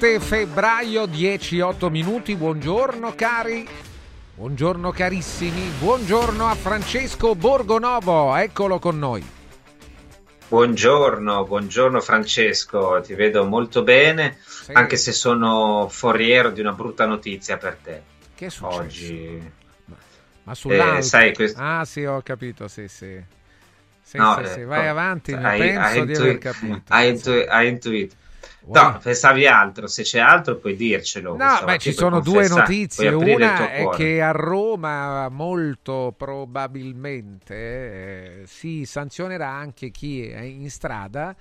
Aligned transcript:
27 0.00 0.18
febbraio 0.18 1.04
10-8 1.04 1.90
minuti, 1.90 2.34
buongiorno 2.34 3.14
cari, 3.14 3.68
buongiorno 4.34 4.90
carissimi, 4.92 5.70
buongiorno 5.78 6.46
a 6.46 6.54
Francesco 6.54 7.34
Borgonovo, 7.34 8.34
eccolo 8.34 8.78
con 8.78 8.98
noi. 8.98 9.22
Buongiorno, 10.48 11.44
buongiorno 11.44 12.00
Francesco, 12.00 13.02
ti 13.02 13.12
vedo 13.12 13.44
molto 13.44 13.82
bene, 13.82 14.38
sì. 14.40 14.72
anche 14.72 14.96
se 14.96 15.12
sono 15.12 15.86
foriero 15.90 16.48
di 16.48 16.62
una 16.62 16.72
brutta 16.72 17.04
notizia 17.04 17.58
per 17.58 17.76
te. 17.82 18.02
Che 18.34 18.46
è 18.46 18.48
successo? 18.48 18.80
Oggi... 18.80 19.52
Ma, 19.84 19.96
ma 20.44 20.54
sull'alto? 20.54 20.96
Eh, 20.96 21.02
sai, 21.02 21.34
quest... 21.34 21.56
Ah 21.58 21.84
sì, 21.84 22.04
ho 22.06 22.22
capito, 22.22 22.68
sì 22.68 22.88
sì. 22.88 23.22
Sì, 24.00 24.16
no, 24.16 24.34
sì, 24.36 24.42
eh, 24.44 24.46
sì. 24.46 24.64
vai 24.64 24.88
avanti, 24.88 25.32
hai, 25.34 25.58
penso 25.58 26.00
hai 26.00 26.06
di 26.06 26.14
aver 26.16 26.38
capito. 26.38 26.82
Hai, 26.88 27.08
intu- 27.10 27.46
hai 27.48 27.68
intuito. 27.68 28.16
No, 28.66 28.98
pensavi 29.02 29.46
altro, 29.46 29.86
se 29.86 30.02
c'è 30.02 30.18
altro 30.18 30.56
puoi 30.56 30.76
dircelo. 30.76 31.36
No, 31.36 31.60
beh, 31.64 31.78
ci 31.78 31.92
sono 31.92 32.20
due 32.20 32.46
notizie. 32.48 33.08
Una 33.08 33.70
è 33.70 33.88
che 33.90 34.20
a 34.20 34.32
Roma 34.32 35.28
molto 35.28 36.14
probabilmente 36.16 37.54
eh, 37.54 38.42
si 38.46 38.84
sanzionerà 38.84 39.48
anche 39.48 39.90
chi 39.90 40.28
è 40.28 40.40
in 40.40 40.70
strada 40.70 41.34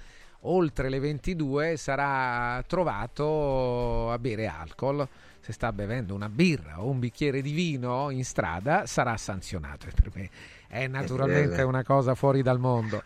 oltre 0.43 0.89
le 0.89 0.99
22 0.99 1.75
sarà 1.75 2.63
trovato 2.67 4.11
a 4.11 4.19
bere 4.19 4.47
alcol. 4.47 5.07
Se 5.41 5.53
sta 5.53 5.71
bevendo 5.71 6.13
una 6.13 6.29
birra 6.29 6.81
o 6.81 6.89
un 6.89 6.99
bicchiere 6.99 7.41
di 7.41 7.51
vino 7.51 8.09
in 8.11 8.23
strada 8.23 8.85
sarà 8.85 9.17
sanzionato. 9.17 9.87
Per 9.93 10.11
me 10.13 10.29
è 10.67 10.87
naturalmente 10.87 11.61
una 11.63 11.83
cosa 11.83 12.13
fuori 12.13 12.41
dal 12.41 12.59
mondo. 12.59 13.01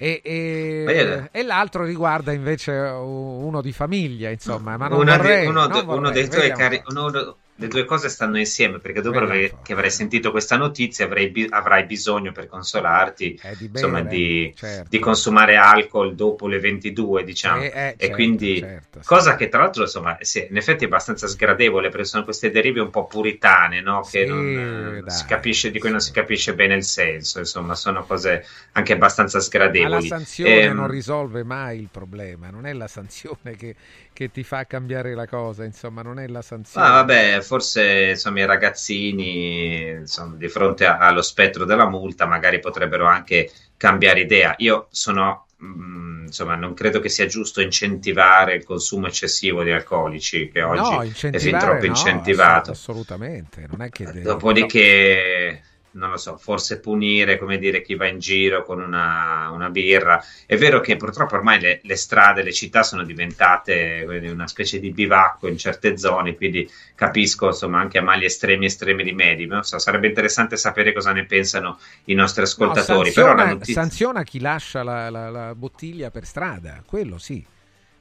E, 0.00 0.20
e, 0.22 1.28
e, 1.32 1.42
l'altro 1.42 1.82
riguarda 1.82 2.32
invece 2.32 2.70
uno 2.70 3.60
di 3.60 3.72
famiglia, 3.72 4.30
insomma, 4.30 4.76
ma 4.76 4.86
non 4.86 5.00
uno, 5.00 5.16
vorrei, 5.16 5.40
di, 5.40 5.46
uno, 5.48 5.66
non 5.66 5.88
uno 5.88 6.10
dei 6.10 6.28
tuoi 6.28 6.52
cari, 6.52 6.80
uno, 6.86 7.36
le 7.60 7.66
due 7.66 7.84
cose 7.84 8.08
stanno 8.08 8.38
insieme 8.38 8.78
perché 8.78 9.00
dopo 9.00 9.24
che, 9.26 9.54
che 9.64 9.72
avrai 9.72 9.90
sentito 9.90 10.30
questa 10.30 10.56
notizia 10.56 11.06
avrai, 11.06 11.46
avrai 11.50 11.84
bisogno 11.86 12.30
per 12.30 12.46
consolarti 12.46 13.40
eh, 13.42 13.56
di, 13.56 13.68
bere, 13.68 13.86
insomma, 13.86 14.02
di, 14.02 14.52
certo. 14.56 14.88
di, 14.88 14.98
consumare 15.00 15.56
alcol 15.56 16.14
dopo 16.14 16.46
le 16.46 16.60
22 16.60 17.24
diciamo. 17.24 17.62
Eh, 17.62 17.66
eh, 17.66 17.70
certo, 17.72 18.04
e 18.04 18.10
quindi 18.10 18.60
certo, 18.60 19.00
cosa 19.04 19.34
che 19.34 19.48
tra 19.48 19.62
l'altro 19.62 19.82
insomma 19.82 20.16
sì, 20.20 20.46
in 20.48 20.56
effetti 20.56 20.84
è 20.84 20.86
abbastanza 20.86 21.26
sgradevole 21.26 21.88
perché 21.88 22.06
sono 22.06 22.22
queste 22.22 22.52
derive 22.52 22.80
un 22.80 22.90
po' 22.90 23.06
puritane 23.06 23.80
no? 23.80 24.02
che 24.02 24.24
sì, 24.24 24.26
non, 24.26 25.02
dai, 25.04 25.10
si 25.10 25.24
capisce, 25.24 25.72
di 25.72 25.80
cui 25.80 25.90
non 25.90 26.00
si 26.00 26.12
capisce 26.12 26.54
bene 26.54 26.74
il 26.74 26.84
senso 26.84 27.40
insomma 27.40 27.74
sono 27.74 28.04
cose 28.04 28.46
anche 28.72 28.92
abbastanza 28.92 29.40
sgradevoli 29.40 29.90
ma 29.90 29.98
la 29.98 30.06
sanzione 30.06 30.60
ehm... 30.60 30.76
non 30.76 30.88
risolve 30.88 31.42
mai 31.42 31.80
il 31.80 31.88
problema 31.90 32.50
non 32.50 32.66
è 32.66 32.72
la 32.72 32.86
sanzione 32.86 33.56
che, 33.56 33.74
che 34.12 34.30
ti 34.30 34.44
fa 34.44 34.64
cambiare 34.64 35.14
la 35.14 35.26
cosa 35.26 35.64
insomma 35.64 36.02
non 36.02 36.20
è 36.20 36.26
la 36.28 36.42
sanzione. 36.42 36.86
Ah 36.86 36.90
vabbè 36.90 37.40
forse 37.48 38.10
insomma, 38.10 38.40
i 38.40 38.46
ragazzini 38.46 39.88
insomma, 40.00 40.36
di 40.36 40.48
fronte 40.48 40.84
a, 40.84 40.98
allo 40.98 41.22
spettro 41.22 41.64
della 41.64 41.88
multa 41.88 42.26
magari 42.26 42.60
potrebbero 42.60 43.06
anche 43.06 43.50
cambiare 43.78 44.20
idea. 44.20 44.54
Io 44.58 44.88
sono 44.90 45.46
mm, 45.64 46.26
insomma, 46.26 46.54
non 46.56 46.74
credo 46.74 47.00
che 47.00 47.08
sia 47.08 47.24
giusto 47.24 47.62
incentivare 47.62 48.54
il 48.54 48.64
consumo 48.64 49.06
eccessivo 49.06 49.62
di 49.62 49.70
alcolici, 49.70 50.50
che 50.50 50.62
oggi 50.62 50.94
no, 50.94 51.30
è 51.30 51.38
fin 51.38 51.58
troppo 51.58 51.80
no, 51.80 51.86
incentivato. 51.86 52.72
Assolutamente, 52.72 53.66
non 53.66 53.80
è 53.80 53.88
che 53.88 54.04
deve... 54.04 54.20
Dopodiché 54.20 55.62
non 55.92 56.10
lo 56.10 56.16
so, 56.16 56.36
forse 56.36 56.80
punire, 56.80 57.38
come 57.38 57.58
dire, 57.58 57.82
chi 57.82 57.94
va 57.94 58.06
in 58.06 58.18
giro 58.18 58.64
con 58.64 58.80
una, 58.80 59.50
una 59.50 59.70
birra. 59.70 60.22
È 60.46 60.56
vero 60.56 60.80
che 60.80 60.96
purtroppo 60.96 61.34
ormai 61.34 61.60
le, 61.60 61.80
le, 61.82 61.96
strade, 61.96 62.42
le 62.42 62.52
città 62.52 62.82
sono 62.82 63.04
diventate 63.04 64.04
una 64.30 64.46
specie 64.46 64.78
di 64.78 64.90
bivacco 64.90 65.48
in 65.48 65.56
certe 65.56 65.96
zone, 65.96 66.36
quindi 66.36 66.68
capisco 66.94 67.46
insomma 67.46 67.80
anche 67.80 67.98
a 67.98 68.02
mali 68.02 68.24
estremi, 68.24 68.66
estremi 68.66 69.02
rimedi. 69.02 69.46
Non 69.46 69.62
so, 69.64 69.78
sarebbe 69.78 70.08
interessante 70.08 70.56
sapere 70.56 70.92
cosa 70.92 71.12
ne 71.12 71.24
pensano 71.24 71.78
i 72.04 72.14
nostri 72.14 72.42
ascoltatori. 72.42 73.08
No, 73.08 73.14
sanziona, 73.14 73.34
Però 73.34 73.48
notizia... 73.48 73.74
sanziona 73.74 74.22
chi 74.22 74.40
lascia 74.40 74.82
la, 74.82 75.10
la, 75.10 75.30
la 75.30 75.54
bottiglia 75.54 76.10
per 76.10 76.24
strada, 76.24 76.82
quello 76.86 77.18
sì. 77.18 77.44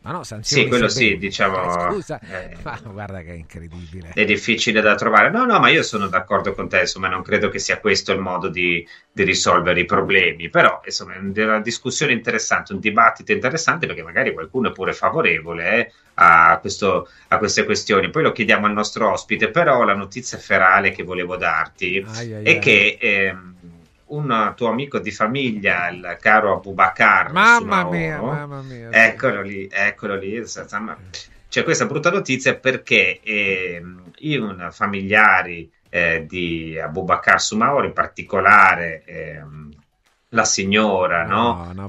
Ma 0.08 0.14
no, 0.14 0.24
sanzioni 0.24 0.64
sì, 0.64 0.70
quello 0.70 0.88
sì, 0.88 1.18
diciamo. 1.18 1.90
Eh, 1.90 1.92
scusa, 1.92 2.18
eh, 2.22 2.56
ma 2.64 2.80
guarda 2.86 3.22
che 3.24 3.32
è 3.32 3.36
incredibile. 3.36 4.12
È 4.14 4.24
difficile 4.24 4.80
da 4.80 4.96
trovare. 4.96 5.30
No, 5.30 5.44
no, 5.44 5.60
ma 5.60 5.68
io 5.68 5.84
sono 5.84 6.08
d'accordo 6.08 6.54
con 6.54 6.70
te, 6.70 6.80
insomma, 6.80 7.10
non 7.10 7.22
credo 7.22 7.50
che 7.50 7.60
sia 7.60 7.82
questo 7.82 8.14
il 8.14 8.20
modo 8.20 8.48
di, 8.48 8.88
di 9.12 9.24
risolvere 9.24 9.82
i 9.82 9.86
problemi. 9.86 10.48
Però, 10.48 10.82
insomma, 10.86 11.16
è 11.16 11.44
una 11.44 11.60
discussione 11.60 12.14
interessante, 12.14 12.72
un 12.72 12.80
dibattito 12.80 13.34
interessante, 13.34 13.86
perché 13.86 14.02
magari 14.02 14.32
qualcuno 14.32 14.70
è 14.70 14.72
pure 14.72 14.94
favorevole 14.94 15.78
eh, 15.78 15.92
a, 16.14 16.58
questo, 16.62 17.10
a, 17.28 17.38
queste 17.38 17.66
questioni. 17.66 18.10
Poi 18.10 18.24
lo 18.24 18.32
chiediamo 18.32 18.66
al 18.66 18.72
nostro 18.72 19.12
ospite, 19.12 19.50
però 19.50 19.84
la 19.84 19.94
notizia 19.94 20.38
ferale 20.38 20.92
che 20.92 21.04
volevo 21.04 21.36
darti 21.36 22.02
ai, 22.08 22.34
ai, 22.34 22.44
è 22.46 22.50
ai. 22.52 22.60
che. 22.60 22.98
Eh, 22.98 23.36
un 24.08 24.54
tuo 24.56 24.70
amico 24.70 25.00
di 25.00 25.12
famiglia, 25.12 25.90
il 25.90 26.18
caro 26.20 26.54
Abubakar. 26.54 27.32
Mamma 27.32 27.90
mia, 27.90 28.22
mamma 28.22 28.62
mia. 28.62 28.90
Eccolo 28.92 29.42
lì, 29.42 29.68
eccolo 29.72 30.16
lì. 30.16 30.44
C'è 31.50 31.64
questa 31.64 31.86
brutta 31.86 32.12
notizia 32.12 32.56
perché 32.56 33.22
eh, 33.22 33.82
i 34.18 34.56
familiari 34.72 35.72
eh, 35.90 36.26
di 36.28 36.78
Abubakar 36.78 37.42
Sumaoro, 37.42 37.86
in 37.86 37.94
particolare 37.94 39.04
eh, 39.06 39.42
la 40.30 40.46
signora, 40.46 41.26
no? 41.26 41.72
no, 41.74 41.74
no 41.74 41.88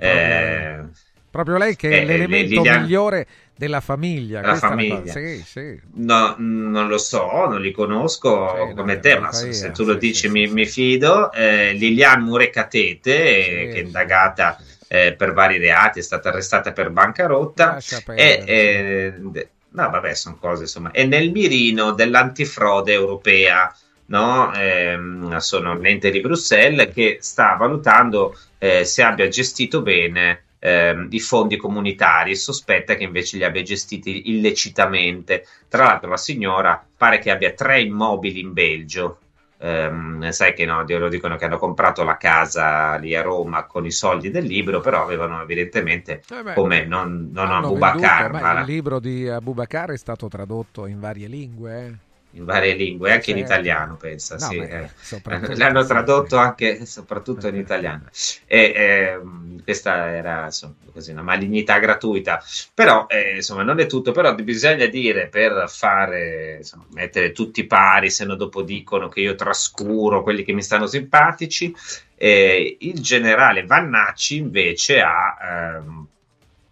proprio, 1.45 1.57
eh, 1.57 1.59
lei 1.59 1.77
che 1.77 1.91
è 1.91 2.01
eh, 2.01 2.05
l'elemento 2.05 2.63
migliore 2.63 3.27
della 3.57 3.81
famiglia. 3.81 4.41
La 4.41 4.55
famiglia. 4.55 5.13
Sì, 5.13 5.43
sì. 5.45 5.81
No, 5.95 6.35
non 6.39 6.89
lo 6.89 6.99
so, 6.99 7.47
non 7.49 7.61
li 7.61 7.73
conosco 7.73 8.69
sì, 8.69 8.75
come 8.75 8.95
no, 8.95 9.01
te, 9.01 9.19
ma 9.19 9.33
se, 9.33 9.53
se 9.53 9.73
tu 9.73 9.85
lo 9.85 9.95
dici 9.95 10.29
mi, 10.29 10.47
mi, 10.47 10.67
fido. 10.67 11.33
Eh, 11.33 11.73
Liliane 11.73 12.23
Murecatete, 12.23 13.13
che 13.13 13.73
è 13.73 13.79
indagata 13.79 14.59
eh, 14.87 15.15
per 15.15 15.33
vari 15.33 15.59
reati, 15.59 15.99
è 15.99 16.03
stata 16.03 16.29
arrestata 16.29 16.73
per 16.73 16.91
bancarotta. 16.91 17.79
e, 18.15 18.43
eh, 18.47 19.15
no, 19.19 19.91
vabbè, 19.91 20.15
sono 20.15 20.37
cose 20.39 20.63
insomma. 20.63 20.91
È 20.91 21.05
nel 21.05 21.31
mirino 21.31 21.93
dell'antifrode 21.93 22.93
europea. 22.93 23.75
No? 24.07 24.55
Eh, 24.55 24.97
sono 25.37 25.79
l'ente 25.79 26.11
di 26.11 26.21
Bruxelles 26.21 26.95
che 26.95 27.19
sta 27.21 27.57
valutando 27.59 28.35
eh, 28.57 28.85
se 28.87 29.03
abbia 29.03 29.29
gestito 29.29 29.83
bene 29.83 30.45
eh, 30.59 31.07
i 31.11 31.21
fondi 31.21 31.57
comunitari 31.57 32.33
e 32.33 32.37
sospetta 32.37 32.95
che 32.95 33.05
invece 33.05 33.37
li 33.37 33.45
abbia 33.45 33.63
gestiti 33.63 34.31
illecitamente. 34.31 35.45
Tra 35.69 35.85
l'altro 35.85 36.11
la 36.11 36.17
signora 36.17 36.85
pare 36.97 37.19
che 37.19 37.31
abbia 37.31 37.53
tre 37.53 37.81
immobili 37.81 38.41
in 38.41 38.53
Belgio. 38.53 39.19
Um, 39.61 40.29
sai 40.31 40.55
che 40.55 40.65
no, 40.65 40.85
lo 40.87 41.09
dicono 41.09 41.35
che 41.35 41.45
hanno 41.45 41.59
comprato 41.59 42.05
la 42.05 42.17
casa 42.17 42.95
lì 42.95 43.17
a 43.17 43.23
Roma 43.23 43.65
con 43.65 43.85
i 43.85 43.91
soldi 43.91 44.31
del 44.31 44.45
libro, 44.45 44.79
però 44.79 45.03
avevano 45.03 45.43
evidentemente 45.43 46.23
eh 46.31 46.55
come 46.55 46.85
non, 46.85 47.31
non 47.33 47.51
Abubakar. 47.51 48.31
Ma 48.31 48.61
il 48.61 48.67
libro 48.67 49.01
di 49.01 49.29
Abubakar 49.29 49.91
è 49.91 49.97
stato 49.97 50.29
tradotto 50.29 50.87
in 50.87 51.01
varie 51.01 51.27
lingue. 51.27 51.99
Eh? 52.39 52.41
in 52.41 52.45
varie 52.45 52.75
lingue, 52.75 53.11
anche 53.11 53.27
certo. 53.27 53.41
in 53.41 53.47
italiano, 53.47 53.97
pensa. 53.97 54.37
No, 54.37 54.47
sì, 54.47 54.57
eh. 54.59 54.89
L'hanno 55.57 55.85
tradotto 55.85 56.37
anche 56.37 56.87
soprattutto 56.87 57.49
in 57.49 57.57
italiano. 57.57 58.05
E 58.47 58.61
eh, 58.75 59.21
questa 59.63 60.15
era 60.15 60.45
insomma, 60.47 60.75
così, 60.93 61.11
una 61.11 61.23
malignità 61.23 61.79
gratuita. 61.79 62.43
Però, 62.73 63.07
eh, 63.09 63.37
insomma, 63.37 63.63
non 63.63 63.81
è 63.81 63.87
tutto. 63.87 64.13
Però 64.13 64.35
bisogna 64.35 64.87
dire 64.87 65.29
per 65.29 65.69
fare, 65.69 66.57
insomma, 66.59 66.87
mettere 66.93 67.33
tutti 67.33 67.67
pari, 67.67 68.11
se 68.11 68.25
no 68.25 68.37
dopo 68.37 68.63
dicono 68.63 69.09
che 69.09 69.21
io 69.21 69.35
trascuro 69.35 70.23
quelli 70.23 70.45
che 70.45 70.53
mi 70.53 70.63
stanno 70.63 70.87
simpatici. 70.87 71.75
Eh, 72.21 72.79
il 72.81 73.01
generale 73.01 73.65
Vannacci 73.65 74.37
invece 74.37 75.01
ha 75.01 75.37
ehm, 75.41 76.07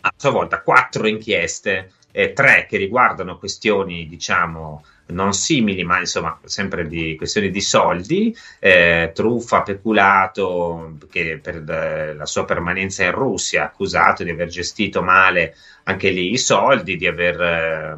a 0.01 0.13
sua 0.17 0.31
volta 0.31 0.61
quattro 0.61 1.07
inchieste, 1.07 1.93
tre 2.33 2.67
che 2.67 2.79
riguardano 2.79 3.37
questioni, 3.37 4.09
diciamo, 4.09 4.83
non 5.09 5.33
simili, 5.33 5.85
ma 5.85 5.99
insomma 5.99 6.39
sempre 6.45 6.87
di 6.87 7.15
questioni 7.17 7.51
di 7.51 7.61
soldi, 7.61 8.37
eh, 8.59 9.13
truffa, 9.15 9.63
peculato, 9.63 10.97
che 11.11 11.39
per 11.43 11.57
eh, 11.69 12.15
la 12.15 12.27
sua 12.27 12.45
permanenza 12.45 13.05
in 13.05 13.13
Russia, 13.13 13.65
accusato 13.65 14.25
di 14.25 14.31
aver 14.31 14.49
gestito 14.49 15.03
male 15.03 15.55
anche 15.85 16.11
lì 16.11 16.33
i 16.33 16.39
soldi, 16.39 16.97
di 16.97 17.07
aver 17.07 17.41
eh, 17.41 17.97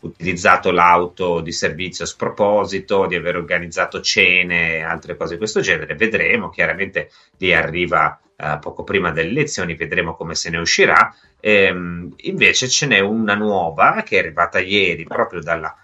utilizzato 0.00 0.70
l'auto 0.70 1.40
di 1.40 1.52
servizio 1.52 2.04
a 2.04 2.08
sproposito, 2.08 3.06
di 3.06 3.14
aver 3.14 3.36
organizzato 3.36 4.00
cene 4.00 4.76
e 4.76 4.82
altre 4.82 5.16
cose 5.16 5.32
di 5.32 5.38
questo 5.38 5.60
genere. 5.60 5.94
Vedremo, 5.94 6.50
chiaramente 6.50 7.10
lì 7.38 7.54
arriva 7.54 8.20
eh, 8.36 8.58
poco 8.60 8.84
prima 8.84 9.10
delle 9.10 9.30
elezioni, 9.30 9.74
vedremo 9.74 10.14
come 10.14 10.34
se 10.34 10.50
ne 10.50 10.58
uscirà. 10.58 11.14
Ehm, 11.40 12.12
invece 12.16 12.68
ce 12.68 12.86
n'è 12.86 13.00
una 13.00 13.34
nuova 13.34 14.02
che 14.04 14.16
è 14.16 14.18
arrivata 14.18 14.58
ieri 14.60 15.04
proprio 15.04 15.40
dalla 15.40 15.74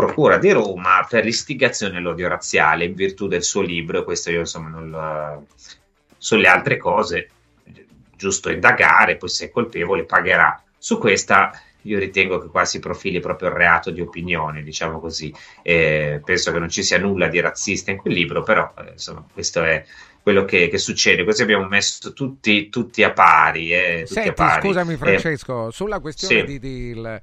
Procura 0.00 0.38
di 0.38 0.50
Roma 0.50 1.06
per 1.08 1.24
l'istigazione 1.24 1.98
all'odio 1.98 2.28
razziale 2.28 2.84
in 2.84 2.94
virtù 2.94 3.26
del 3.26 3.42
suo 3.42 3.60
libro. 3.60 4.04
Questo 4.04 4.30
io 4.30 4.40
insomma 4.40 4.68
non 4.68 5.46
sulle 6.16 6.48
altre 6.48 6.76
cose 6.76 7.28
giusto 8.16 8.50
indagare, 8.50 9.16
poi 9.16 9.28
se 9.28 9.46
è 9.46 9.50
colpevole 9.50 10.04
pagherà. 10.04 10.62
Su 10.78 10.98
questa 10.98 11.52
io 11.82 11.98
ritengo 11.98 12.38
che 12.38 12.48
qua 12.48 12.64
si 12.64 12.78
profili 12.78 13.20
proprio 13.20 13.48
il 13.48 13.54
reato 13.54 13.90
di 13.90 14.00
opinione, 14.00 14.62
diciamo 14.62 15.00
così. 15.00 15.34
Eh, 15.62 16.20
penso 16.24 16.52
che 16.52 16.58
non 16.58 16.68
ci 16.68 16.82
sia 16.82 16.98
nulla 16.98 17.28
di 17.28 17.40
razzista 17.40 17.90
in 17.90 17.96
quel 17.96 18.12
libro, 18.12 18.42
però 18.42 18.72
eh, 18.78 18.92
insomma, 18.92 19.24
questo 19.32 19.62
è 19.62 19.84
quello 20.22 20.44
che, 20.44 20.68
che, 20.68 20.78
succede. 20.78 21.24
Così 21.24 21.42
abbiamo 21.42 21.66
messo 21.66 22.12
tutti, 22.12 22.68
tutti 22.68 23.02
a 23.02 23.12
pari. 23.12 23.72
Eh, 23.72 24.00
tutti 24.00 24.14
Senti, 24.14 24.28
a 24.28 24.32
pari. 24.32 24.66
scusami, 24.66 24.96
Francesco, 24.96 25.70
sulla 25.70 26.00
questione 26.00 26.40
sì. 26.40 26.44
di, 26.46 26.58
di 26.58 26.88
il 26.90 27.22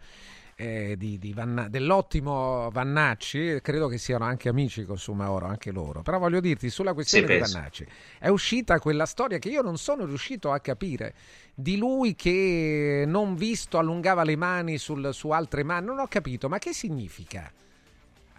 eh, 0.60 0.96
di, 0.98 1.20
di 1.20 1.34
Vanna- 1.34 1.70
dell'ottimo 1.70 2.70
Vannacci, 2.72 3.60
credo 3.62 3.88
che 3.88 4.00
siano 4.00 4.26
anche 4.26 4.50
amici 4.50 4.84
con 4.86 4.98
Sumaoro, 4.98 5.46
anche 5.46 5.72
loro. 5.72 6.02
Però 6.02 6.18
voglio 6.18 6.40
dirti, 6.40 6.70
sulla 6.70 6.94
questione 6.94 7.28
sì, 7.28 7.34
di 7.34 7.40
Vannacci, 7.40 7.88
è 8.20 8.28
uscita 8.28 8.80
quella 8.80 9.06
storia 9.06 9.38
che 9.38 9.50
io 9.50 9.62
non 9.62 9.78
sono 9.78 10.06
riuscito 10.06 10.52
a 10.52 10.60
capire 10.60 11.14
di 11.54 11.78
lui 11.78 12.16
che 12.16 13.04
non 13.06 13.36
visto 13.36 13.78
allungava 13.78 14.24
le 14.24 14.36
mani 14.36 14.80
sul, 14.80 15.14
su 15.14 15.30
altre 15.30 15.64
mani. 15.64 15.86
Non 15.86 16.00
ho 16.00 16.08
capito, 16.08 16.50
ma 16.50 16.58
che 16.58 16.74
significa? 16.74 17.52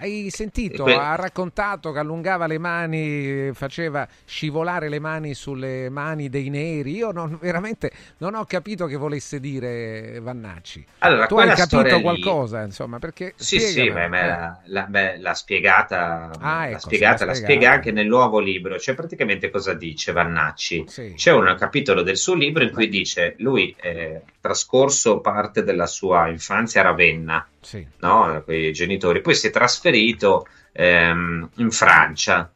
Hai 0.00 0.30
sentito? 0.30 0.84
Que- 0.84 0.94
ha 0.94 1.16
raccontato 1.16 1.90
che 1.90 1.98
allungava 1.98 2.46
le 2.46 2.58
mani, 2.58 3.50
faceva 3.52 4.06
scivolare 4.24 4.88
le 4.88 5.00
mani 5.00 5.34
sulle 5.34 5.90
mani 5.90 6.28
dei 6.28 6.50
neri. 6.50 6.94
Io 6.94 7.10
non, 7.10 7.36
veramente 7.40 7.90
non 8.18 8.34
ho 8.34 8.44
capito 8.44 8.86
che 8.86 8.94
volesse 8.94 9.40
dire 9.40 10.20
Vannacci. 10.20 10.86
Allora, 10.98 11.26
tu 11.26 11.36
hai 11.38 11.52
capito 11.52 12.00
qualcosa, 12.00 12.60
lì... 12.60 12.66
insomma, 12.66 13.00
perché 13.00 13.32
Sì, 13.34 13.58
sì, 13.58 13.90
beh, 13.90 14.08
beh, 14.08 14.26
la, 14.26 14.60
la, 14.66 14.82
beh, 14.84 15.18
l'ha 15.18 15.34
spiegata, 15.34 16.30
ah, 16.38 16.66
ecco, 16.66 16.72
l'ha, 16.72 16.78
spiegata 16.78 17.24
la 17.24 17.34
spiega 17.34 17.72
anche 17.72 17.90
nel 17.90 18.06
nuovo 18.06 18.38
libro. 18.38 18.78
Cioè, 18.78 18.94
praticamente 18.94 19.50
cosa 19.50 19.74
dice 19.74 20.12
Vannacci? 20.12 20.84
Sì. 20.86 21.14
C'è 21.16 21.32
un 21.32 21.56
capitolo 21.58 22.02
del 22.02 22.16
suo 22.16 22.34
libro 22.34 22.62
in 22.62 22.70
cui 22.70 22.88
dice 22.88 23.34
lui 23.38 23.74
è 23.76 24.20
trascorso 24.40 25.18
parte 25.18 25.64
della 25.64 25.86
sua 25.86 26.28
infanzia 26.28 26.82
a 26.82 26.84
Ravenna 26.84 27.44
sì. 27.60 27.86
no? 28.00 28.42
con 28.44 28.54
i 28.54 28.72
genitori, 28.72 29.20
poi 29.20 29.34
si 29.34 29.48
è 29.48 29.50
trasferito 29.50 30.46
ehm, 30.72 31.50
in 31.56 31.70
Francia 31.70 32.50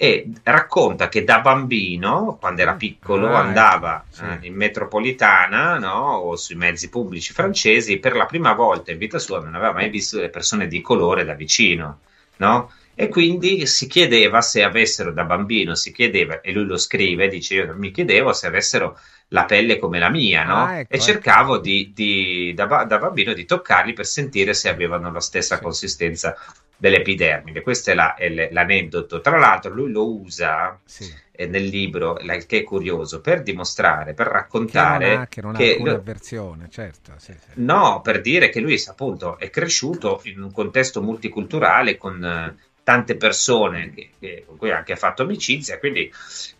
e 0.00 0.30
racconta 0.44 1.08
che 1.08 1.24
da 1.24 1.40
bambino, 1.40 2.38
quando 2.40 2.62
era 2.62 2.74
piccolo, 2.74 3.34
ah, 3.34 3.40
andava 3.40 4.04
ecco, 4.06 4.14
sì. 4.14 4.44
eh, 4.44 4.46
in 4.46 4.54
metropolitana 4.54 5.76
no? 5.78 6.18
o 6.18 6.36
sui 6.36 6.54
mezzi 6.54 6.88
pubblici 6.88 7.32
francesi 7.32 7.98
per 7.98 8.14
la 8.14 8.26
prima 8.26 8.52
volta 8.52 8.92
in 8.92 8.98
vita 8.98 9.18
sua 9.18 9.40
non 9.40 9.56
aveva 9.56 9.72
mai 9.72 9.90
visto 9.90 10.20
le 10.20 10.28
persone 10.28 10.68
di 10.68 10.80
colore 10.80 11.24
da 11.24 11.34
vicino. 11.34 11.98
No? 12.36 12.70
E 12.94 13.08
quindi 13.08 13.66
si 13.66 13.88
chiedeva 13.88 14.40
se 14.40 14.62
avessero 14.62 15.12
da 15.12 15.24
bambino, 15.24 15.74
si 15.74 15.90
chiedeva, 15.90 16.40
e 16.40 16.52
lui 16.52 16.66
lo 16.66 16.76
scrive, 16.78 17.28
dice 17.28 17.54
io 17.54 17.74
mi 17.76 17.90
chiedevo 17.90 18.32
se 18.32 18.46
avessero 18.46 18.98
la 19.28 19.44
pelle 19.44 19.78
come 19.78 19.98
la 19.98 20.08
mia, 20.08 20.44
no? 20.44 20.64
Ah, 20.64 20.78
ecco, 20.78 20.94
e 20.94 20.98
cercavo 20.98 21.54
ecco. 21.54 21.62
di, 21.62 21.92
di, 21.94 22.52
da, 22.54 22.84
da, 22.84 22.98
bambino 22.98 23.32
di 23.32 23.44
toccarli 23.44 23.92
per 23.92 24.06
sentire 24.06 24.54
se 24.54 24.68
avevano 24.68 25.12
la 25.12 25.20
stessa 25.20 25.56
sì. 25.56 25.62
consistenza 25.62 26.36
dell'epidermide. 26.76 27.60
Questo 27.60 27.90
è, 27.90 27.94
la, 27.94 28.14
è, 28.14 28.50
l'aneddoto. 28.50 29.20
Tra 29.20 29.36
l'altro, 29.36 29.74
lui 29.74 29.90
lo 29.90 30.08
usa 30.08 30.78
sì. 30.84 31.12
eh, 31.32 31.46
nel 31.46 31.64
libro, 31.64 32.14
che 32.14 32.58
è 32.58 32.62
curioso, 32.62 33.20
per 33.20 33.42
dimostrare, 33.42 34.14
per 34.14 34.28
raccontare 34.28 35.26
che 35.28 35.42
non 35.42 35.54
ha, 35.54 35.58
che 35.58 35.76
non 35.78 35.88
ha 35.88 35.92
avversione, 35.92 36.68
certo. 36.70 37.12
Sì, 37.18 37.32
sì. 37.32 37.50
No, 37.54 38.00
per 38.00 38.20
dire 38.22 38.48
che 38.48 38.60
lui 38.60 38.82
appunto 38.86 39.38
è 39.38 39.50
cresciuto 39.50 40.20
in 40.24 40.40
un 40.40 40.52
contesto 40.52 41.02
multiculturale 41.02 41.98
con 41.98 42.56
tante 42.88 43.16
persone 43.16 43.92
che, 43.92 44.12
che, 44.18 44.44
con 44.46 44.56
cui 44.56 44.70
ha 44.70 44.78
anche 44.78 44.96
fatto 44.96 45.20
amicizia, 45.20 45.78
quindi 45.78 46.10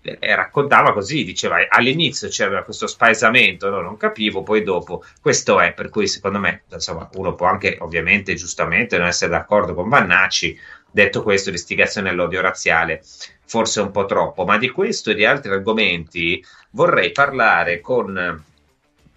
eh, 0.02 0.34
raccontava 0.36 0.92
così, 0.92 1.24
diceva 1.24 1.56
all'inizio 1.70 2.28
c'era 2.28 2.64
questo 2.64 2.86
spaesamento, 2.86 3.70
no? 3.70 3.80
non 3.80 3.96
capivo, 3.96 4.42
poi 4.42 4.62
dopo 4.62 5.02
questo 5.22 5.58
è, 5.58 5.72
per 5.72 5.88
cui 5.88 6.06
secondo 6.06 6.38
me 6.38 6.64
insomma, 6.70 7.08
uno 7.14 7.34
può 7.34 7.46
anche 7.46 7.78
ovviamente 7.80 8.34
giustamente 8.34 8.98
non 8.98 9.06
essere 9.06 9.30
d'accordo 9.30 9.72
con 9.72 9.88
Vannacci, 9.88 10.60
detto 10.90 11.22
questo 11.22 11.50
l'istigazione 11.50 12.10
all'odio 12.10 12.42
razziale 12.42 13.02
forse 13.46 13.80
un 13.80 13.90
po' 13.90 14.04
troppo, 14.04 14.44
ma 14.44 14.58
di 14.58 14.68
questo 14.68 15.12
e 15.12 15.14
di 15.14 15.24
altri 15.24 15.50
argomenti 15.50 16.44
vorrei 16.72 17.10
parlare 17.10 17.80
con 17.80 18.44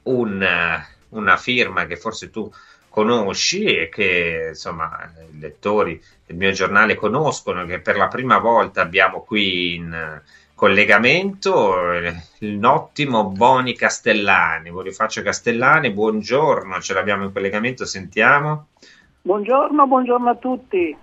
un, 0.03 0.83
una 1.09 1.35
firma 1.35 1.85
che 1.87 1.97
forse 1.97 2.29
tu 2.29 2.49
conosci 2.91 3.63
e 3.63 3.87
che 3.87 4.47
insomma 4.49 5.11
i 5.31 5.39
lettori 5.39 6.01
del 6.31 6.35
mio 6.35 6.51
giornale 6.51 6.95
conoscono, 6.95 7.65
che 7.65 7.79
per 7.79 7.97
la 7.97 8.07
prima 8.07 8.39
volta 8.39 8.81
abbiamo 8.81 9.21
qui 9.21 9.75
in 9.75 10.21
collegamento 10.55 11.75
il 12.39 12.63
ottimo 12.63 13.25
Boni 13.25 13.75
Castellani. 13.75 14.71
Bonifacio 14.71 15.21
Castellani, 15.21 15.91
buongiorno, 15.91 16.79
ce 16.79 16.93
l'abbiamo 16.93 17.25
in 17.25 17.33
collegamento, 17.33 17.85
sentiamo. 17.85 18.67
Buongiorno, 19.21 19.87
buongiorno 19.87 20.29
a 20.29 20.35
tutti. 20.35 20.95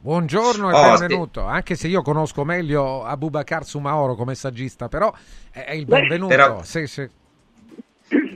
Buongiorno 0.00 0.70
e 0.70 0.74
oh, 0.74 0.96
benvenuto, 0.96 1.40
sì. 1.40 1.46
anche 1.48 1.74
se 1.74 1.88
io 1.88 2.02
conosco 2.02 2.44
meglio 2.44 3.04
Abubakar 3.04 3.64
Sumaoro 3.64 4.14
come 4.14 4.36
saggista, 4.36 4.88
però 4.88 5.12
è 5.50 5.72
il 5.72 5.86
benvenuto. 5.86 6.34
Però... 6.34 6.62
sì, 6.62 6.86
sì 6.86 7.08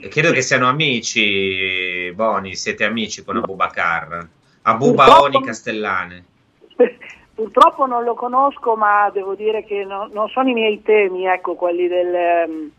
credo 0.08 0.32
che 0.32 0.42
siano 0.42 0.68
amici, 0.68 2.12
Boni, 2.14 2.54
siete 2.56 2.84
amici 2.84 3.24
con 3.24 3.36
Abubakar. 3.36 4.28
Abubaoni 4.62 5.42
Castellane. 5.42 6.24
Purtroppo 7.34 7.86
non 7.86 8.04
lo 8.04 8.14
conosco, 8.14 8.76
ma 8.76 9.10
devo 9.10 9.34
dire 9.34 9.64
che 9.64 9.84
no, 9.84 10.08
non 10.12 10.28
sono 10.28 10.50
i 10.50 10.52
miei 10.52 10.82
temi, 10.82 11.24
ecco, 11.26 11.54
quelli, 11.54 11.88
del, 11.88 12.46
um, 12.46 12.70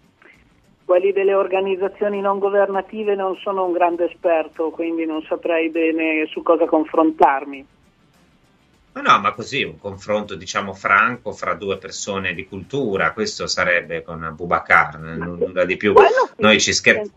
quelli 0.86 1.12
delle 1.12 1.34
organizzazioni 1.34 2.22
non 2.22 2.38
governative 2.38 3.16
non 3.16 3.36
sono 3.38 3.66
un 3.66 3.72
grande 3.72 4.12
esperto, 4.12 4.70
quindi 4.70 5.06
non 5.06 5.24
saprei 5.24 5.70
bene 5.70 6.28
su 6.28 6.44
cosa 6.44 6.66
confrontarmi. 6.66 7.66
Ma 8.94 9.02
no, 9.02 9.20
ma 9.20 9.32
così 9.34 9.64
un 9.64 9.80
confronto, 9.80 10.36
diciamo, 10.36 10.74
franco 10.74 11.32
fra 11.32 11.56
due 11.56 11.78
persone 11.78 12.36
di 12.36 12.46
cultura, 12.46 13.12
questo 13.12 13.48
sarebbe 13.48 14.04
con 14.04 14.24
Abubakar, 14.24 15.00
nulla 15.00 15.66
di 15.66 15.78
più. 15.78 15.96
Noi 16.38 16.60
ci, 16.60 16.74
scher- 16.74 17.10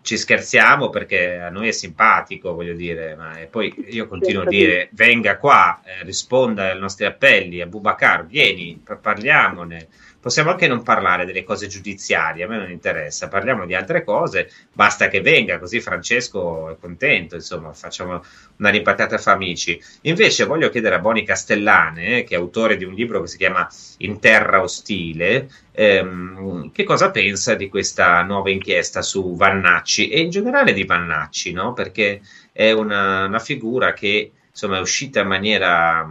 ci, 0.00 0.16
scherziamo 0.16 0.88
perché 0.88 1.38
a 1.38 1.50
noi 1.50 1.68
è 1.68 1.72
simpatico, 1.72 2.54
voglio 2.54 2.72
dire, 2.72 3.14
ma 3.14 3.36
poi 3.50 3.74
io 3.90 4.08
continuo 4.08 4.42
a 4.42 4.46
dire, 4.46 4.88
venga 4.92 5.36
qua, 5.36 5.82
eh, 5.84 6.02
risponda 6.02 6.70
ai 6.70 6.78
nostri 6.78 7.04
appelli, 7.04 7.60
Abubakar, 7.60 8.24
vieni, 8.24 8.82
parliamone 9.00 9.88
possiamo 10.20 10.50
anche 10.50 10.66
non 10.66 10.82
parlare 10.82 11.24
delle 11.24 11.44
cose 11.44 11.68
giudiziarie, 11.68 12.44
a 12.44 12.48
me 12.48 12.58
non 12.58 12.70
interessa, 12.70 13.28
parliamo 13.28 13.66
di 13.66 13.74
altre 13.74 14.02
cose, 14.02 14.50
basta 14.72 15.08
che 15.08 15.20
venga, 15.20 15.58
così 15.58 15.80
Francesco 15.80 16.70
è 16.70 16.76
contento, 16.78 17.36
insomma, 17.36 17.72
facciamo 17.72 18.22
una 18.56 18.70
rimpatriata 18.70 19.18
fra 19.18 19.32
amici. 19.32 19.80
Invece 20.02 20.44
voglio 20.44 20.70
chiedere 20.70 20.96
a 20.96 20.98
Boni 20.98 21.24
Castellane, 21.24 22.24
che 22.24 22.34
è 22.34 22.38
autore 22.38 22.76
di 22.76 22.84
un 22.84 22.94
libro 22.94 23.20
che 23.20 23.28
si 23.28 23.36
chiama 23.36 23.68
In 23.98 24.18
terra 24.18 24.60
ostile, 24.60 25.48
ehm, 25.72 26.72
che 26.72 26.84
cosa 26.84 27.10
pensa 27.10 27.54
di 27.54 27.68
questa 27.68 28.22
nuova 28.22 28.50
inchiesta 28.50 29.02
su 29.02 29.36
Vannacci 29.36 30.08
e 30.08 30.20
in 30.20 30.30
generale 30.30 30.72
di 30.72 30.84
Vannacci, 30.84 31.52
no? 31.52 31.72
perché 31.72 32.20
è 32.52 32.72
una, 32.72 33.26
una 33.26 33.38
figura 33.38 33.92
che 33.92 34.32
insomma, 34.50 34.78
è 34.78 34.80
uscita 34.80 35.20
in 35.20 35.28
maniera 35.28 36.10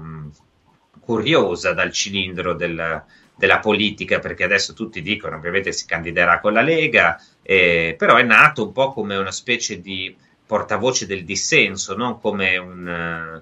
curiosa 1.02 1.74
dal 1.74 1.92
cilindro 1.92 2.54
del 2.54 3.04
della 3.38 3.60
politica, 3.60 4.20
perché 4.20 4.44
adesso 4.44 4.74
tutti 4.74 5.02
dicono 5.02 5.36
ovviamente 5.36 5.72
si 5.72 5.86
candiderà 5.86 6.40
con 6.40 6.54
la 6.54 6.62
Lega, 6.62 7.22
eh, 7.44 7.96
però 7.98 8.16
è 8.16 8.24
nato 8.24 8.66
un 8.66 8.72
po' 8.72 8.92
come 8.92 9.16
una 9.16 9.32
specie 9.32 9.80
di 9.80 10.16
portavoce 10.46 11.06
del 11.06 11.24
dissenso, 11.24 11.96
non 11.96 12.20
come 12.20 12.58
un, 12.58 13.42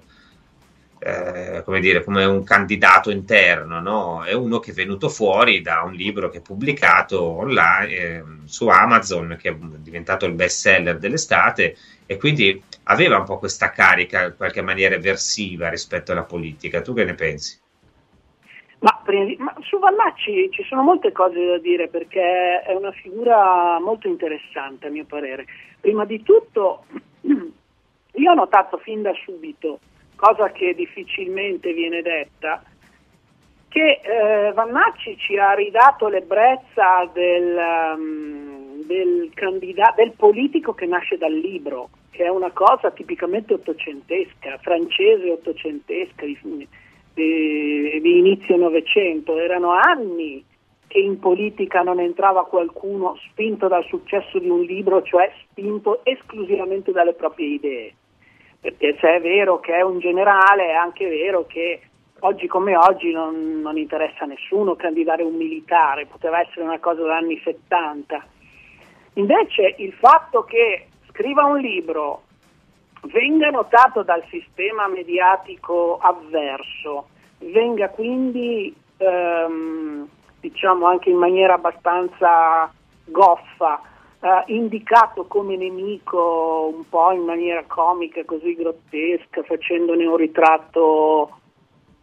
eh, 0.98 1.62
come 1.64 1.80
dire, 1.80 2.02
come 2.04 2.24
un 2.24 2.42
candidato 2.44 3.10
interno, 3.10 3.80
no? 3.80 4.24
è 4.24 4.32
uno 4.32 4.58
che 4.58 4.72
è 4.72 4.74
venuto 4.74 5.08
fuori 5.08 5.62
da 5.62 5.82
un 5.82 5.92
libro 5.92 6.28
che 6.28 6.38
è 6.38 6.42
pubblicato 6.42 7.22
online 7.22 7.88
eh, 7.90 8.24
su 8.44 8.66
Amazon, 8.68 9.36
che 9.40 9.50
è 9.50 9.56
diventato 9.56 10.26
il 10.26 10.32
best 10.32 10.58
seller 10.58 10.98
dell'estate, 10.98 11.76
e 12.06 12.16
quindi 12.16 12.62
aveva 12.84 13.18
un 13.18 13.24
po' 13.24 13.38
questa 13.38 13.70
carica 13.70 14.24
in 14.26 14.34
qualche 14.36 14.62
maniera 14.62 14.94
eversiva 14.94 15.68
rispetto 15.68 16.12
alla 16.12 16.24
politica. 16.24 16.80
Tu 16.82 16.92
che 16.92 17.04
ne 17.04 17.14
pensi? 17.14 17.58
Ma, 18.78 19.02
ma, 19.38 19.54
su 19.62 19.78
Vallacci 19.78 20.50
ci 20.50 20.62
sono 20.64 20.82
molte 20.82 21.10
cose 21.12 21.44
da 21.46 21.58
dire 21.58 21.88
perché 21.88 22.60
è 22.60 22.74
una 22.74 22.92
figura 22.92 23.78
molto 23.80 24.06
interessante 24.06 24.86
a 24.86 24.90
mio 24.90 25.04
parere. 25.04 25.46
Prima 25.80 26.04
di 26.04 26.22
tutto 26.22 26.84
io 27.22 28.30
ho 28.30 28.34
notato 28.34 28.76
fin 28.78 29.02
da 29.02 29.12
subito, 29.24 29.78
cosa 30.14 30.50
che 30.50 30.74
difficilmente 30.74 31.72
viene 31.72 32.02
detta, 32.02 32.62
che 33.68 34.00
eh, 34.02 34.52
Vannacci 34.52 35.16
ci 35.18 35.36
ha 35.36 35.52
ridato 35.52 36.08
l'ebbrezza 36.08 37.08
del, 37.12 37.94
um, 37.96 38.82
del, 38.86 39.30
candida- 39.34 39.92
del 39.94 40.12
politico 40.12 40.72
che 40.72 40.86
nasce 40.86 41.18
dal 41.18 41.32
libro, 41.32 41.90
che 42.10 42.24
è 42.24 42.28
una 42.28 42.50
cosa 42.52 42.90
tipicamente 42.90 43.52
ottocentesca, 43.52 44.58
francese 44.62 45.30
ottocentesca, 45.30 46.24
di, 47.16 47.98
di 48.02 48.18
inizio 48.18 48.56
Novecento, 48.56 49.38
erano 49.38 49.70
anni 49.70 50.44
che 50.86 50.98
in 50.98 51.18
politica 51.18 51.80
non 51.80 51.98
entrava 51.98 52.44
qualcuno 52.44 53.16
spinto 53.30 53.68
dal 53.68 53.84
successo 53.86 54.38
di 54.38 54.50
un 54.50 54.60
libro, 54.60 55.02
cioè 55.02 55.32
spinto 55.40 56.04
esclusivamente 56.04 56.92
dalle 56.92 57.14
proprie 57.14 57.54
idee. 57.54 57.94
Perché 58.60 58.96
se 59.00 59.16
è 59.16 59.20
vero 59.20 59.60
che 59.60 59.74
è 59.74 59.80
un 59.80 59.98
generale, 59.98 60.66
è 60.68 60.74
anche 60.74 61.08
vero 61.08 61.46
che 61.46 61.80
oggi 62.20 62.46
come 62.46 62.76
oggi 62.76 63.10
non, 63.12 63.60
non 63.62 63.78
interessa 63.78 64.24
a 64.24 64.26
nessuno 64.26 64.76
candidare 64.76 65.22
un 65.22 65.36
militare, 65.36 66.06
poteva 66.06 66.40
essere 66.40 66.62
una 66.62 66.78
cosa 66.78 67.00
degli 67.00 67.10
anni 67.10 67.40
70. 67.42 68.26
Invece 69.14 69.74
il 69.78 69.92
fatto 69.94 70.44
che 70.44 70.88
scriva 71.08 71.44
un 71.44 71.58
libro 71.58 72.24
venga 73.06 73.50
notato 73.50 74.02
dal 74.02 74.24
sistema 74.28 74.86
mediatico 74.88 75.98
avverso, 76.00 77.08
venga 77.38 77.88
quindi 77.90 78.74
ehm, 78.96 80.08
diciamo 80.40 80.86
anche 80.86 81.10
in 81.10 81.16
maniera 81.16 81.54
abbastanza 81.54 82.72
goffa 83.04 83.80
eh, 84.20 84.42
indicato 84.46 85.26
come 85.26 85.56
nemico 85.56 86.72
un 86.74 86.88
po' 86.88 87.12
in 87.12 87.22
maniera 87.22 87.64
comica, 87.66 88.24
così 88.24 88.54
grottesca, 88.54 89.42
facendone 89.42 90.06
un 90.06 90.16
ritratto 90.16 91.38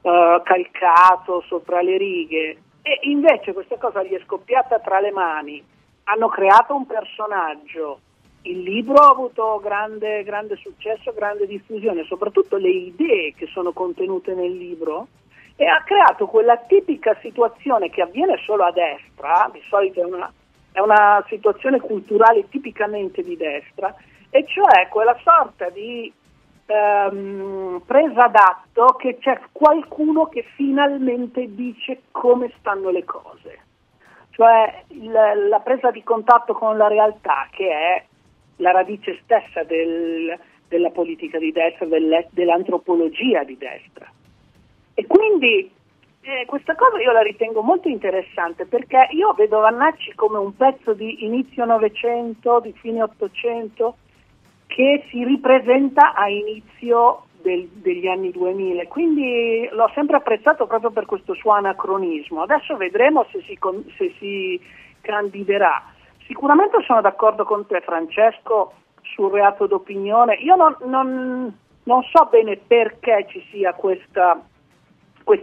eh, 0.02 0.42
calcato 0.44 1.42
sopra 1.48 1.82
le 1.82 1.98
righe. 1.98 2.58
E 2.82 3.00
invece 3.04 3.54
questa 3.54 3.78
cosa 3.78 4.04
gli 4.04 4.14
è 4.14 4.22
scoppiata 4.26 4.80
tra 4.80 5.00
le 5.00 5.12
mani, 5.12 5.64
hanno 6.06 6.28
creato 6.28 6.76
un 6.76 6.86
personaggio 6.86 8.00
il 8.44 8.62
libro 8.62 8.96
ha 8.96 9.10
avuto 9.10 9.60
grande, 9.64 10.24
grande, 10.24 10.56
successo, 10.58 11.14
grande 11.14 11.48
diffusione, 11.48 12.04
soprattutto 12.04 12.58
le 12.58 12.70
idee 12.70 13.34
che 13.36 13.48
sono 13.48 13.72
contenute 13.72 14.34
nel 14.34 14.56
libro 14.56 15.08
e 15.56 15.66
ha 15.66 15.82
creato 15.84 16.26
quella 16.26 16.58
tipica 16.58 17.16
situazione 17.22 17.90
che 17.90 18.02
avviene 18.02 18.38
solo 18.44 18.64
a 18.64 18.72
destra, 18.72 19.50
di 19.52 19.62
solito 19.70 20.02
è 20.02 20.06
una, 20.06 20.32
è 20.72 20.80
una 20.80 21.24
situazione 21.28 21.80
culturale 21.80 22.50
tipicamente 22.50 23.22
di 23.22 23.38
destra, 23.38 23.96
e 24.30 24.46
cioè 24.48 24.88
quella 24.90 25.16
sorta 25.24 25.70
di 25.70 26.12
ehm, 26.66 27.82
presa 27.86 28.28
d'atto 28.28 28.96
che 28.98 29.20
c'è 29.20 29.40
qualcuno 29.52 30.26
che 30.26 30.44
finalmente 30.56 31.54
dice 31.54 32.04
come 32.12 32.52
stanno 32.58 32.90
le 32.90 33.06
cose, 33.06 33.60
cioè 34.32 34.84
il, 34.88 35.12
la 35.12 35.60
presa 35.60 35.92
di 35.92 36.04
contatto 36.04 36.54
con 36.54 36.76
la 36.76 36.88
realtà 36.88 37.48
che 37.52 37.70
è 37.70 38.04
la 38.58 38.72
radice 38.72 39.20
stessa 39.24 39.64
del, 39.64 40.38
della 40.68 40.90
politica 40.90 41.38
di 41.38 41.52
destra, 41.52 41.86
dell'antropologia 42.30 43.44
di 43.44 43.58
destra. 43.58 44.12
E 44.94 45.06
quindi 45.08 45.72
eh, 46.22 46.46
questa 46.46 46.76
cosa 46.76 47.02
io 47.02 47.12
la 47.12 47.22
ritengo 47.22 47.62
molto 47.62 47.90
interessante 47.90 48.66
perché 48.66 49.08
io 49.12 49.34
vedo 49.34 49.60
Vannacci 49.60 50.14
come 50.16 50.38
un 50.38 50.56
pezzo 50.56 50.94
di 50.94 51.26
inizio 51.26 51.66
Novecento, 51.66 52.60
di 52.60 52.74
fine 52.74 53.04
Ottocento, 53.04 53.98
che 54.68 55.06
si 55.10 55.24
ripresenta 55.24 56.14
a 56.14 56.30
inizio 56.30 57.26
del, 57.42 57.68
degli 57.68 58.08
anni 58.08 58.32
2000, 58.32 58.88
quindi 58.88 59.68
l'ho 59.72 59.92
sempre 59.94 60.16
apprezzato 60.16 60.66
proprio 60.66 60.92
per 60.92 61.06
questo 61.06 61.36
suo 61.36 61.52
anacronismo. 61.52 62.42
Adesso 62.42 62.78
vedremo 62.78 63.26
se 63.32 63.42
si, 63.42 63.60
se 63.98 64.14
si 64.18 64.60
candiderà. 65.02 65.93
Sicuramente 66.28 66.82
sono 66.86 67.02
d'accordo 67.02 67.44
con 67.44 67.66
te 67.66 67.82
Francesco 67.82 68.74
sul 69.02 69.32
reato 69.32 69.68
d'opinione. 69.68 70.36
Io 70.36 70.56
non, 70.56 70.76
non, 70.86 71.58
non 71.84 72.04
so 72.04 72.28
bene 72.32 72.58
perché 72.58 73.26
ci 73.30 73.46
sia 73.52 73.74
questa 73.74 74.42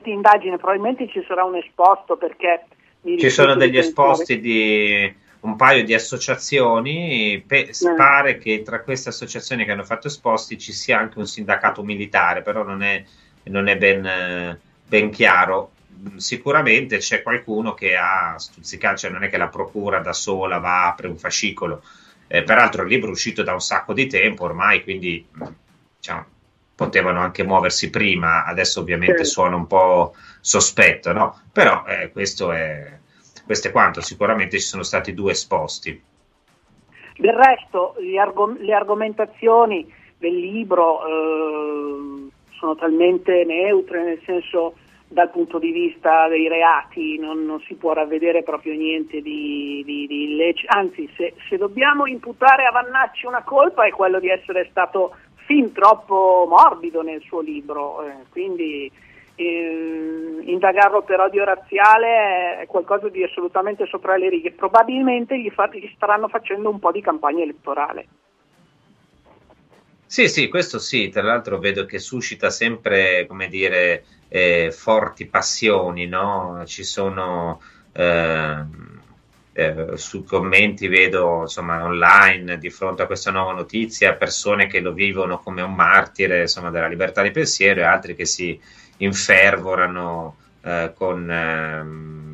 indagine, 0.04 0.56
probabilmente 0.56 1.08
ci 1.08 1.25
sarà 1.26 1.44
un 1.44 1.56
esposto 1.56 2.16
perché... 2.16 2.66
Ci 3.02 3.30
sono 3.30 3.54
degli 3.54 3.78
esposti 3.78 4.40
di 4.40 5.14
un 5.40 5.56
paio 5.56 5.84
di 5.84 5.94
associazioni, 5.94 7.42
pe- 7.46 7.70
eh. 7.70 7.94
pare 7.96 8.37
che 8.37 8.62
tra 8.62 8.82
queste 8.82 9.08
associazioni 9.08 9.64
che 9.64 9.72
hanno 9.72 9.84
fatto 9.84 10.06
esposti 10.06 10.58
ci 10.58 10.72
sia 10.72 10.99
anche 10.99 11.18
un 11.18 11.26
sindacato 11.26 11.82
militare, 11.82 12.42
però 12.42 12.62
non 12.62 12.82
è, 12.82 13.02
non 13.44 13.68
è 13.68 13.76
ben, 13.78 14.58
ben, 14.87 15.10
chiaro. 15.10 15.70
Sicuramente 16.16 16.99
c'è 16.99 17.23
qualcuno 17.23 17.75
che 17.75 17.97
ha 17.97 18.38
stuzzicato, 18.38 18.97
cioè 18.97 19.11
non 19.11 19.25
è 19.25 19.28
che 19.28 19.37
la 19.37 19.49
procura 19.49 20.00
da 20.00 20.12
sola 20.12 20.59
va 20.59 20.85
a 20.85 20.88
apre 20.88 21.09
un 21.09 21.16
fascicolo. 21.16 21.83
Eh, 22.26 22.42
peraltro 22.42 22.83
il 22.83 22.88
libro 22.88 23.09
è 23.09 23.12
uscito 23.12 23.42
da 23.42 23.52
un 23.52 23.61
sacco 23.61 23.92
di 23.92 24.07
tempo 24.07 24.45
ormai, 24.45 24.83
quindi 24.83 25.26
diciamo, 25.97 26.25
potevano 26.75 27.21
anche 27.21 27.45
muoversi 27.45 27.90
prima, 27.90 28.45
adesso 28.45 28.80
ovviamente 28.80 29.25
sì. 29.25 29.33
suona 29.33 29.57
un 29.57 29.66
po' 29.66 30.14
sospetto, 30.40 31.12
no? 31.12 31.40
Però 31.52 31.85
eh, 31.87 32.11
questo, 32.11 32.52
è, 32.52 32.99
questo 33.45 33.69
è 33.69 33.71
quanto, 33.71 34.00
sicuramente 34.00 34.59
ci 34.59 34.66
sono 34.66 34.83
stati 34.83 35.12
due 35.12 35.33
esposti. 35.33 36.02
Del 37.19 37.35
resto, 37.35 37.97
argom- 38.19 38.59
le 38.61 38.73
argomentazioni 38.73 39.92
del 40.16 40.38
libro 40.38 41.07
eh, 41.07 42.28
sono 42.59 42.75
talmente 42.76 43.45
neutre, 43.45 44.02
nel 44.02 44.21
senso 44.25 44.76
dal 45.12 45.29
punto 45.31 45.59
di 45.59 45.73
vista 45.73 46.29
dei 46.29 46.47
reati 46.47 47.19
non, 47.19 47.45
non 47.45 47.61
si 47.67 47.75
può 47.75 47.93
ravvedere 47.93 48.45
proprio 48.45 48.75
niente 48.75 49.21
di, 49.21 49.83
di, 49.85 50.07
di 50.07 50.23
illecito, 50.31 50.73
anzi 50.73 51.11
se, 51.17 51.35
se 51.49 51.57
dobbiamo 51.57 52.07
imputare 52.07 52.64
a 52.64 52.71
Vannacci 52.71 53.26
una 53.26 53.43
colpa 53.43 53.85
è 53.85 53.90
quello 53.90 54.21
di 54.21 54.29
essere 54.29 54.69
stato 54.71 55.17
fin 55.47 55.73
troppo 55.73 56.47
morbido 56.49 57.02
nel 57.02 57.21
suo 57.23 57.40
libro, 57.40 58.05
eh, 58.05 58.12
quindi 58.31 58.88
eh, 59.35 60.38
indagarlo 60.43 61.02
per 61.02 61.19
odio 61.19 61.43
razziale 61.43 62.61
è 62.61 62.67
qualcosa 62.69 63.09
di 63.09 63.25
assolutamente 63.25 63.87
sopra 63.87 64.17
le 64.17 64.29
righe, 64.29 64.52
probabilmente 64.52 65.37
gli, 65.37 65.50
fa, 65.50 65.69
gli 65.73 65.90
staranno 65.97 66.29
facendo 66.29 66.71
un 66.71 66.79
po' 66.79 66.93
di 66.93 67.00
campagna 67.00 67.43
elettorale. 67.43 68.07
Sì, 70.07 70.29
sì, 70.29 70.49
questo 70.49 70.79
sì, 70.79 71.09
tra 71.09 71.23
l'altro 71.23 71.59
vedo 71.59 71.85
che 71.85 71.99
suscita 71.99 72.49
sempre, 72.50 73.26
come 73.26 73.49
dire, 73.49 74.05
eh, 74.30 74.72
forti 74.72 75.26
passioni, 75.26 76.06
no? 76.06 76.62
Ci 76.64 76.84
sono... 76.84 77.60
Eh, 77.92 78.64
eh, 79.52 79.96
su 79.96 80.22
commenti 80.22 80.87
vedo 80.87 81.40
insomma 81.42 81.84
online 81.84 82.56
di 82.56 82.70
fronte 82.70 83.02
a 83.02 83.06
questa 83.06 83.32
nuova 83.32 83.52
notizia 83.52 84.14
persone 84.14 84.68
che 84.68 84.78
lo 84.80 84.92
vivono 84.92 85.40
come 85.40 85.60
un 85.60 85.75
martire 85.75 86.43
insomma, 86.43 86.71
della 86.71 86.86
libertà 86.86 87.21
di 87.21 87.32
pensiero 87.32 87.80
e 87.80 87.84
altri 87.84 88.14
che 88.14 88.26
si 88.26 88.58
infervorano 88.99 90.36
eh, 90.62 90.93
con, 90.95 91.30
ehm, 91.30 92.29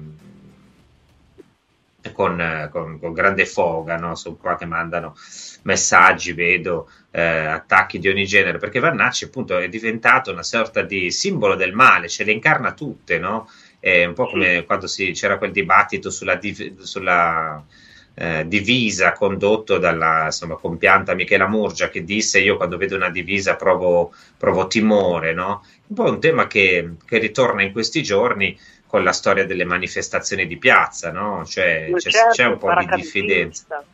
con, 2.12 2.69
con, 2.71 2.99
con, 2.99 3.12
grande 3.12 3.47
foga, 3.47 3.97
no? 3.97 4.14
sono 4.14 4.37
qua 4.37 4.57
che 4.57 4.66
mandano 4.66 5.14
messaggi, 5.62 6.33
vedo 6.33 6.90
eh, 7.11 7.21
attacchi 7.23 7.99
di 7.99 8.09
ogni 8.09 8.27
genere, 8.27 8.59
perché 8.59 8.81
Vannacci 8.81 9.25
appunto 9.25 9.59
è 9.59 9.69
diventato 9.69 10.33
una 10.33 10.42
sorta 10.42 10.83
di 10.83 11.11
simbolo 11.11 11.55
del 11.55 11.73
male, 11.73 12.09
ce 12.09 12.25
le 12.25 12.33
incarna 12.33 12.73
tutte, 12.73 13.19
no? 13.19 13.49
È 13.79 14.05
un 14.05 14.14
po' 14.14 14.27
come 14.29 14.64
quando 14.64 14.87
si, 14.87 15.12
c'era 15.12 15.38
quel 15.38 15.53
dibattito 15.53 16.11
sulla, 16.11 16.35
div, 16.37 16.81
sulla 16.81 17.64
eh, 18.19 18.49
divisa 18.49 19.12
condotto 19.12 19.77
dalla 19.77 20.25
insomma, 20.27 20.57
compianta 20.57 21.14
Michela 21.14 21.47
Murgia 21.47 21.90
che 21.90 22.03
disse 22.03 22.40
io 22.40 22.57
quando 22.57 22.79
vedo 22.79 22.97
una 22.97 23.11
divisa 23.11 23.57
provo, 23.57 24.14
provo 24.38 24.66
timore, 24.66 25.35
no? 25.35 25.62
Un 25.88 25.95
po' 25.95 26.11
un 26.11 26.19
tema 26.19 26.47
che, 26.47 26.95
che, 27.05 27.19
ritorna 27.19 27.62
in 27.62 27.73
questi 27.73 28.03
giorni 28.03 28.59
con 28.87 29.03
la 29.03 29.12
storia 29.12 29.46
delle 29.46 29.64
manifestazioni 29.64 30.46
di 30.46 30.57
piazza, 30.57 31.11
no? 31.11 31.44
Cioè 31.44 31.90
c'è, 31.94 32.11
certo, 32.11 32.31
c'è 32.31 32.44
un 32.46 32.59
po' 32.59 32.75
di 32.75 32.87
diffidenza. 32.94 33.85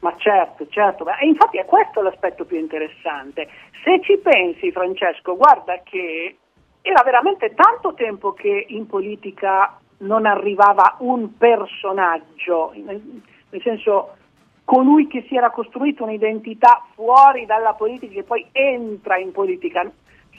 Ma 0.00 0.14
certo, 0.16 0.66
certo, 0.68 1.06
e 1.06 1.26
infatti 1.26 1.58
è 1.58 1.64
questo 1.64 2.02
l'aspetto 2.02 2.44
più 2.44 2.58
interessante. 2.58 3.48
Se 3.84 4.00
ci 4.02 4.18
pensi, 4.18 4.72
Francesco, 4.72 5.36
guarda 5.36 5.80
che 5.84 6.36
era 6.82 7.02
veramente 7.04 7.54
tanto 7.54 7.94
tempo 7.94 8.32
che 8.32 8.66
in 8.68 8.86
politica 8.86 9.78
non 9.98 10.26
arrivava 10.26 10.96
un 10.98 11.36
personaggio, 11.36 12.72
nel 12.74 13.62
senso 13.62 14.16
colui 14.64 15.06
che 15.06 15.24
si 15.28 15.36
era 15.36 15.50
costruito 15.50 16.02
un'identità 16.02 16.84
fuori 16.94 17.46
dalla 17.46 17.74
politica 17.74 18.18
e 18.18 18.24
poi 18.24 18.46
entra 18.50 19.16
in 19.18 19.30
politica. 19.30 19.88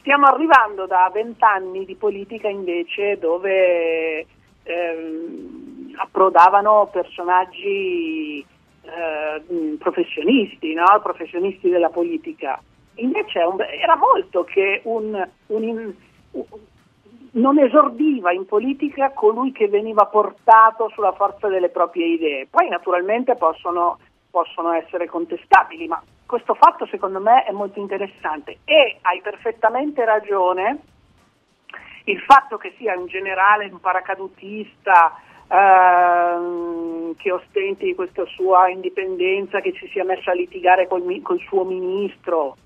Stiamo 0.04 0.26
arrivando 0.26 0.86
da 0.86 1.10
vent'anni 1.14 1.86
di 1.86 1.96
politica 1.96 2.50
invece 2.50 3.18
dove 3.18 4.26
ehm, 4.64 5.94
approdavano 5.96 6.90
personaggi 6.92 8.46
eh, 8.82 9.78
professionisti, 9.80 10.74
no? 10.74 11.00
professionisti 11.02 11.70
della 11.70 11.88
politica. 11.88 12.62
Invece 12.96 13.40
era 13.82 13.96
molto 13.96 14.44
che 14.44 14.82
un, 14.84 15.26
un 15.48 15.94
non 17.32 17.60
esordiva 17.60 18.34
in 18.34 18.46
politica 18.46 19.12
colui 19.12 19.54
che 19.54 19.70
veniva 19.70 20.06
portato 20.08 20.90
sulla 20.94 21.14
forza 21.14 21.48
delle 21.48 21.70
proprie 21.70 22.08
idee. 22.08 22.48
Poi 22.50 22.68
naturalmente 22.68 23.36
possono, 23.36 24.00
possono 24.30 24.74
essere 24.74 25.08
contestabili, 25.08 25.88
ma 25.88 26.04
questo 26.34 26.56
fatto 26.56 26.88
secondo 26.88 27.20
me 27.20 27.44
è 27.44 27.52
molto 27.52 27.80
interessante 27.80 28.58
e 28.66 28.98
hai 29.02 29.22
perfettamente 29.22 30.04
ragione 30.04 30.80
il 32.06 32.20
fatto 32.22 32.58
che 32.58 32.74
sia 32.80 32.98
un 32.98 33.06
generale, 33.06 33.70
un 33.72 33.80
paracadutista 33.80 35.14
ehm, 35.48 37.16
che 37.18 37.32
ostenti 37.32 37.94
questa 37.94 38.26
sua 38.26 38.68
indipendenza, 38.70 39.62
che 39.62 39.74
ci 39.74 39.88
sia 39.90 40.04
messo 40.04 40.32
a 40.32 40.34
litigare 40.34 40.88
col, 40.88 41.04
col 41.22 41.40
suo 41.48 41.66
ministro, 41.66 42.58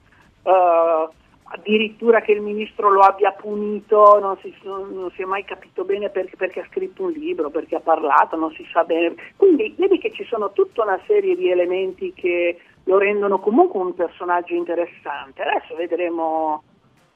eh, 0.43 1.07
addirittura 1.43 2.21
che 2.21 2.31
il 2.31 2.41
ministro 2.41 2.89
lo 2.89 3.01
abbia 3.01 3.33
punito, 3.33 4.17
non 4.19 4.37
si, 4.37 4.55
non 4.63 5.11
si 5.13 5.23
è 5.23 5.25
mai 5.25 5.43
capito 5.43 5.83
bene 5.83 6.07
perché, 6.09 6.37
perché, 6.37 6.61
ha 6.61 6.67
scritto 6.69 7.03
un 7.03 7.11
libro, 7.11 7.49
perché 7.49 7.75
ha 7.75 7.81
parlato, 7.81 8.37
non 8.37 8.53
si 8.53 8.65
sa 8.71 8.85
bene. 8.85 9.13
Quindi 9.35 9.75
vedi 9.77 9.97
che 9.99 10.13
ci 10.13 10.23
sono 10.23 10.53
tutta 10.53 10.83
una 10.83 11.01
serie 11.05 11.35
di 11.35 11.51
elementi 11.51 12.13
che 12.13 12.57
lo 12.87 12.97
rendono 12.97 13.39
comunque 13.39 13.79
un 13.79 13.93
personaggio 13.93 14.55
interessante. 14.55 15.43
Adesso 15.43 15.75
vedremo. 15.75 16.63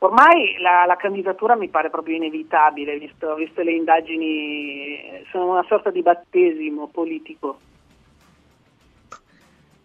Ormai 0.03 0.57
la, 0.59 0.85
la 0.87 0.95
candidatura 0.95 1.55
mi 1.55 1.69
pare 1.69 1.91
proprio 1.91 2.15
inevitabile, 2.15 2.97
visto, 2.97 3.35
visto 3.35 3.61
le 3.61 3.73
indagini, 3.73 5.23
sono 5.29 5.51
una 5.51 5.63
sorta 5.67 5.91
di 5.91 6.01
battesimo 6.01 6.87
politico. 6.87 7.59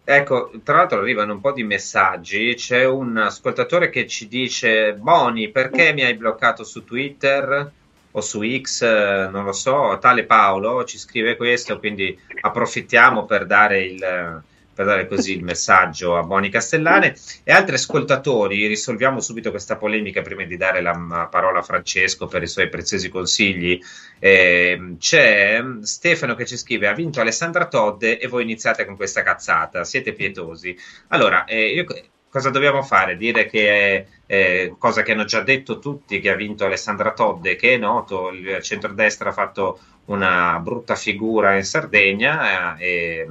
Ecco, 0.03 0.49
tra 0.63 0.77
l'altro 0.77 0.99
arrivano 0.99 1.33
un 1.33 1.39
po' 1.39 1.51
di 1.51 1.63
messaggi. 1.63 2.55
C'è 2.55 2.85
un 2.85 3.17
ascoltatore 3.17 3.89
che 3.89 4.07
ci 4.07 4.27
dice: 4.27 4.95
Boni, 4.95 5.49
perché 5.49 5.93
mi 5.93 6.01
hai 6.01 6.15
bloccato 6.15 6.63
su 6.63 6.83
Twitter 6.83 7.71
o 8.09 8.21
su 8.21 8.41
X? 8.41 9.29
Non 9.29 9.43
lo 9.43 9.51
so. 9.51 9.99
Tale 10.01 10.23
Paolo 10.23 10.83
ci 10.83 10.97
scrive 10.97 11.35
questo, 11.35 11.77
quindi 11.77 12.17
approfittiamo 12.41 13.25
per 13.25 13.45
dare 13.45 13.83
il 13.83 14.41
per 14.77 14.85
dare 14.85 15.07
così 15.07 15.33
il 15.33 15.43
messaggio 15.43 16.15
a 16.17 16.21
Boni 16.21 16.49
Castellane 16.49 17.15
e 17.43 17.51
altri 17.51 17.73
ascoltatori. 17.73 18.67
Risolviamo 18.67 19.19
subito 19.19 19.49
questa 19.49 19.75
polemica 19.75 20.21
prima 20.21 20.43
di 20.43 20.55
dare 20.55 20.81
la 20.81 21.27
parola 21.31 21.59
a 21.59 21.63
Francesco 21.63 22.27
per 22.27 22.43
i 22.43 22.47
suoi 22.47 22.69
preziosi 22.69 23.09
consigli. 23.09 23.79
Eh, 24.19 24.97
c'è 24.99 25.63
Stefano 25.81 26.35
che 26.35 26.45
ci 26.45 26.57
scrive: 26.57 26.87
Ha 26.87 26.93
vinto 26.93 27.19
Alessandra 27.19 27.65
Todde 27.65 28.19
e 28.19 28.27
voi 28.27 28.43
iniziate 28.43 28.85
con 28.85 28.95
questa 28.95 29.23
cazzata. 29.23 29.83
Siete 29.83 30.13
pietosi. 30.13 30.77
Allora, 31.07 31.45
eh, 31.45 31.69
io 31.69 31.83
cosa 32.29 32.51
dobbiamo 32.51 32.83
fare? 32.83 33.17
Dire 33.17 33.47
che 33.47 34.07
è 34.27 34.71
cosa 34.77 35.01
che 35.01 35.13
hanno 35.13 35.25
già 35.25 35.41
detto 35.41 35.79
tutti, 35.79 36.19
che 36.19 36.29
ha 36.29 36.35
vinto 36.35 36.65
Alessandra 36.65 37.13
Todde, 37.13 37.55
che 37.55 37.73
è 37.73 37.77
noto, 37.77 38.29
il 38.29 38.59
centrodestra 38.61 39.29
ha 39.29 39.33
fatto 39.33 39.79
una 40.05 40.59
brutta 40.59 40.93
figura 40.93 41.55
in 41.55 41.63
Sardegna, 41.63 42.77
eh, 42.77 42.85
e, 42.85 43.27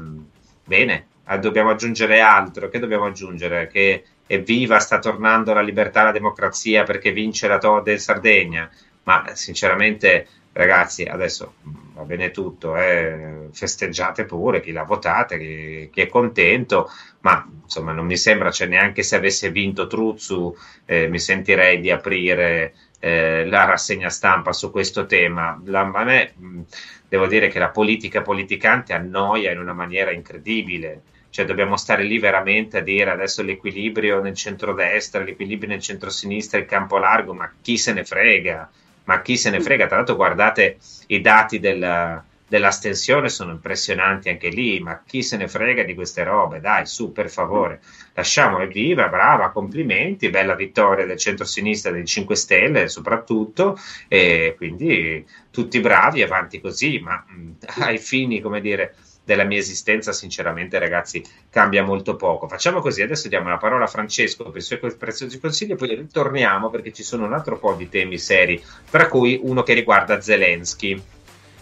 bene, 0.64 1.05
eh, 1.28 1.38
dobbiamo 1.38 1.70
aggiungere 1.70 2.20
altro, 2.20 2.68
che 2.68 2.78
dobbiamo 2.78 3.06
aggiungere? 3.06 3.68
Che 3.68 4.04
evviva, 4.26 4.78
sta 4.78 4.98
tornando 4.98 5.52
la 5.52 5.60
libertà 5.60 6.04
la 6.04 6.12
democrazia 6.12 6.82
perché 6.82 7.12
vince 7.12 7.48
la 7.48 7.58
Todde 7.58 7.92
in 7.92 7.98
Sardegna, 7.98 8.70
ma 9.04 9.24
sinceramente 9.34 10.26
ragazzi, 10.52 11.04
adesso 11.04 11.54
va 11.94 12.02
bene 12.02 12.30
tutto, 12.30 12.76
eh, 12.76 13.48
festeggiate 13.52 14.24
pure 14.24 14.60
chi 14.60 14.72
l'ha 14.72 14.84
votata, 14.84 15.36
chi, 15.36 15.88
chi, 15.92 16.00
è 16.00 16.08
contento, 16.08 16.90
ma 17.20 17.46
insomma 17.62 17.92
non 17.92 18.06
mi 18.06 18.16
sembra, 18.16 18.50
cioè, 18.50 18.66
neanche 18.66 19.02
se 19.02 19.16
avesse 19.16 19.50
vinto 19.50 19.86
Truzzu 19.86 20.56
eh, 20.86 21.08
mi 21.08 21.18
sentirei 21.18 21.80
di 21.80 21.90
aprire 21.90 22.74
eh, 22.98 23.44
la 23.46 23.64
rassegna 23.64 24.08
stampa 24.08 24.52
su 24.52 24.70
questo 24.70 25.06
tema. 25.06 25.60
La, 25.66 25.80
a 25.80 26.04
me 26.04 26.32
mh, 26.34 26.60
devo 27.08 27.26
dire 27.26 27.48
che 27.48 27.58
la 27.58 27.68
politica 27.68 28.22
politicante 28.22 28.94
annoia 28.94 29.52
in 29.52 29.58
una 29.58 29.74
maniera 29.74 30.10
incredibile. 30.10 31.02
Cioè 31.36 31.44
dobbiamo 31.44 31.76
stare 31.76 32.02
lì 32.02 32.18
veramente 32.18 32.78
a 32.78 32.80
dire 32.80 33.10
adesso 33.10 33.42
l'equilibrio 33.42 34.22
nel 34.22 34.32
centrodestra, 34.32 35.22
l'equilibrio 35.22 35.68
nel 35.68 35.82
centrosinistra, 35.82 36.58
il 36.58 36.64
campo 36.64 36.96
largo, 36.96 37.34
ma 37.34 37.52
chi 37.60 37.76
se 37.76 37.92
ne 37.92 38.06
frega? 38.06 38.70
ma 39.04 39.20
chi 39.20 39.36
se 39.36 39.50
ne 39.50 39.60
frega? 39.60 39.86
Tra 39.86 39.96
l'altro, 39.96 40.16
guardate 40.16 40.78
i 41.08 41.20
dati 41.20 41.58
del, 41.58 42.22
dell'astensione, 42.48 43.28
sono 43.28 43.50
impressionanti 43.52 44.30
anche 44.30 44.48
lì, 44.48 44.80
ma 44.80 45.02
chi 45.06 45.22
se 45.22 45.36
ne 45.36 45.46
frega 45.46 45.82
di 45.82 45.92
queste 45.92 46.24
robe? 46.24 46.60
Dai, 46.60 46.86
su, 46.86 47.12
per 47.12 47.28
favore, 47.28 47.82
lasciamo 48.14 48.64
viva, 48.66 49.08
brava, 49.08 49.50
complimenti, 49.50 50.30
bella 50.30 50.54
vittoria 50.54 51.04
del 51.04 51.18
centro-sinistra 51.18 51.90
dei 51.90 52.06
5 52.06 52.34
Stelle 52.34 52.88
soprattutto, 52.88 53.78
e 54.08 54.54
quindi 54.56 55.22
tutti 55.50 55.80
bravi, 55.80 56.22
avanti 56.22 56.62
così, 56.62 56.98
ma 56.98 57.22
mh, 57.28 57.50
ai 57.84 57.98
fini, 57.98 58.40
come 58.40 58.62
dire, 58.62 58.94
della 59.26 59.42
mia 59.42 59.58
esistenza, 59.58 60.12
sinceramente, 60.12 60.78
ragazzi, 60.78 61.22
cambia 61.50 61.82
molto 61.82 62.14
poco. 62.14 62.46
Facciamo 62.46 62.80
così, 62.80 63.02
adesso 63.02 63.26
diamo 63.26 63.48
la 63.48 63.56
parola 63.58 63.84
a 63.84 63.88
Francesco 63.88 64.44
per 64.44 64.62
i 64.62 64.64
suoi 64.64 64.78
preziosi 64.96 65.40
consigli 65.40 65.72
e 65.72 65.74
poi 65.74 65.96
ritorniamo 65.96 66.70
perché 66.70 66.92
ci 66.92 67.02
sono 67.02 67.26
un 67.26 67.32
altro 67.32 67.58
po' 67.58 67.74
di 67.74 67.88
temi 67.88 68.18
seri, 68.18 68.62
tra 68.88 69.08
cui 69.08 69.38
uno 69.42 69.64
che 69.64 69.74
riguarda 69.74 70.20
Zelensky. 70.20 71.02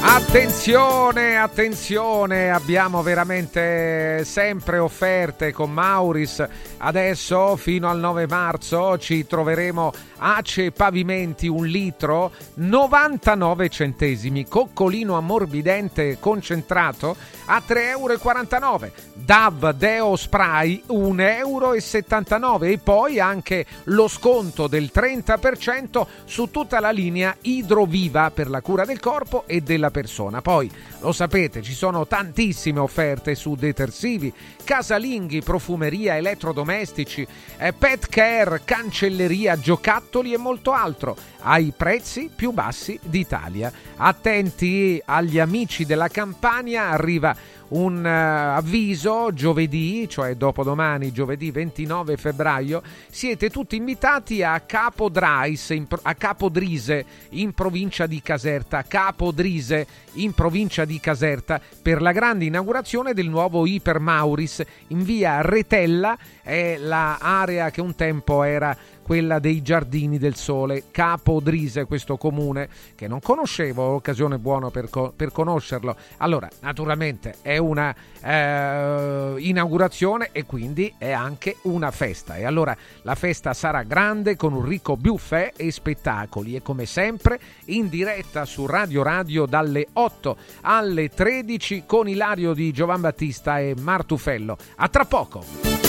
Attenzione, 0.02 1.36
attenzione, 1.36 2.50
abbiamo 2.50 3.02
veramente 3.02 4.24
sempre 4.24 4.78
offerte 4.78 5.52
con 5.52 5.70
Mauris. 5.70 6.42
Adesso 6.78 7.56
fino 7.56 7.90
al 7.90 7.98
9 7.98 8.26
marzo 8.26 8.96
ci 8.96 9.26
troveremo 9.26 9.92
Ace 10.16 10.72
Pavimenti 10.72 11.48
un 11.48 11.66
litro 11.66 12.32
99 12.54 13.68
centesimi, 13.68 14.48
coccolino 14.48 15.18
ammorbidente 15.18 16.16
concentrato 16.18 17.14
a 17.46 17.62
3,49 17.66 17.92
euro. 17.92 18.90
DAV 19.12 19.72
Deo 19.74 20.16
Spray 20.16 20.82
1,79 20.88 22.42
euro 22.42 22.64
e 22.64 22.78
poi 22.78 23.20
anche 23.20 23.66
lo 23.84 24.08
sconto 24.08 24.66
del 24.66 24.90
30% 24.92 26.06
su 26.24 26.50
tutta 26.50 26.80
la 26.80 26.90
linea 26.90 27.36
Idroviva 27.42 28.30
per 28.30 28.48
la 28.48 28.60
cura 28.62 28.84
del 28.84 28.98
corpo 28.98 29.44
e 29.46 29.60
della 29.60 29.89
persona. 29.90 30.40
Poi 30.42 30.70
lo 31.00 31.12
sapete, 31.12 31.62
ci 31.62 31.74
sono 31.74 32.06
tantissime 32.06 32.80
offerte 32.80 33.34
su 33.34 33.54
detersivi, 33.54 34.32
casalinghi, 34.64 35.42
profumeria, 35.42 36.16
elettrodomestici, 36.16 37.26
eh, 37.58 37.72
pet 37.72 38.08
care, 38.08 38.62
cancelleria, 38.64 39.58
giocattoli 39.58 40.32
e 40.32 40.38
molto 40.38 40.72
altro 40.72 41.16
ai 41.42 41.72
prezzi 41.76 42.30
più 42.34 42.50
bassi 42.50 42.98
d'Italia. 43.02 43.72
Attenti 43.96 45.00
agli 45.04 45.38
amici 45.38 45.84
della 45.84 46.08
Campania, 46.08 46.88
arriva 46.88 47.34
un 47.70 48.04
uh, 48.04 48.56
avviso 48.56 49.32
giovedì, 49.32 50.08
cioè 50.08 50.34
dopodomani, 50.34 51.12
giovedì 51.12 51.50
29 51.50 52.16
febbraio, 52.16 52.82
siete 53.10 53.50
tutti 53.50 53.76
invitati 53.76 54.42
a 54.42 54.60
Capodrise, 54.60 55.74
in, 55.74 55.86
a 56.02 56.14
Capodrise 56.14 57.04
in 57.30 57.52
provincia 57.52 58.06
di 58.06 58.20
Caserta, 58.22 58.82
Capodrise 58.82 59.86
in 60.14 60.32
provincia 60.32 60.84
di 60.84 60.98
Caserta 60.98 61.60
per 61.82 62.02
la 62.02 62.12
grande 62.12 62.44
inaugurazione 62.44 63.14
del 63.14 63.28
nuovo 63.28 63.66
Iper 63.66 63.98
Mauris 64.00 64.62
in 64.88 65.04
via 65.04 65.40
Retella, 65.40 66.16
è 66.42 66.76
l'area 66.78 67.70
che 67.70 67.80
un 67.80 67.94
tempo 67.94 68.42
era 68.42 68.76
quella 69.10 69.40
dei 69.40 69.60
Giardini 69.60 70.18
del 70.18 70.36
Sole, 70.36 70.84
Capodrise, 70.92 71.84
questo 71.84 72.16
comune 72.16 72.68
che 72.94 73.08
non 73.08 73.18
conoscevo, 73.18 73.82
occasione 73.82 74.38
buona 74.38 74.70
per, 74.70 74.88
co- 74.88 75.12
per 75.16 75.32
conoscerlo. 75.32 75.96
Allora, 76.18 76.48
naturalmente 76.60 77.34
è 77.42 77.56
una 77.56 77.92
eh, 78.22 79.34
inaugurazione 79.38 80.28
e 80.30 80.46
quindi 80.46 80.94
è 80.96 81.10
anche 81.10 81.56
una 81.62 81.90
festa. 81.90 82.36
E 82.36 82.44
allora 82.44 82.76
la 83.02 83.16
festa 83.16 83.52
sarà 83.52 83.82
grande 83.82 84.36
con 84.36 84.52
un 84.52 84.64
ricco 84.64 84.96
buffet 84.96 85.54
e 85.56 85.72
spettacoli 85.72 86.54
e 86.54 86.62
come 86.62 86.86
sempre 86.86 87.40
in 87.64 87.88
diretta 87.88 88.44
su 88.44 88.64
Radio 88.64 89.02
Radio 89.02 89.44
dalle 89.44 89.88
8 89.92 90.36
alle 90.60 91.08
13 91.08 91.82
con 91.84 92.08
Ilario 92.08 92.52
di 92.52 92.70
Giovan 92.70 93.00
Battista 93.00 93.58
e 93.58 93.74
Martufello. 93.76 94.56
A 94.76 94.86
tra 94.86 95.04
poco! 95.04 95.79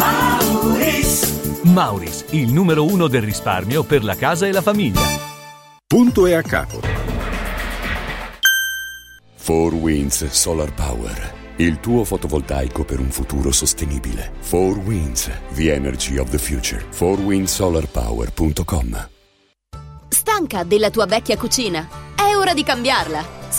Mauris. 0.00 1.60
Mauris, 1.64 2.24
il 2.30 2.50
numero 2.52 2.84
uno 2.84 3.06
del 3.06 3.22
risparmio 3.22 3.84
per 3.84 4.02
la 4.02 4.16
casa 4.16 4.46
e 4.46 4.52
la 4.52 4.62
famiglia. 4.62 5.02
Punto 5.86 6.24
e 6.26 6.32
a 6.32 6.42
capo. 6.42 6.80
4 9.44 9.76
Winds 9.76 10.26
Solar 10.30 10.72
Power. 10.72 11.34
Il 11.56 11.80
tuo 11.80 12.04
fotovoltaico 12.04 12.84
per 12.84 13.00
un 13.00 13.10
futuro 13.10 13.52
sostenibile. 13.52 14.32
4 14.48 14.80
Winds, 14.86 15.30
the 15.54 15.74
energy 15.74 16.16
of 16.16 16.30
the 16.30 16.38
future. 16.38 16.82
4windsolarpower.com 16.96 19.08
Stanca 20.08 20.62
della 20.64 20.88
tua 20.90 21.04
vecchia 21.06 21.36
cucina? 21.36 21.86
È 22.14 22.34
ora 22.34 22.54
di 22.54 22.62
cambiarla. 22.62 23.39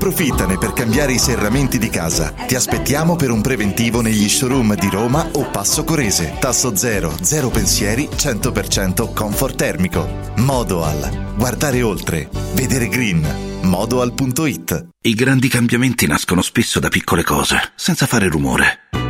Approfittane 0.00 0.56
per 0.56 0.72
cambiare 0.72 1.12
i 1.12 1.18
serramenti 1.18 1.76
di 1.76 1.90
casa. 1.90 2.30
Ti 2.30 2.54
aspettiamo 2.54 3.16
per 3.16 3.30
un 3.30 3.42
preventivo 3.42 4.00
negli 4.00 4.30
showroom 4.30 4.74
di 4.74 4.88
Roma 4.88 5.28
o 5.32 5.50
Passo 5.50 5.84
Corese. 5.84 6.36
Tasso 6.40 6.74
zero, 6.74 7.14
zero 7.20 7.50
pensieri, 7.50 8.08
100% 8.10 9.12
comfort 9.12 9.56
termico. 9.56 10.08
Modoal. 10.36 11.34
Guardare 11.36 11.82
oltre. 11.82 12.30
Vedere 12.54 12.88
green. 12.88 13.60
Modoal.it. 13.60 14.86
I 15.02 15.12
grandi 15.12 15.48
cambiamenti 15.48 16.06
nascono 16.06 16.40
spesso 16.40 16.80
da 16.80 16.88
piccole 16.88 17.22
cose, 17.22 17.72
senza 17.74 18.06
fare 18.06 18.26
rumore. 18.28 19.09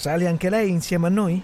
Sale 0.00 0.26
anche 0.26 0.48
lei 0.48 0.70
insieme 0.70 1.08
a 1.08 1.10
noi? 1.10 1.42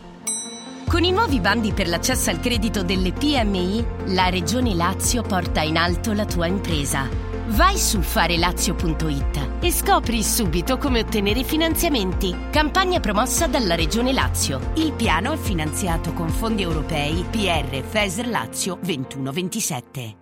Con 0.89 1.05
i 1.05 1.11
nuovi 1.11 1.41
bandi 1.41 1.73
per 1.73 1.89
l'accesso 1.89 2.31
al 2.31 2.41
credito 2.41 2.83
delle 2.83 3.13
PMI, 3.13 3.85
la 4.15 4.31
Regione 4.31 4.75
Lazio 4.75 5.21
porta 5.21 5.61
in 5.61 5.77
alto 5.77 6.15
la 6.15 6.25
tua 6.25 6.47
impresa. 6.47 7.07
Vai 7.49 7.77
su 7.77 8.01
farelazio.it 8.01 9.49
e 9.61 9.71
scopri 9.71 10.23
subito 10.23 10.79
come 10.79 11.01
ottenere 11.01 11.45
finanziamenti. 11.45 12.35
Campagna 12.51 12.99
promossa 12.99 13.47
dalla 13.47 13.75
Regione 13.75 14.15
Lazio. 14.15 14.71
Il 14.77 14.93
piano 14.93 15.33
è 15.33 15.37
finanziato 15.37 16.15
con 16.15 16.31
fondi 16.31 16.63
europei 16.63 17.27
PR 17.31 17.83
FESR 17.87 18.27
Lazio 18.27 18.79
2127. 18.81 20.17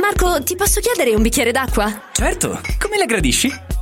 Marco, 0.00 0.42
ti 0.42 0.56
posso 0.56 0.80
chiedere 0.80 1.14
un 1.14 1.20
bicchiere 1.20 1.52
d'acqua? 1.52 2.04
Certo, 2.10 2.58
come 2.78 2.96
la 2.96 3.04
gradisci? 3.04 3.81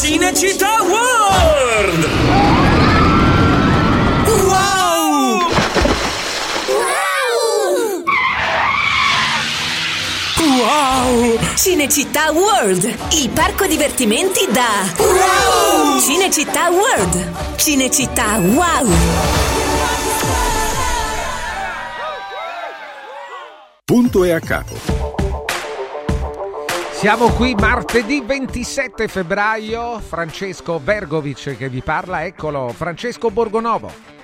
Cinecittà 0.00 0.76
World! 0.82 2.08
Wow! 4.44 5.50
Wow! 10.56 11.38
Cinecittà 11.56 12.30
World, 12.30 12.84
il 13.10 13.28
parco 13.30 13.66
divertimenti 13.66 14.46
da 14.52 14.86
Wow! 14.98 16.00
Cinecittà 16.00 16.70
World, 16.70 17.56
Cinecittà 17.56 18.38
Wow! 18.38 18.88
Punto 23.84 24.22
e 24.22 24.30
a 24.30 24.38
capo. 24.38 25.17
Siamo 26.98 27.28
qui 27.28 27.54
martedì 27.54 28.20
27 28.20 29.06
febbraio, 29.06 30.00
Francesco 30.00 30.80
Bergovic 30.80 31.56
che 31.56 31.68
vi 31.68 31.80
parla, 31.80 32.24
eccolo, 32.24 32.70
Francesco 32.74 33.30
Borgonovo. 33.30 34.17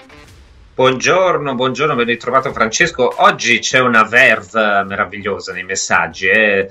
Buongiorno, 0.77 1.55
buongiorno, 1.55 1.95
ben 1.95 2.07
ritrovato 2.07 2.53
Francesco. 2.53 3.23
Oggi 3.23 3.61
c'è 3.61 3.79
una 3.79 4.03
verve 4.03 4.83
meravigliosa 4.83 5.53
nei 5.53 5.63
messaggi. 5.63 6.27
Eh? 6.27 6.69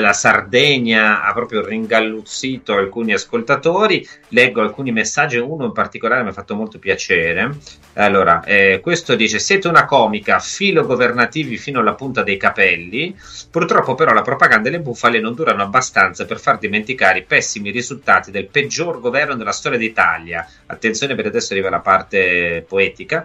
la 0.00 0.12
Sardegna 0.12 1.22
ha 1.22 1.32
proprio 1.32 1.64
ringalluzzito 1.64 2.74
alcuni 2.74 3.12
ascoltatori. 3.12 4.04
Leggo 4.30 4.62
alcuni 4.62 4.90
messaggi, 4.90 5.36
uno 5.36 5.66
in 5.66 5.72
particolare 5.72 6.24
mi 6.24 6.30
ha 6.30 6.32
fatto 6.32 6.56
molto 6.56 6.80
piacere. 6.80 7.56
Allora, 7.94 8.42
eh, 8.42 8.80
questo 8.82 9.14
dice: 9.14 9.38
Siete 9.38 9.68
una 9.68 9.84
comica, 9.84 10.40
filo 10.40 10.84
governativi 10.84 11.56
fino 11.56 11.78
alla 11.78 11.94
punta 11.94 12.24
dei 12.24 12.38
capelli. 12.38 13.16
Purtroppo, 13.48 13.94
però, 13.94 14.12
la 14.12 14.22
propaganda 14.22 14.68
e 14.68 14.72
le 14.72 14.80
bufale 14.80 15.20
non 15.20 15.34
durano 15.34 15.62
abbastanza 15.62 16.24
per 16.24 16.40
far 16.40 16.58
dimenticare 16.58 17.20
i 17.20 17.24
pessimi 17.24 17.70
risultati 17.70 18.32
del 18.32 18.48
peggior 18.48 18.98
governo 18.98 19.36
della 19.36 19.52
storia 19.52 19.78
d'Italia. 19.78 20.44
Attenzione, 20.66 21.14
per 21.14 21.26
adesso 21.26 21.52
arriva 21.52 21.70
la 21.70 21.78
parte 21.78 22.64
poetica 22.66 23.24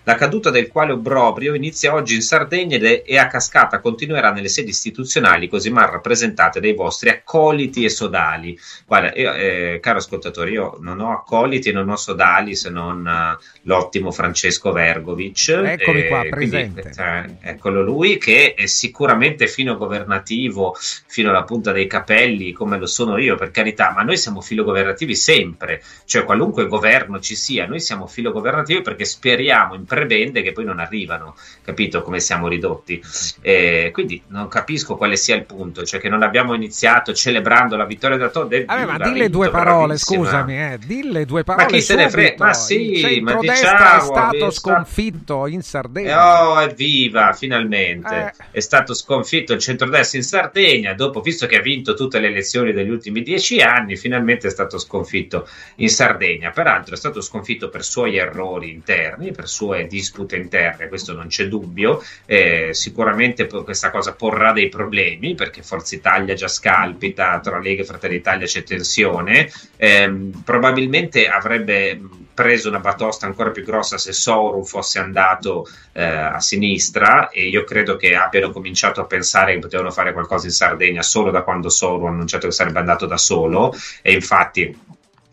La 0.03 0.15
caduta 0.15 0.49
del 0.49 0.67
quale 0.67 0.93
obbrobrio 0.93 1.53
inizia 1.53 1.93
oggi 1.93 2.15
in 2.15 2.21
Sardegna 2.23 2.77
e 2.77 3.17
a 3.17 3.27
cascata 3.27 3.79
continuerà 3.79 4.31
nelle 4.31 4.47
sedi 4.47 4.71
istituzionali 4.71 5.47
così 5.47 5.69
mal 5.69 5.89
rappresentate 5.89 6.59
dai 6.59 6.73
vostri 6.73 7.09
accoliti 7.09 7.83
e 7.83 7.89
sodali. 7.89 8.57
Guarda, 8.87 9.13
io, 9.13 9.31
eh, 9.33 9.79
caro 9.79 9.99
ascoltatore, 9.99 10.49
io 10.49 10.77
non 10.79 11.01
ho 11.01 11.11
accoliti 11.11 11.69
e 11.69 11.71
non 11.71 11.87
ho 11.87 11.95
sodali 11.97 12.55
se 12.55 12.71
non 12.71 13.05
uh, 13.05 13.43
l'ottimo 13.63 14.11
Francesco 14.11 14.71
Vergovic. 14.71 15.49
Eccomi 15.49 16.07
qua, 16.07 16.25
presente. 16.27 16.81
Quindi, 16.81 17.37
eh, 17.43 17.49
eccolo 17.51 17.83
lui 17.83 18.17
che 18.17 18.55
è 18.55 18.65
sicuramente 18.65 19.45
fino 19.45 19.77
governativo, 19.77 20.75
fino 21.05 21.29
alla 21.29 21.43
punta 21.43 21.71
dei 21.71 21.85
capelli, 21.85 22.53
come 22.53 22.79
lo 22.79 22.87
sono 22.87 23.19
io, 23.19 23.35
per 23.35 23.51
carità, 23.51 23.91
ma 23.95 24.01
noi 24.01 24.17
siamo 24.17 24.41
filo 24.41 24.63
governativi 24.63 25.15
sempre, 25.15 25.83
cioè 26.05 26.23
qualunque 26.23 26.65
governo 26.65 27.19
ci 27.19 27.35
sia, 27.35 27.67
noi 27.67 27.79
siamo 27.79 28.07
filo 28.07 28.31
governativi 28.31 28.81
perché 28.81 29.05
speriamo 29.05 29.75
in 29.75 29.85
prebende 29.91 30.41
che 30.41 30.53
poi 30.53 30.63
non 30.63 30.79
arrivano, 30.79 31.35
capito 31.61 32.01
come 32.01 32.21
siamo 32.21 32.47
ridotti? 32.47 33.03
Eh, 33.41 33.89
quindi 33.91 34.21
non 34.27 34.47
capisco 34.47 34.95
quale 34.95 35.17
sia 35.17 35.35
il 35.35 35.43
punto, 35.43 35.83
cioè 35.83 35.99
che 35.99 36.07
non 36.07 36.23
abbiamo 36.23 36.53
iniziato 36.53 37.13
celebrando 37.13 37.75
la 37.75 37.83
vittoria 37.83 38.15
da 38.15 38.29
Todd. 38.29 38.55
Vabbè, 38.55 38.85
ma 38.85 38.97
dille 38.97 39.29
due 39.29 39.49
parole, 39.49 39.97
scusami, 39.97 40.57
eh, 40.57 40.79
dille 40.79 41.25
due 41.25 41.43
parole. 41.43 41.65
Ma 41.65 41.69
chi 41.71 41.81
se 41.81 41.95
ne 41.95 42.09
frega? 42.09 42.45
Ma 42.45 42.53
sì, 42.53 43.19
ma 43.21 43.35
diciamo, 43.35 43.97
è 43.97 43.99
stato 43.99 44.49
sconfitto 44.51 45.47
in 45.47 45.61
Sardegna. 45.61 46.47
Oh, 46.47 46.61
evviva, 46.61 47.33
finalmente. 47.33 48.33
Eh. 48.37 48.45
È 48.51 48.59
stato 48.61 48.93
sconfitto 48.93 49.51
il 49.51 49.59
centrodestra 49.59 50.17
in 50.17 50.23
Sardegna, 50.23 50.93
dopo, 50.93 51.19
visto 51.19 51.47
che 51.47 51.57
ha 51.57 51.61
vinto 51.61 51.95
tutte 51.95 52.19
le 52.19 52.27
elezioni 52.27 52.71
degli 52.71 52.89
ultimi 52.89 53.23
dieci 53.23 53.59
anni, 53.59 53.97
finalmente 53.97 54.47
è 54.47 54.51
stato 54.51 54.77
sconfitto 54.77 55.49
in 55.75 55.89
Sardegna. 55.89 56.51
Peraltro 56.51 56.93
è 56.93 56.97
stato 56.97 57.19
sconfitto 57.19 57.67
per 57.67 57.83
suoi 57.83 58.15
errori 58.15 58.69
interni, 58.69 59.31
per 59.31 59.49
sue 59.49 59.80
dispute 59.87 60.35
interne, 60.35 60.87
questo 60.87 61.13
non 61.13 61.27
c'è 61.27 61.47
dubbio. 61.47 62.03
Eh, 62.25 62.69
sicuramente 62.73 63.47
questa 63.47 63.91
cosa 63.91 64.13
porrà 64.13 64.51
dei 64.51 64.69
problemi 64.69 65.35
perché 65.35 65.61
Forza 65.61 65.95
Italia 65.95 66.33
già 66.33 66.47
scalpita, 66.47 67.39
tra 67.39 67.59
Lega 67.59 67.81
e 67.81 67.85
Fratelli 67.85 68.17
d'Italia 68.17 68.45
c'è 68.45 68.63
tensione. 68.63 69.51
Eh, 69.77 70.31
probabilmente 70.43 71.27
avrebbe 71.27 71.99
preso 72.33 72.69
una 72.69 72.79
batosta 72.79 73.25
ancora 73.25 73.51
più 73.51 73.63
grossa 73.63 73.97
se 73.97 74.13
Soru 74.13 74.63
fosse 74.63 74.99
andato 74.99 75.67
eh, 75.91 76.03
a 76.03 76.39
sinistra 76.39 77.29
e 77.29 77.47
io 77.47 77.63
credo 77.63 77.97
che 77.97 78.15
abbiano 78.15 78.51
cominciato 78.51 79.01
a 79.01 79.05
pensare 79.05 79.53
che 79.53 79.59
potevano 79.59 79.91
fare 79.91 80.13
qualcosa 80.13 80.47
in 80.47 80.53
Sardegna 80.53 81.03
solo 81.03 81.29
da 81.29 81.43
quando 81.43 81.69
Soru 81.69 82.05
ha 82.05 82.09
annunciato 82.09 82.47
che 82.47 82.53
sarebbe 82.53 82.79
andato 82.79 83.05
da 83.05 83.17
solo 83.17 83.73
e 84.01 84.13
infatti 84.13 84.75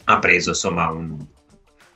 ha 0.04 0.18
preso 0.18 0.50
insomma 0.50 0.90
un, 0.90 1.24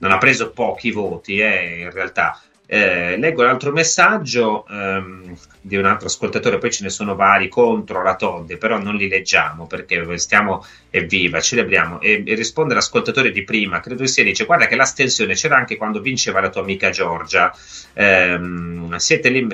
non 0.03 0.11
ha 0.11 0.19
preso 0.19 0.51
pochi 0.51 0.91
voti 0.91 1.39
eh, 1.39 1.81
in 1.81 1.91
realtà. 1.91 2.39
Eh, 2.67 3.17
leggo 3.17 3.43
l'altro 3.43 3.71
messaggio 3.71 4.67
ehm, 4.69 5.37
di 5.65 5.77
un 5.77 5.85
altro 5.85 6.09
ascoltatore, 6.09 6.59
poi 6.59 6.73
ce 6.73 6.83
ne 6.83 6.91
sono 6.91 7.15
vari 7.15 7.49
contro 7.49 8.03
la 8.03 8.17
Todd, 8.17 8.53
però 8.55 8.79
non 8.79 8.97
li 8.97 9.09
leggiamo 9.09 9.69
perché 9.69 10.19
stiamo 10.19 10.67
evviva, 10.91 11.41
celebriamo. 11.41 12.01
E, 12.01 12.25
e 12.27 12.35
risponde 12.35 12.75
l'ascoltatore 12.75 13.31
di 13.31 13.45
prima, 13.45 13.79
credo 13.79 14.05
sia, 14.07 14.25
dice 14.25 14.45
guarda 14.45 14.67
che 14.67 14.75
l'astensione 14.75 15.35
c'era 15.35 15.57
anche 15.57 15.77
quando 15.77 16.01
vinceva 16.01 16.41
la 16.41 16.51
tua 16.51 16.63
amica 16.63 16.91
Giorgia. 16.91 17.55
Ehm, 17.95 18.97
siete 18.97 19.29
lì, 19.29 19.47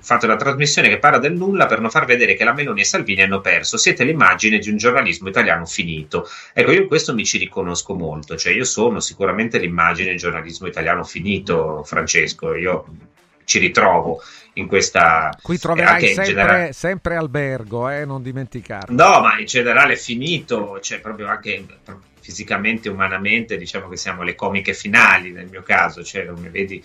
fate 0.00 0.26
una 0.26 0.36
trasmissione 0.36 0.88
che 0.88 0.98
parla 0.98 1.18
del 1.18 1.34
nulla 1.34 1.66
per 1.66 1.80
non 1.80 1.90
far 1.90 2.04
vedere 2.04 2.34
che 2.34 2.42
la 2.42 2.52
Meloni 2.52 2.80
e 2.80 2.84
Salvini 2.84 3.22
hanno 3.22 3.40
perso. 3.40 3.76
Siete 3.76 4.02
l'immagine 4.02 4.58
di 4.58 4.70
un 4.70 4.76
giornalismo 4.76 5.28
italiano 5.28 5.66
finito. 5.66 6.28
Ecco, 6.52 6.72
io 6.72 6.82
in 6.82 6.88
questo 6.88 7.14
mi 7.14 7.24
ci 7.24 7.38
riconosco 7.38 7.94
molto, 7.94 8.36
cioè 8.36 8.52
io 8.52 8.64
sono 8.64 8.98
sicuramente 8.98 9.58
l'immagine 9.58 10.08
del 10.08 10.18
giornalismo 10.18 10.66
italiano 10.66 11.04
finito, 11.04 11.84
Francesco. 11.84 12.54
Io 12.56 12.86
ci 13.44 13.58
ritrovo 13.58 14.20
in 14.54 14.66
questa 14.66 15.36
qui 15.42 15.58
troverai 15.58 16.06
sempre, 16.06 16.24
generale... 16.24 16.72
sempre, 16.72 17.16
albergo 17.16 17.88
eh, 17.88 18.04
non 18.04 18.22
dimenticarlo. 18.22 18.94
No 18.94 19.20
ma 19.20 19.38
in 19.38 19.46
generale 19.46 19.96
finito 19.96 20.78
cioè 20.80 21.00
proprio 21.00 21.28
anche 21.28 21.64
fisicamente 22.24 22.88
umanamente 22.88 23.58
diciamo 23.58 23.86
che 23.88 23.98
siamo 23.98 24.22
le 24.22 24.34
comiche 24.34 24.72
finali 24.72 25.30
nel 25.30 25.46
mio 25.50 25.62
caso 25.62 26.02
cioè 26.02 26.24
non 26.24 26.40
mi 26.40 26.48
vedi 26.48 26.82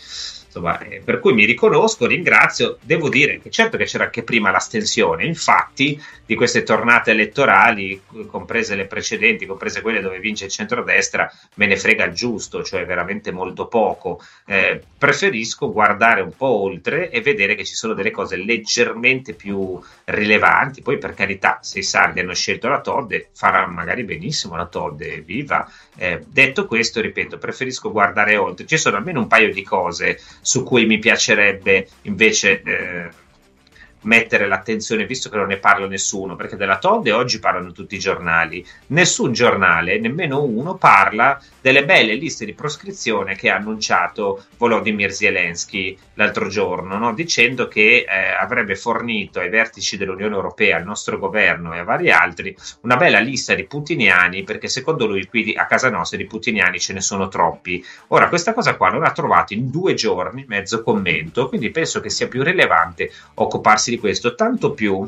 Insomma, 0.49 0.79
eh, 0.79 0.99
per 1.05 1.19
cui 1.19 1.33
mi 1.33 1.45
riconosco, 1.45 2.07
ringrazio. 2.07 2.79
Devo 2.81 3.07
dire 3.07 3.39
che 3.39 3.51
certo 3.51 3.77
che 3.77 3.85
c'era 3.85 4.05
anche 4.05 4.23
prima 4.23 4.49
l'astensione, 4.49 5.23
infatti 5.23 6.01
di 6.25 6.35
queste 6.35 6.63
tornate 6.63 7.11
elettorali, 7.11 8.01
comprese 8.27 8.75
le 8.75 8.85
precedenti, 8.85 9.45
comprese 9.45 9.81
quelle 9.81 10.01
dove 10.01 10.19
vince 10.19 10.45
il 10.45 10.51
centrodestra, 10.51 11.31
me 11.55 11.67
ne 11.67 11.77
frega 11.77 12.05
il 12.05 12.13
giusto, 12.13 12.63
cioè 12.63 12.85
veramente 12.85 13.31
molto 13.31 13.67
poco. 13.67 14.21
Eh, 14.45 14.81
preferisco 14.97 15.71
guardare 15.71 16.21
un 16.21 16.35
po' 16.35 16.61
oltre 16.63 17.11
e 17.11 17.21
vedere 17.21 17.53
che 17.53 17.63
ci 17.63 17.75
sono 17.75 17.93
delle 17.93 18.11
cose 18.11 18.35
leggermente 18.35 19.33
più 19.33 19.79
rilevanti. 20.05 20.81
Poi, 20.81 20.97
per 20.97 21.13
carità, 21.13 21.59
se 21.61 21.79
i 21.79 21.83
sardi 21.83 22.21
hanno 22.21 22.33
scelto 22.33 22.67
la 22.67 22.81
Todde, 22.81 23.29
farà 23.33 23.67
magari 23.67 24.03
benissimo 24.03 24.55
la 24.55 24.65
Todde, 24.65 25.21
viva. 25.29 25.71
Eh, 25.95 26.23
detto 26.27 26.65
questo, 26.65 27.01
ripeto, 27.01 27.37
preferisco 27.37 27.91
guardare 27.91 28.35
oltre. 28.35 28.65
Ci 28.65 28.77
sono 28.77 28.97
almeno 28.97 29.19
un 29.19 29.27
paio 29.27 29.53
di 29.53 29.63
cose 29.63 30.19
su 30.41 30.63
cui 30.63 30.85
mi 30.85 30.97
piacerebbe 30.97 31.87
invece 32.03 32.61
eh, 32.63 33.09
mettere 34.01 34.47
l'attenzione, 34.47 35.05
visto 35.05 35.29
che 35.29 35.37
non 35.37 35.47
ne 35.47 35.57
parla 35.57 35.87
nessuno, 35.87 36.35
perché 36.35 36.55
della 36.55 36.77
Todde 36.77 37.11
oggi 37.11 37.39
parlano 37.39 37.71
tutti 37.71 37.95
i 37.95 37.99
giornali. 37.99 38.65
Nessun 38.87 39.33
giornale, 39.33 39.99
nemmeno 39.99 40.43
uno, 40.43 40.75
parla 40.75 41.41
delle 41.61 41.85
belle 41.85 42.15
liste 42.15 42.45
di 42.45 42.53
proscrizione 42.53 43.35
che 43.35 43.49
ha 43.49 43.55
annunciato 43.55 44.45
Volodymyr 44.57 45.11
Zelensky 45.11 45.97
l'altro 46.13 46.47
giorno, 46.47 46.97
no? 46.97 47.13
dicendo 47.13 47.67
che 47.67 48.05
eh, 48.07 48.33
avrebbe 48.39 48.75
fornito 48.75 49.39
ai 49.39 49.49
vertici 49.49 49.97
dell'Unione 49.97 50.35
Europea, 50.35 50.77
al 50.77 50.85
nostro 50.85 51.17
governo 51.17 51.73
e 51.73 51.79
a 51.79 51.83
vari 51.83 52.11
altri 52.11 52.55
una 52.81 52.95
bella 52.95 53.19
lista 53.19 53.53
di 53.55 53.65
putiniani, 53.65 54.43
perché 54.43 54.67
secondo 54.67 55.05
lui 55.05 55.27
qui 55.27 55.53
a 55.55 55.65
casa 55.65 55.89
nostra 55.89 56.17
di 56.17 56.25
putiniani 56.25 56.79
ce 56.79 56.93
ne 56.93 57.01
sono 57.01 57.27
troppi. 57.27 57.83
Ora, 58.07 58.29
questa 58.29 58.53
cosa 58.53 58.75
qua 58.75 58.89
non 58.89 59.03
ha 59.03 59.11
trovato 59.11 59.53
in 59.53 59.69
due 59.69 59.93
giorni 59.93 60.45
mezzo 60.47 60.81
commento, 60.83 61.49
quindi 61.49 61.69
penso 61.71 61.99
che 61.99 62.09
sia 62.09 62.27
più 62.27 62.43
rilevante 62.43 63.11
occuparsi 63.35 63.88
di 63.89 63.99
questo, 63.99 64.35
tanto 64.35 64.73
più 64.73 65.07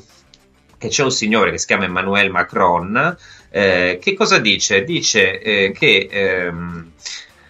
che 0.78 0.88
c'è 0.88 1.04
un 1.04 1.12
signore 1.12 1.52
che 1.52 1.60
si 1.60 1.68
chiama 1.68 1.86
Emmanuel 1.86 2.32
Macron, 2.32 3.16
eh, 3.50 4.00
che 4.02 4.14
cosa 4.14 4.40
dice? 4.40 4.84
Dice 4.84 5.40
eh, 5.40 5.72
che 5.72 6.08
ehm, 6.10 6.92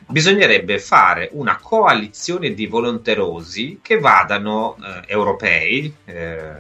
bisognerebbe 0.08 0.80
fare 0.80 1.30
una 1.32 1.58
coalizione 1.58 2.54
di 2.54 2.67
volonterosi 2.67 3.80
che 3.82 4.00
vadano 4.00 4.76
eh, 4.84 5.04
europei, 5.08 5.94
eh, 6.06 6.52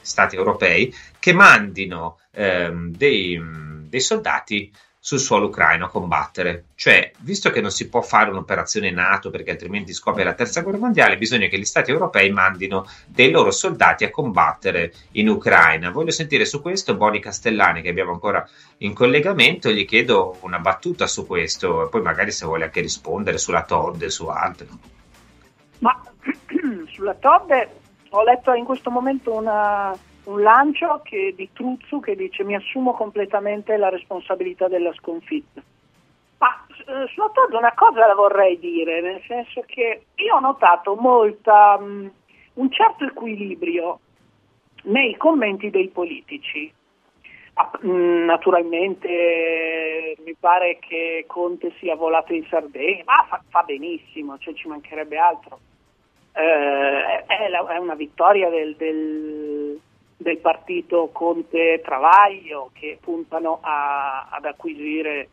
stati 0.00 0.34
europei, 0.34 0.92
che 1.20 1.32
mandino 1.32 2.18
ehm, 2.32 2.90
dei, 2.96 3.40
dei 3.88 4.00
soldati 4.00 4.72
sul 5.06 5.20
suolo 5.20 5.46
ucraino 5.46 5.84
a 5.84 5.88
combattere. 5.88 6.64
Cioè, 6.74 7.12
visto 7.18 7.50
che 7.50 7.60
non 7.60 7.70
si 7.70 7.88
può 7.88 8.00
fare 8.02 8.28
un'operazione 8.28 8.90
NATO 8.90 9.30
perché 9.30 9.52
altrimenti 9.52 9.92
scoppia 9.92 10.24
la 10.24 10.34
terza 10.34 10.62
guerra 10.62 10.78
mondiale, 10.78 11.16
bisogna 11.16 11.46
che 11.46 11.60
gli 11.60 11.64
stati 11.64 11.92
europei 11.92 12.28
mandino 12.32 12.84
dei 13.06 13.30
loro 13.30 13.52
soldati 13.52 14.02
a 14.02 14.10
combattere 14.10 14.92
in 15.12 15.28
Ucraina. 15.28 15.90
Voglio 15.90 16.10
sentire 16.10 16.44
su 16.44 16.60
questo 16.60 16.96
Boni 16.96 17.20
Castellani 17.20 17.82
che 17.82 17.90
abbiamo 17.90 18.10
ancora 18.10 18.44
in 18.78 18.94
collegamento 18.94 19.70
gli 19.70 19.84
chiedo 19.84 20.38
una 20.40 20.58
battuta 20.58 21.06
su 21.06 21.24
questo 21.24 21.86
e 21.86 21.88
poi 21.88 22.02
magari 22.02 22.32
se 22.32 22.44
vuole 22.44 22.64
anche 22.64 22.80
rispondere 22.80 23.38
sulla 23.38 23.62
Todd 23.62 24.02
e 24.02 24.10
su 24.10 24.26
altro. 24.26 24.66
Ma 25.78 26.02
sulla 26.90 27.14
Todd 27.14 27.52
ho 28.08 28.24
letto 28.24 28.52
in 28.54 28.64
questo 28.64 28.90
momento 28.90 29.32
una 29.32 29.96
un 30.26 30.42
lancio 30.42 31.00
che, 31.04 31.34
di 31.36 31.48
Truzzu 31.52 32.00
che 32.00 32.16
dice 32.16 32.42
mi 32.44 32.54
assumo 32.54 32.94
completamente 32.94 33.76
la 33.76 33.88
responsabilità 33.88 34.68
della 34.68 34.92
sconfitta. 34.94 35.62
Ma 36.38 36.66
eh, 36.86 37.10
Todd 37.14 37.52
una 37.52 37.74
cosa 37.74 38.06
la 38.06 38.14
vorrei 38.14 38.58
dire, 38.58 39.00
nel 39.00 39.22
senso 39.26 39.62
che 39.66 40.06
io 40.14 40.34
ho 40.34 40.40
notato 40.40 40.94
molta, 40.96 41.76
um, 41.78 42.10
un 42.54 42.70
certo 42.70 43.04
equilibrio 43.04 44.00
nei 44.84 45.16
commenti 45.16 45.70
dei 45.70 45.88
politici. 45.88 46.72
Ah, 47.54 47.70
naturalmente 47.82 50.14
mi 50.24 50.34
pare 50.38 50.78
che 50.78 51.24
Conte 51.26 51.72
sia 51.78 51.96
volato 51.96 52.34
in 52.34 52.44
Sardegna, 52.48 53.02
ma 53.06 53.24
fa, 53.28 53.42
fa 53.48 53.62
benissimo, 53.62 54.36
cioè 54.38 54.52
ci 54.52 54.68
mancherebbe 54.68 55.16
altro. 55.16 55.58
Eh, 56.32 57.24
è, 57.24 57.48
la, 57.48 57.66
è, 57.66 57.78
una 57.78 57.94
vittoria 57.94 58.50
del, 58.50 58.76
del, 58.76 59.80
del 60.16 60.38
partito 60.38 61.10
Conte 61.12 61.80
Travaglio 61.84 62.70
che 62.72 62.98
puntano 63.00 63.58
a, 63.60 64.28
ad 64.30 64.44
acquisire 64.44 65.28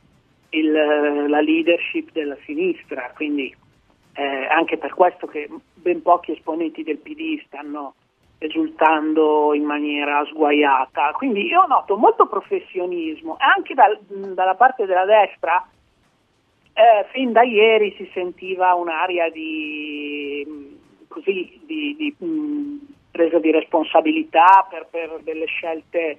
il, 0.50 0.72
la 0.72 1.42
leadership 1.42 2.12
della 2.12 2.38
sinistra, 2.46 3.12
quindi 3.16 3.56
eh, 4.14 4.46
anche 4.48 4.78
per 4.78 4.94
questo 4.94 5.28
che 5.28 5.50
ben 5.74 6.02
pochi 6.02 6.32
esponenti 6.32 6.84
del 6.84 6.98
PD 6.98 7.42
stanno 7.46 7.96
esultando 8.38 9.54
in 9.54 9.64
maniera 9.64 10.24
sguaiata. 10.26 11.12
Quindi 11.14 11.46
io 11.46 11.66
noto 11.66 11.96
molto 11.96 12.28
professionismo 12.28 13.38
anche 13.40 13.74
dal, 13.74 13.98
dalla 14.34 14.56
parte 14.56 14.86
della 14.86 15.06
destra 15.06 15.66
eh, 16.74 17.06
fin 17.12 17.32
da 17.32 17.44
ieri 17.44 17.94
si 17.98 18.10
sentiva 18.14 18.74
un'aria 18.74 19.30
di, 19.30 20.78
così, 21.08 21.62
di, 21.66 21.96
di 21.96 22.16
mm, 22.24 22.78
presa 23.14 23.38
di 23.38 23.52
responsabilità 23.52 24.66
per, 24.68 24.88
per 24.90 25.20
delle 25.22 25.46
scelte 25.46 26.18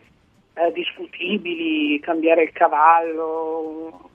eh, 0.55 0.73
discutibili, 0.73 1.99
cambiare 1.99 2.45
il 2.45 2.53
cavallo, 2.53 4.11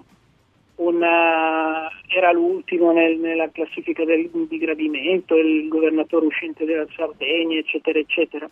un, 0.75 1.03
era 1.03 2.32
l'ultimo 2.32 2.93
nel, 2.93 3.17
nella 3.17 3.49
classifica 3.51 4.05
del, 4.05 4.30
di 4.32 4.57
gradimento, 4.57 5.36
il 5.36 5.67
governatore 5.67 6.27
uscente 6.27 6.63
della 6.63 6.88
Sardegna, 6.95 7.57
eccetera, 7.57 7.99
eccetera. 7.99 8.49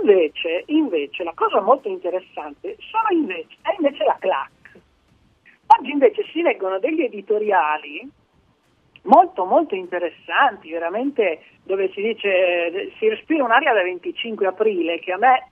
Invece, 0.00 0.64
invece 0.68 1.22
la 1.22 1.34
cosa 1.34 1.60
molto 1.60 1.88
interessante 1.88 2.76
invece, 3.10 3.56
è 3.60 3.74
invece 3.76 4.04
la 4.04 4.16
CLAC. 4.18 4.50
Oggi 5.78 5.90
invece 5.90 6.24
si 6.32 6.40
leggono 6.40 6.78
degli 6.78 7.02
editoriali 7.02 8.08
molto 9.08 9.44
molto 9.44 9.74
interessanti, 9.74 10.70
veramente 10.70 11.42
dove 11.62 11.90
si 11.92 12.00
dice 12.00 12.92
si 12.98 13.08
respira 13.08 13.44
un'aria 13.44 13.72
da 13.72 13.82
25 13.82 14.46
aprile 14.46 14.98
che 15.00 15.12
a 15.12 15.18
me 15.18 15.50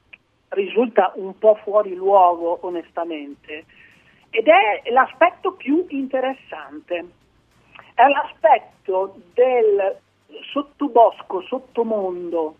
risulta 0.50 1.12
un 1.16 1.36
po' 1.38 1.56
fuori 1.62 1.94
luogo 1.94 2.58
onestamente. 2.62 3.64
Ed 4.30 4.46
è 4.46 4.90
l'aspetto 4.90 5.52
più 5.52 5.86
interessante, 5.88 7.04
è 7.94 8.06
l'aspetto 8.06 9.16
del 9.32 9.96
sottobosco, 10.52 11.40
sottomondo 11.42 12.56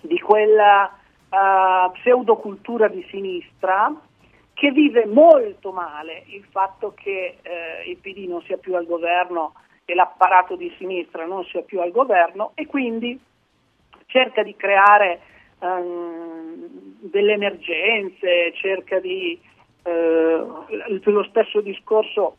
di 0.00 0.18
quella 0.20 0.92
uh, 1.30 1.90
pseudocultura 1.92 2.88
di 2.88 3.06
sinistra 3.08 3.92
che 4.52 4.70
vive 4.70 5.06
molto 5.06 5.72
male 5.72 6.24
il 6.26 6.44
fatto 6.50 6.92
che 6.94 7.38
eh, 7.42 7.90
il 7.90 7.96
PD 7.96 8.28
non 8.28 8.40
sia 8.42 8.56
più 8.56 8.76
al 8.76 8.86
governo 8.86 9.54
e 9.84 9.94
l'apparato 9.94 10.56
di 10.56 10.72
sinistra 10.78 11.26
non 11.26 11.44
sia 11.44 11.62
più 11.62 11.80
al 11.80 11.90
governo 11.90 12.52
e 12.54 12.66
quindi 12.66 13.18
cerca 14.06 14.42
di 14.42 14.56
creare 14.56 15.20
um, 15.60 16.68
delle 17.00 17.32
emergenze, 17.32 18.52
cerca 18.54 18.98
di 19.00 19.38
eh, 19.82 20.44
lo 21.02 21.24
stesso 21.24 21.60
discorso 21.60 22.36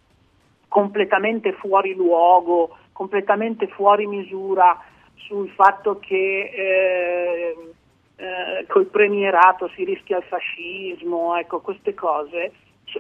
completamente 0.68 1.54
fuori 1.54 1.94
luogo, 1.94 2.78
completamente 2.92 3.68
fuori 3.68 4.08
misura 4.08 4.82
sul 5.16 5.50
fatto 5.50 6.00
che 6.00 6.52
eh, 6.54 7.74
eh, 8.16 8.66
col 8.68 8.86
premierato 8.86 9.70
si 9.76 9.84
rischia 9.84 10.18
il 10.18 10.24
fascismo, 10.24 11.36
ecco 11.38 11.60
queste 11.62 11.94
cose 11.94 12.52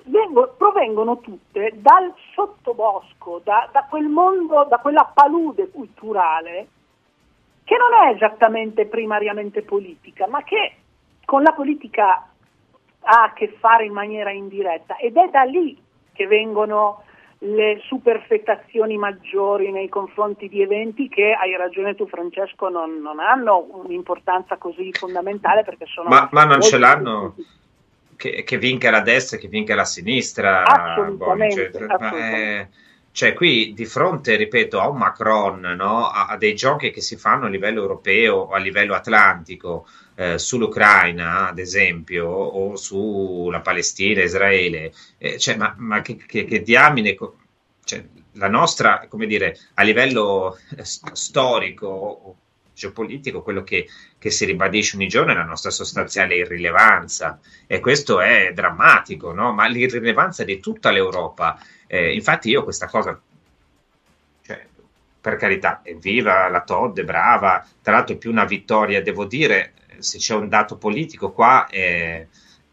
vengo, 0.05 0.53
provengono 0.57 1.19
tutte 1.19 1.71
dal 1.75 2.13
sottobosco, 2.33 3.41
da, 3.43 3.69
da 3.71 3.85
quel 3.89 4.07
mondo, 4.07 4.65
da 4.69 4.77
quella 4.77 5.11
palude 5.13 5.69
culturale 5.69 6.67
che 7.63 7.75
non 7.77 8.07
è 8.07 8.13
esattamente 8.13 8.85
primariamente 8.85 9.63
politica, 9.63 10.27
ma 10.27 10.43
che 10.43 10.75
con 11.25 11.41
la 11.41 11.51
politica 11.53 12.27
ha 13.07 13.23
a 13.23 13.33
che 13.33 13.55
fare 13.59 13.85
in 13.85 13.93
maniera 13.93 14.31
indiretta. 14.31 14.97
Ed 14.97 15.17
è 15.17 15.29
da 15.29 15.41
lì 15.41 15.77
che 16.13 16.27
vengono 16.27 17.03
le 17.39 17.79
superfettazioni 17.83 18.97
maggiori 18.97 19.71
nei 19.71 19.89
confronti 19.89 20.47
di 20.47 20.61
eventi 20.61 21.09
che, 21.09 21.33
hai 21.33 21.55
ragione 21.57 21.95
tu 21.95 22.07
Francesco, 22.07 22.69
non, 22.69 23.01
non 23.01 23.19
hanno 23.19 23.67
un'importanza 23.83 24.57
così 24.57 24.91
fondamentale 24.93 25.63
perché 25.63 25.85
sono... 25.85 26.09
Ma, 26.09 26.29
ma 26.31 26.45
non 26.45 26.61
ce 26.61 26.77
l'hanno 26.77 27.35
che, 28.15 28.43
che, 28.43 28.57
vinca 28.57 28.89
la 28.89 29.01
destra 29.01 29.37
e 29.37 29.39
che 29.39 29.47
vinca 29.47 29.75
la 29.75 29.85
sinistra. 29.85 30.63
Assolutamente, 30.63 31.69
Boni, 31.69 31.87
cioè, 31.87 32.09
è, 32.11 32.67
cioè, 33.11 33.33
qui 33.33 33.73
di 33.73 33.85
fronte, 33.85 34.35
ripeto, 34.35 34.79
a 34.79 34.89
un 34.89 34.97
Macron, 34.97 35.59
no? 35.61 36.09
a, 36.09 36.27
a, 36.27 36.37
dei 36.37 36.53
giochi 36.53 36.91
che 36.91 37.01
si 37.01 37.15
fanno 37.15 37.45
a 37.45 37.49
livello 37.49 37.81
europeo 37.81 38.35
o 38.35 38.51
a 38.51 38.57
livello 38.57 38.93
atlantico, 38.93 39.87
eh, 40.15 40.37
sull'Ucraina, 40.37 41.47
ad 41.47 41.59
esempio, 41.59 42.27
o 42.27 42.75
sulla 42.75 43.61
Palestina, 43.61 44.21
Israele, 44.21 44.91
eh, 45.17 45.37
cioè, 45.37 45.55
ma, 45.55 45.73
ma 45.77 46.01
che, 46.01 46.17
che, 46.17 46.45
che, 46.45 46.61
diamine, 46.61 47.15
cioè, 47.83 48.03
la 48.33 48.49
nostra, 48.49 49.05
come 49.07 49.27
dire, 49.27 49.57
a 49.75 49.83
livello 49.83 50.57
storico, 50.81 52.37
geopolitico, 52.75 53.41
quello 53.41 53.63
che, 53.63 53.87
che, 54.19 54.29
si 54.29 54.45
ribadisce 54.45 54.97
ogni 54.97 55.07
giorno 55.07 55.31
è 55.31 55.35
la 55.35 55.43
nostra 55.43 55.71
sostanziale 55.71 56.35
irrilevanza 56.35 57.39
e 57.65 57.79
questo 57.79 58.19
è 58.19 58.51
drammatico, 58.53 59.31
no? 59.33 59.53
ma 59.53 59.67
l'irrilevanza 59.67 60.43
di 60.43 60.59
tutta 60.59 60.91
l'Europa. 60.91 61.57
Eh, 61.87 62.13
infatti 62.13 62.49
io 62.49 62.63
questa 62.63 62.87
cosa, 62.87 63.19
cioè, 64.41 64.67
per 65.21 65.37
carità, 65.37 65.79
evviva 65.83 66.47
la 66.49 66.61
Todd, 66.61 66.99
è 66.99 67.03
brava, 67.03 67.65
tra 67.81 67.93
l'altro 67.93 68.15
è 68.15 68.17
più 68.17 68.29
una 68.29 68.45
vittoria, 68.45 69.01
devo 69.01 69.25
dire, 69.25 69.73
se 69.97 70.17
c'è 70.17 70.35
un 70.35 70.49
dato 70.49 70.77
politico 70.77 71.31
qua 71.31 71.67
è, 71.67 72.27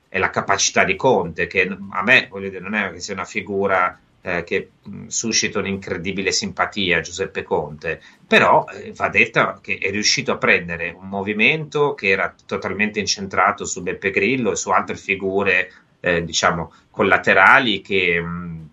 è 0.09 0.18
la 0.18 0.30
capacità 0.30 0.84
di 0.84 0.96
Conte, 0.96 1.46
che 1.46 1.76
a 1.90 2.03
me 2.03 2.26
voglio 2.28 2.48
dire, 2.50 2.61
non 2.61 2.74
è 2.74 2.92
che 2.92 3.00
sia 3.00 3.14
una 3.14 3.24
figura 3.24 3.98
eh, 4.23 4.45
che 4.45 4.70
mh, 4.83 5.07
suscita 5.09 5.59
un'incredibile 5.59 6.33
simpatia 6.33 7.01
Giuseppe 7.01 7.43
Conte, 7.43 8.01
però 8.27 8.64
eh, 8.73 8.93
va 8.93 9.09
detto 9.09 9.59
che 9.61 9.79
è 9.79 9.91
riuscito 9.91 10.33
a 10.33 10.39
prendere 10.39 10.95
un 10.97 11.09
movimento 11.09 11.95
che 11.95 12.09
era 12.09 12.35
totalmente 12.47 13.01
incentrato 13.01 13.64
su 13.64 13.83
Beppe 13.83 14.11
Grillo 14.11 14.53
e 14.53 14.57
su 14.57 14.70
altre 14.70 14.97
figure, 14.97 15.73
eh, 16.01 16.25
diciamo, 16.25 16.73
collaterali 16.91 17.83
che 17.83 18.20
mh, 18.20 18.70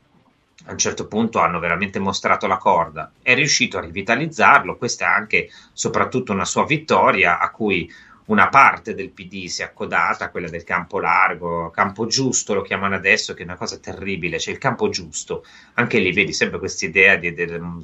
a 0.66 0.72
un 0.72 0.78
certo 0.78 1.08
punto 1.08 1.40
hanno 1.40 1.60
veramente 1.60 1.98
mostrato 1.98 2.46
la 2.46 2.58
corda. 2.58 3.12
È 3.22 3.34
riuscito 3.34 3.78
a 3.78 3.82
rivitalizzarlo, 3.82 4.78
questa 4.78 5.06
è 5.06 5.08
anche 5.08 5.50
soprattutto 5.74 6.32
una 6.32 6.46
sua 6.46 6.66
vittoria 6.66 7.40
a 7.40 7.50
cui 7.50 7.92
una 8.30 8.48
parte 8.50 8.94
del 8.94 9.10
PD 9.10 9.46
si 9.46 9.62
è 9.62 9.66
accodata, 9.66 10.30
quella 10.30 10.50
del 10.50 10.64
campo 10.64 11.00
largo, 11.00 11.72
campo 11.72 12.06
giusto 12.06 12.54
lo 12.54 12.62
chiamano 12.62 12.96
adesso, 12.96 13.34
che 13.34 13.42
è 13.42 13.46
una 13.46 13.56
cosa 13.56 13.78
terribile, 13.80 14.38
c'è 14.38 14.52
il 14.52 14.60
campo 14.60 14.90
giusto, 14.90 15.44
anche 15.74 15.98
lì 15.98 16.12
vedi 16.12 16.32
sempre 16.32 16.60
questa 16.60 16.86
idea 16.86 17.16
di, 17.16 17.34
di, 17.34 17.46
di 17.46 17.82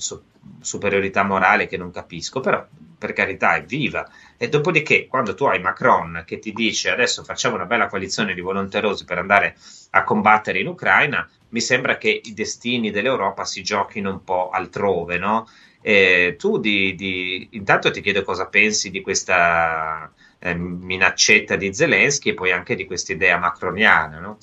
superiorità 0.62 1.24
morale 1.24 1.66
che 1.68 1.78
non 1.78 1.90
capisco, 1.92 2.42
però 2.42 2.66
per 2.98 3.14
carità 3.14 3.56
è 3.56 3.64
viva. 3.64 4.08
E 4.38 4.48
dopodiché, 4.48 5.08
quando 5.08 5.34
tu 5.34 5.46
hai 5.46 5.60
Macron 5.60 6.24
che 6.28 6.38
ti 6.38 6.54
dice 6.54 6.92
adesso 6.92 7.24
facciamo 7.24 7.56
una 7.56 7.66
bella 7.66 7.88
coalizione 7.88 8.36
di 8.36 8.42
volonterosi 8.42 9.04
per 9.04 9.18
andare 9.18 9.56
a 9.92 10.04
combattere 10.04 10.60
in 10.60 10.68
Ucraina, 10.68 11.28
mi 11.50 11.62
sembra 11.62 11.98
che 11.98 12.22
i 12.24 12.34
destini 12.34 12.92
dell'Europa 12.92 13.46
si 13.46 13.64
giochino 13.64 14.12
un 14.12 14.24
po' 14.24 14.50
altrove, 14.50 15.18
no? 15.18 15.48
E 15.82 16.36
tu 16.38 16.60
di, 16.60 16.96
di, 16.96 17.48
intanto 17.52 17.92
ti 17.92 18.02
chiedo 18.02 18.24
cosa 18.24 18.48
pensi 18.48 18.90
di 18.90 19.02
questa 19.02 20.12
eh, 20.46 20.54
minaccetta 20.54 21.56
di 21.56 21.74
Zelensky 21.74 22.30
e 22.30 22.34
poi 22.36 22.52
anche 22.52 22.76
di 22.76 22.86
questa 22.86 23.12
idea 23.12 23.40
macroniana. 23.40 24.20
No? 24.20 24.38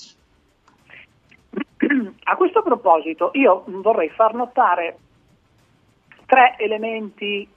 A 2.24 2.36
questo 2.36 2.62
proposito 2.62 3.30
io 3.34 3.62
vorrei 3.66 4.08
far 4.10 4.34
notare 4.34 4.96
tre 6.26 6.56
elementi 6.58 7.48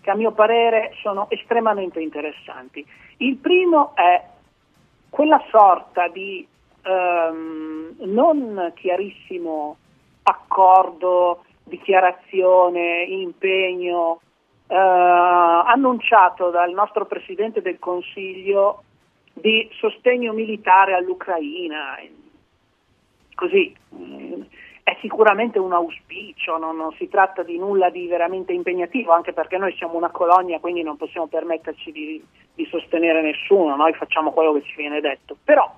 che 0.00 0.10
a 0.10 0.14
mio 0.14 0.32
parere 0.32 0.92
sono 1.02 1.28
estremamente 1.30 2.00
interessanti. 2.00 2.86
Il 3.18 3.36
primo 3.36 3.96
è 3.96 4.22
quella 5.08 5.42
sorta 5.50 6.08
di 6.08 6.46
ehm, 6.82 7.96
non 8.00 8.72
chiarissimo 8.76 9.76
accordo, 10.22 11.44
dichiarazione, 11.64 13.02
impegno 13.04 14.20
eh, 14.68 14.74
annunciato 14.76 16.50
dal 16.50 16.72
nostro 16.72 17.06
Presidente 17.06 17.62
del 17.62 17.78
Consiglio 17.78 18.84
di 19.32 19.68
sostegno 19.72 20.32
militare 20.32 20.94
all'Ucraina. 20.94 21.98
Così 23.34 23.74
mm, 23.94 24.42
è 24.82 24.96
sicuramente 25.00 25.58
un 25.58 25.72
auspicio, 25.72 26.58
non, 26.58 26.76
non, 26.76 26.92
si 26.92 27.08
tratta 27.08 27.42
di 27.42 27.56
nulla 27.56 27.90
di 27.90 28.06
veramente 28.06 28.52
impegnativo, 28.52 29.12
anche 29.12 29.32
perché 29.32 29.56
noi 29.56 29.74
siamo 29.76 29.96
una 29.96 30.10
colonia, 30.10 30.60
quindi 30.60 30.82
non 30.82 30.96
possiamo 30.96 31.26
permetterci 31.26 31.92
di, 31.92 32.22
di 32.54 32.66
sostenere 32.66 33.22
nessuno, 33.22 33.76
noi 33.76 33.92
facciamo 33.94 34.32
quello 34.32 34.52
che 34.54 34.62
ci 34.62 34.76
viene 34.76 35.00
detto. 35.00 35.36
Però 35.44 35.72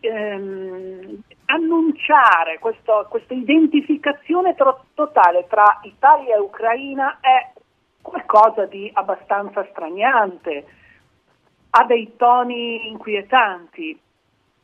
ehm, 0.00 1.22
annunciare 1.46 2.58
questo, 2.58 3.06
questa 3.08 3.34
identificazione 3.34 4.54
tro- 4.54 4.86
totale 4.94 5.46
tra 5.48 5.80
Italia 5.82 6.36
e 6.36 6.40
Ucraina 6.40 7.18
è 7.20 7.52
qualcosa 8.08 8.66
di 8.66 8.90
abbastanza 8.92 9.66
straniante, 9.70 10.66
ha 11.70 11.84
dei 11.84 12.14
toni 12.16 12.88
inquietanti. 12.88 13.98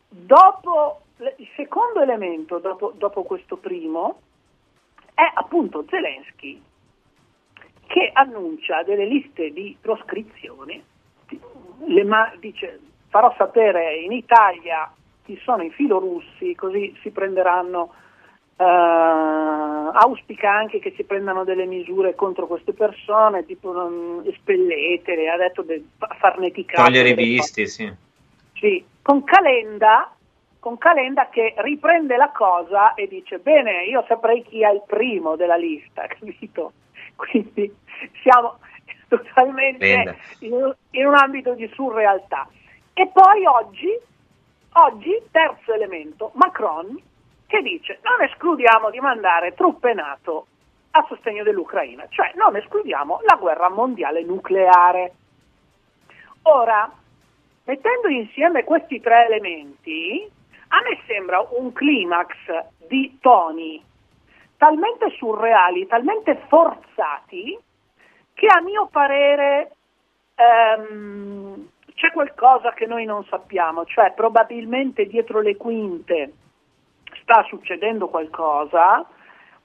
Dopo, 0.08 1.00
il 1.18 1.48
secondo 1.56 2.00
elemento, 2.00 2.58
dopo, 2.58 2.92
dopo 2.96 3.22
questo 3.22 3.56
primo, 3.56 4.20
è 5.14 5.30
appunto 5.34 5.84
Zelensky 5.88 6.60
che 7.86 8.10
annuncia 8.12 8.82
delle 8.82 9.06
liste 9.06 9.52
di 9.52 9.76
proscrizione, 9.80 10.82
ma- 12.04 12.32
dice 12.38 12.80
farò 13.08 13.32
sapere 13.36 13.96
in 13.96 14.10
Italia 14.10 14.92
chi 15.24 15.38
sono 15.44 15.62
i 15.62 15.70
filorussi, 15.70 16.54
così 16.54 16.96
si 17.00 17.10
prenderanno 17.10 17.94
Uh, 18.56 19.90
auspica 19.92 20.48
anche 20.48 20.78
che 20.78 20.92
si 20.96 21.02
prendano 21.02 21.42
delle 21.42 21.66
misure 21.66 22.14
contro 22.14 22.46
queste 22.46 22.72
persone, 22.72 23.44
tipo 23.44 23.72
non, 23.72 24.22
espelletele, 24.26 25.28
ha 25.28 25.36
detto 25.36 25.62
de, 25.62 25.82
farneticare. 26.18 26.84
Togliere 26.84 27.10
i 27.10 27.14
visti, 27.14 27.66
sì. 27.66 27.92
Sì, 28.54 28.84
con 29.02 29.24
Calenda, 29.24 30.14
con 30.60 30.78
Calenda 30.78 31.28
che 31.28 31.54
riprende 31.58 32.16
la 32.16 32.30
cosa 32.30 32.94
e 32.94 33.08
dice 33.08 33.38
bene, 33.38 33.84
io 33.84 34.04
saprei 34.06 34.42
chi 34.42 34.62
è 34.62 34.70
il 34.70 34.82
primo 34.86 35.36
della 35.36 35.56
lista, 35.56 36.06
capito? 36.08 36.72
Quindi 37.16 37.74
siamo 38.22 38.58
totalmente 39.08 40.16
in, 40.38 40.74
in 40.90 41.06
un 41.06 41.14
ambito 41.14 41.54
di 41.54 41.68
surrealtà. 41.74 42.48
E 42.92 43.10
poi 43.12 43.44
oggi, 43.44 43.88
oggi, 44.72 45.20
terzo 45.30 45.72
elemento, 45.72 46.30
Macron 46.34 46.96
che 47.54 47.62
dice 47.62 48.00
non 48.02 48.20
escludiamo 48.22 48.90
di 48.90 48.98
mandare 48.98 49.54
truppe 49.54 49.94
NATO 49.94 50.46
a 50.90 51.04
sostegno 51.08 51.44
dell'Ucraina, 51.44 52.06
cioè 52.08 52.32
non 52.34 52.56
escludiamo 52.56 53.20
la 53.24 53.36
guerra 53.36 53.68
mondiale 53.68 54.22
nucleare. 54.22 55.12
Ora, 56.42 56.90
mettendo 57.64 58.08
insieme 58.08 58.64
questi 58.64 59.00
tre 59.00 59.26
elementi, 59.26 60.28
a 60.68 60.80
me 60.82 61.00
sembra 61.06 61.44
un 61.50 61.72
climax 61.72 62.34
di 62.88 63.18
toni 63.20 63.82
talmente 64.56 65.10
surreali, 65.16 65.86
talmente 65.86 66.42
forzati, 66.48 67.58
che 68.34 68.46
a 68.46 68.60
mio 68.60 68.88
parere 68.90 69.72
ehm, 70.34 71.68
c'è 71.94 72.10
qualcosa 72.12 72.72
che 72.72 72.86
noi 72.86 73.04
non 73.04 73.24
sappiamo, 73.24 73.84
cioè 73.84 74.12
probabilmente 74.12 75.06
dietro 75.06 75.40
le 75.40 75.56
quinte 75.56 76.32
sta 77.24 77.42
succedendo 77.48 78.08
qualcosa, 78.08 79.04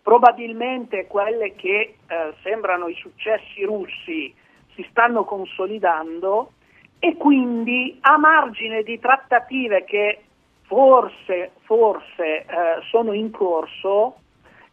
probabilmente 0.02 1.06
quelle 1.06 1.54
che 1.56 1.98
eh, 2.08 2.34
sembrano 2.42 2.88
i 2.88 2.96
successi 2.96 3.64
russi 3.64 4.34
si 4.74 4.88
stanno 4.90 5.26
consolidando 5.26 6.54
e 7.00 7.16
quindi 7.16 7.98
a 8.02 8.18
margine 8.18 8.82
di 8.82 8.98
trattative 9.00 9.84
che 9.84 10.24
forse, 10.64 11.52
forse 11.62 12.24
eh, 12.24 12.46
sono 12.90 13.14
in 13.14 13.30
corso, 13.32 14.16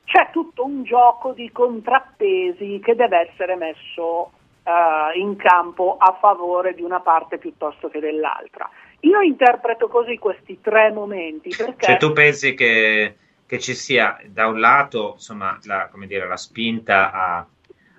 c'è 0.05 0.31
tutto 0.31 0.65
un 0.65 0.85
gioco 0.85 1.33
di 1.33 1.51
contrappesi 1.51 2.81
che 2.83 2.95
deve 2.95 3.29
essere 3.29 3.57
messo 3.57 4.31
eh, 4.63 5.19
in 5.19 5.37
campo 5.37 5.97
a 5.99 6.17
favore 6.21 6.75
di 6.75 6.83
una 6.83 7.01
parte 7.01 7.39
piuttosto 7.39 7.89
che 7.89 7.99
dell'altra. 7.99 8.71
Io 9.07 9.21
interpreto 9.21 9.87
così 9.87 10.19
questi 10.19 10.59
tre 10.61 10.91
momenti 10.91 11.51
perché... 11.57 11.87
Cioè 11.87 11.97
tu 11.97 12.13
pensi 12.13 12.55
che, 12.55 13.17
che 13.47 13.59
ci 13.61 13.75
sia 13.75 14.21
da 14.27 14.49
un 14.49 14.59
lato 14.59 15.13
insomma, 15.15 15.57
la, 15.63 15.89
dire, 16.07 16.27
la 16.27 16.37
spinta 16.37 17.13
a, 17.13 17.37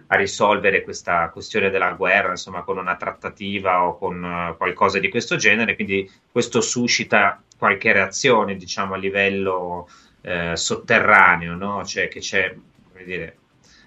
a, 0.08 0.16
risolvere 0.18 0.84
questa 0.84 1.30
questione 1.30 1.70
della 1.70 1.94
guerra 1.94 2.32
insomma, 2.32 2.64
con 2.64 2.78
una 2.78 2.98
trattativa 2.98 3.86
o 3.86 3.98
con 3.98 4.22
uh, 4.22 4.58
qualcosa 4.58 5.00
di 5.00 5.08
questo 5.10 5.38
genere, 5.38 5.76
quindi 5.76 6.10
questo 6.30 6.60
suscita 6.60 7.42
qualche 7.58 7.94
reazione 7.94 8.58
diciamo, 8.58 8.94
a 8.94 8.98
livello 8.98 9.88
eh, 10.22 10.58
sotterraneo, 10.58 11.56
no? 11.56 11.86
cioè 11.86 12.10
che 12.10 12.20
c'è 12.20 12.54
come 12.92 13.04
dire, 13.06 13.38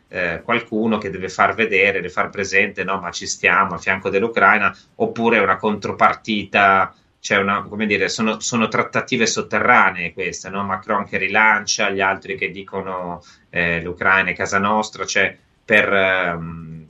eh, 0.08 0.40
qualcuno 0.42 0.98
che 0.98 1.10
deve 1.10 1.28
far 1.28 1.54
vedere, 1.54 1.92
deve 1.92 2.08
far 2.08 2.30
presente, 2.30 2.82
no, 2.82 2.98
ma 2.98 3.10
ci 3.10 3.26
stiamo 3.26 3.74
a 3.74 3.78
fianco 3.78 4.08
dell'Ucraina, 4.08 4.74
oppure 4.96 5.38
una 5.38 5.56
contropartita, 5.56 6.94
cioè 7.20 7.38
una, 7.38 7.62
come 7.62 7.86
dire, 7.86 8.08
sono, 8.08 8.40
sono 8.40 8.68
trattative 8.68 9.26
sotterranee 9.26 10.12
queste, 10.12 10.48
no? 10.48 10.64
Macron 10.64 11.04
che 11.06 11.18
rilancia, 11.18 11.90
gli 11.90 12.00
altri 12.00 12.36
che 12.36 12.50
dicono 12.50 13.22
eh, 13.50 13.82
l'Ucraina 13.82 14.30
è 14.30 14.34
casa 14.34 14.58
nostra, 14.58 15.04
cioè 15.04 15.36
per... 15.64 15.92
Ehm, 15.92 16.88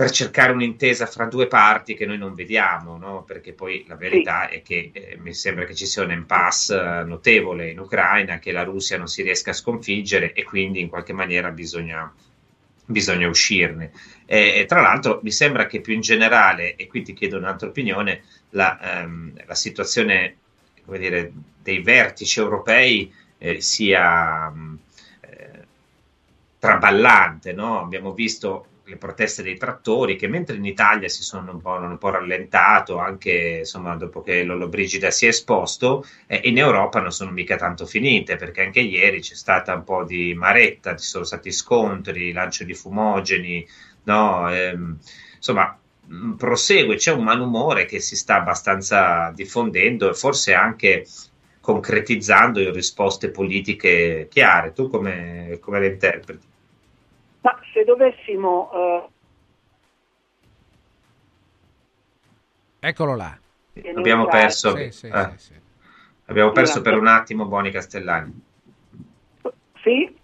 per 0.00 0.12
cercare 0.12 0.52
un'intesa 0.52 1.04
fra 1.04 1.26
due 1.26 1.46
parti 1.46 1.94
che 1.94 2.06
noi 2.06 2.16
non 2.16 2.32
vediamo, 2.32 2.96
no? 2.96 3.22
perché 3.22 3.52
poi 3.52 3.84
la 3.86 3.96
verità 3.96 4.48
è 4.48 4.62
che 4.62 4.92
eh, 4.94 5.18
mi 5.20 5.34
sembra 5.34 5.66
che 5.66 5.74
ci 5.74 5.84
sia 5.84 6.02
un 6.02 6.10
impasse 6.10 6.74
eh, 6.74 7.04
notevole 7.04 7.68
in 7.68 7.78
Ucraina, 7.78 8.38
che 8.38 8.50
la 8.50 8.62
Russia 8.62 8.96
non 8.96 9.08
si 9.08 9.20
riesca 9.22 9.50
a 9.50 9.52
sconfiggere 9.52 10.32
e 10.32 10.42
quindi 10.42 10.80
in 10.80 10.88
qualche 10.88 11.12
maniera 11.12 11.50
bisogna, 11.50 12.10
bisogna 12.86 13.28
uscirne. 13.28 13.92
E, 14.24 14.60
e, 14.60 14.64
tra 14.64 14.80
l'altro 14.80 15.20
mi 15.22 15.30
sembra 15.30 15.66
che 15.66 15.82
più 15.82 15.92
in 15.92 16.00
generale, 16.00 16.76
e 16.76 16.86
qui 16.86 17.02
ti 17.02 17.12
chiedo 17.12 17.36
un'altra 17.36 17.68
opinione, 17.68 18.22
la, 18.50 19.00
ehm, 19.00 19.34
la 19.46 19.54
situazione 19.54 20.36
dire, 20.86 21.32
dei 21.62 21.82
vertici 21.82 22.40
europei 22.40 23.12
eh, 23.38 23.60
sia 23.60 24.52
eh, 25.20 25.66
traballante. 26.58 27.52
No? 27.52 27.80
Abbiamo 27.80 28.12
visto 28.12 28.66
le 28.90 28.96
proteste 28.96 29.42
dei 29.42 29.56
trattori 29.56 30.16
che 30.16 30.26
mentre 30.26 30.56
in 30.56 30.64
Italia 30.64 31.08
si 31.08 31.22
sono 31.22 31.52
un 31.52 31.60
po', 31.60 31.74
un 31.74 31.96
po 31.96 32.10
rallentato 32.10 32.98
anche 32.98 33.58
insomma, 33.58 33.94
dopo 33.94 34.20
che 34.20 34.42
Lollobrigida 34.42 35.12
si 35.12 35.26
è 35.26 35.28
esposto 35.28 36.04
eh, 36.26 36.40
in 36.44 36.58
Europa 36.58 37.00
non 37.00 37.12
sono 37.12 37.30
mica 37.30 37.56
tanto 37.56 37.86
finite 37.86 38.34
perché 38.34 38.62
anche 38.62 38.80
ieri 38.80 39.20
c'è 39.20 39.34
stata 39.34 39.74
un 39.74 39.84
po' 39.84 40.04
di 40.04 40.34
maretta 40.34 40.96
ci 40.96 41.06
sono 41.06 41.24
stati 41.24 41.52
scontri, 41.52 42.32
lancio 42.32 42.64
di 42.64 42.74
fumogeni 42.74 43.64
no? 44.04 44.52
ehm, 44.52 44.98
insomma 45.36 45.72
mm, 45.72 45.79
prosegue, 46.36 46.96
c'è 46.96 47.12
un 47.12 47.22
malumore 47.22 47.84
che 47.84 48.00
si 48.00 48.16
sta 48.16 48.36
abbastanza 48.36 49.30
diffondendo 49.34 50.10
e 50.10 50.14
forse 50.14 50.54
anche 50.54 51.06
concretizzando 51.60 52.60
in 52.60 52.72
risposte 52.72 53.30
politiche 53.30 54.26
chiare. 54.28 54.72
Tu 54.72 54.88
come, 54.88 55.58
come 55.60 55.78
le 55.80 55.86
interpreti? 55.86 56.46
Ma 57.42 57.58
se 57.72 57.84
dovessimo... 57.84 58.70
Uh... 58.72 59.10
Eccolo 62.80 63.14
là. 63.14 63.38
Abbiamo 63.94 64.26
perso, 64.26 64.76
sì, 64.76 64.90
sì, 64.90 65.06
eh. 65.06 65.32
sì, 65.36 65.52
abbiamo 66.26 66.50
perso 66.50 66.82
per 66.82 66.98
un 66.98 67.06
attimo 67.06 67.46
Boni 67.46 67.70
Castellani. 67.70 68.42
Sì. 69.82 70.18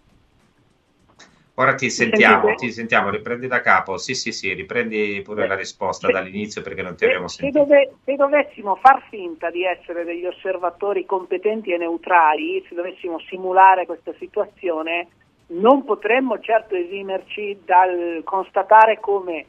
Ora 1.59 1.75
ti 1.75 1.89
sentiamo, 1.89 2.55
ti 2.55 2.71
sentiamo, 2.71 3.09
riprendi 3.09 3.47
da 3.47 3.63
capo. 3.63 3.97
Sì, 3.97 4.15
sì, 4.15 4.31
sì, 4.31 4.53
riprendi 4.53 5.23
pure 5.25 5.47
la 5.47 5.55
risposta 5.55 6.07
se, 6.07 6.13
dall'inizio 6.13 6.61
perché 6.61 6.83
non 6.83 6.93
ti 6.93 6.99
se, 6.99 7.07
abbiamo 7.07 7.29
sentito. 7.29 7.59
Se, 7.61 7.65
dove, 7.65 7.93
se, 8.05 8.15
dovessimo 8.15 8.75
far 8.77 9.03
finta 9.09 9.49
di 9.49 9.65
essere 9.65 10.05
degli 10.05 10.27
osservatori 10.27 11.07
competenti 11.07 11.73
e 11.73 11.79
neutrali, 11.79 12.63
se 12.69 12.75
dovessimo 12.75 13.19
simulare 13.21 13.87
questa 13.87 14.13
situazione, 14.19 15.09
non 15.49 15.85
potremmo 15.85 16.39
certo 16.41 16.75
esimerci 16.75 17.59
dal 17.65 18.21
constatare 18.25 19.01
come 19.01 19.47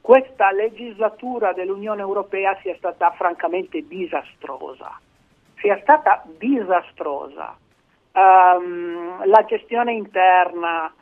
questa 0.00 0.52
legislatura 0.52 1.52
dell'Unione 1.52 2.02
Europea 2.02 2.56
sia 2.62 2.76
stata 2.76 3.10
francamente 3.12 3.84
disastrosa, 3.88 4.96
sia 5.56 5.76
stata 5.82 6.22
disastrosa. 6.38 7.56
Um, 8.12 9.24
la 9.24 9.44
gestione 9.48 9.94
interna, 9.94 10.92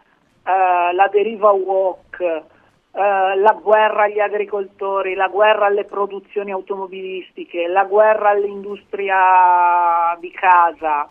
uh, 0.45 0.95
la 0.95 1.09
deriva 1.11 1.51
WOC, 1.51 2.19
uh, 2.21 2.99
la 3.39 3.59
guerra 3.63 4.05
agli 4.05 4.21
agricoltori, 4.21 5.15
la 5.15 5.29
guerra 5.29 5.67
alle 5.67 5.85
produzioni 5.85 6.51
automobilistiche, 6.51 7.69
la 7.69 7.85
guerra 7.85 8.31
all'industria 8.31 10.17
di 10.19 10.31
casa, 10.31 11.09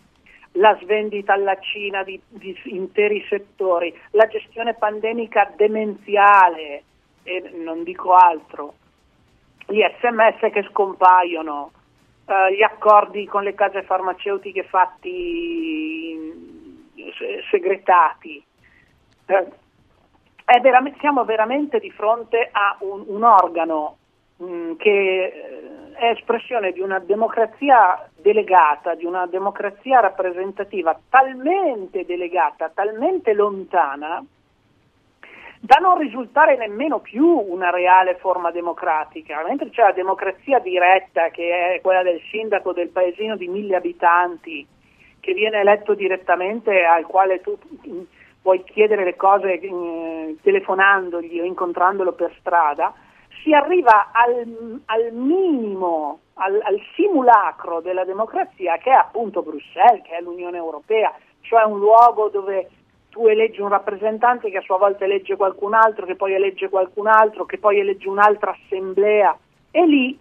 la 0.53 0.77
svendita 0.81 1.33
alla 1.33 1.57
Cina 1.59 2.03
di, 2.03 2.19
di 2.27 2.57
interi 2.65 3.23
settori, 3.29 3.97
la 4.11 4.27
gestione 4.27 4.73
pandemica 4.73 5.51
demenziale 5.55 6.83
e 7.23 7.51
non 7.53 7.83
dico 7.83 8.13
altro, 8.13 8.73
gli 9.67 9.81
sms 10.01 10.51
che 10.51 10.67
scompaiono, 10.71 11.71
eh, 12.25 12.55
gli 12.55 12.63
accordi 12.63 13.25
con 13.25 13.43
le 13.43 13.53
case 13.53 13.83
farmaceutiche 13.83 14.63
fatti 14.63 16.17
eh, 16.95 17.43
segretati. 17.49 18.43
Eh, 19.29 20.59
vera- 20.59 20.81
siamo 20.99 21.23
veramente 21.23 21.79
di 21.79 21.91
fronte 21.91 22.49
a 22.51 22.77
un, 22.79 23.03
un 23.05 23.23
organo 23.23 23.97
mh, 24.37 24.45
mm, 24.45 24.75
che 24.77 25.23
eh, 25.23 25.93
è 25.93 26.09
espressione 26.11 26.71
di 26.71 26.79
una 26.79 26.97
democrazia 26.97 28.09
delegata, 28.15 28.95
di 28.95 29.05
una 29.05 29.27
democrazia 29.27 29.99
rappresentativa 29.99 30.99
talmente 31.09 32.05
delegata, 32.05 32.71
talmente 32.73 33.33
lontana, 33.33 34.25
da 35.59 35.77
non 35.79 35.99
risultare 35.99 36.57
nemmeno 36.57 36.99
più 36.99 37.27
una 37.27 37.69
reale 37.69 38.15
forma 38.15 38.49
democratica, 38.49 39.43
mentre 39.45 39.69
c'è 39.69 39.83
la 39.83 39.91
democrazia 39.91 40.57
diretta 40.57 41.29
che 41.29 41.75
è 41.75 41.81
quella 41.81 42.01
del 42.01 42.21
sindaco 42.31 42.73
del 42.73 42.89
paesino 42.89 43.35
di 43.35 43.47
mille 43.47 43.75
abitanti 43.75 44.65
che 45.19 45.33
viene 45.33 45.59
eletto 45.59 45.93
direttamente 45.93 46.85
al 46.85 47.05
quale 47.05 47.41
tu 47.41 47.57
puoi 48.41 48.63
chiedere 48.63 49.03
le 49.03 49.15
cose 49.15 49.59
eh, 49.59 50.35
telefonandogli 50.41 51.39
o 51.39 51.43
incontrandolo 51.43 52.13
per 52.13 52.33
strada, 52.39 52.93
si 53.43 53.53
arriva 53.53 54.09
al, 54.11 54.81
al 54.85 55.11
minimo, 55.13 56.19
al, 56.35 56.59
al, 56.63 56.79
simulacro 56.95 57.81
della 57.81 58.05
democrazia 58.05 58.77
che 58.77 58.89
è 58.89 58.93
appunto 58.93 59.41
Bruxelles, 59.41 60.03
che 60.03 60.17
è 60.17 60.21
l'Unione 60.21 60.57
Europea, 60.57 61.13
cioè 61.41 61.63
un 61.63 61.79
luogo 61.79 62.29
dove 62.29 62.69
tu 63.09 63.27
eleggi 63.27 63.61
un 63.61 63.69
rappresentante 63.69 64.49
che 64.49 64.57
a 64.57 64.61
sua 64.61 64.77
volta 64.77 65.05
elegge 65.05 65.35
qualcun 65.35 65.73
altro, 65.73 66.05
che 66.05 66.15
poi 66.15 66.33
elegge 66.33 66.69
qualcun 66.69 67.07
altro, 67.07 67.45
che 67.45 67.57
poi 67.57 67.79
elegge 67.79 68.07
un'altra 68.07 68.51
assemblea. 68.51 69.35
E 69.71 69.85
lì 69.85 70.17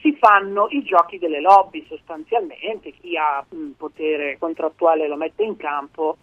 si 0.00 0.16
fanno 0.18 0.66
i 0.70 0.82
giochi 0.82 1.18
delle 1.18 1.40
lobby 1.40 1.84
sostanzialmente, 1.86 2.92
chi 2.92 3.16
ha 3.16 3.44
un 3.50 3.76
potere 3.76 4.38
contrattuale 4.38 5.06
lo 5.06 5.16
mette 5.16 5.42
in 5.42 5.56
campo 5.56 6.16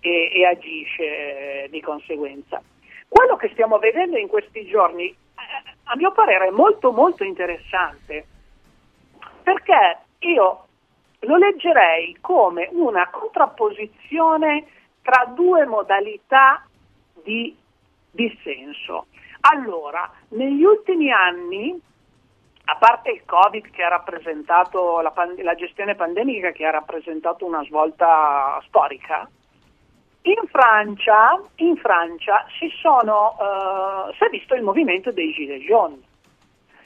e, 0.00 0.30
e 0.32 0.46
agisce 0.46 1.64
eh, 1.64 1.68
di 1.70 1.80
conseguenza. 1.80 2.62
Quello 3.08 3.36
che 3.36 3.50
stiamo 3.52 3.78
vedendo 3.78 4.16
in 4.16 4.28
questi 4.28 4.66
giorni, 4.66 5.08
eh, 5.08 5.16
a 5.84 5.96
mio 5.96 6.12
parere, 6.12 6.48
è 6.48 6.50
molto 6.50 6.92
molto 6.92 7.24
interessante, 7.24 8.26
perché 9.42 9.98
io 10.20 10.64
lo 11.20 11.36
leggerei 11.36 12.16
come 12.20 12.68
una 12.72 13.08
contrapposizione 13.10 14.66
tra 15.02 15.26
due 15.34 15.66
modalità 15.66 16.64
di 17.22 17.56
dissenso. 18.10 19.06
Allora, 19.40 20.10
negli 20.28 20.62
ultimi 20.62 21.10
anni, 21.10 21.78
a 22.64 22.76
parte 22.76 23.10
il 23.10 23.22
Covid 23.24 23.70
che 23.70 23.82
ha 23.82 23.88
rappresentato 23.88 25.00
la, 25.00 25.10
pand- 25.10 25.40
la 25.40 25.54
gestione 25.54 25.94
pandemica 25.94 26.52
che 26.52 26.64
ha 26.64 26.70
rappresentato 26.70 27.44
una 27.44 27.64
svolta 27.64 28.62
storica, 28.66 29.28
in 30.22 30.46
Francia, 30.50 31.40
in 31.56 31.76
Francia 31.76 32.46
si, 32.58 32.68
sono, 32.80 33.36
uh, 33.38 34.12
si 34.14 34.24
è 34.24 34.28
visto 34.28 34.54
il 34.54 34.62
movimento 34.62 35.10
dei 35.12 35.32
Gilets 35.32 35.64
jaunes, 35.64 36.04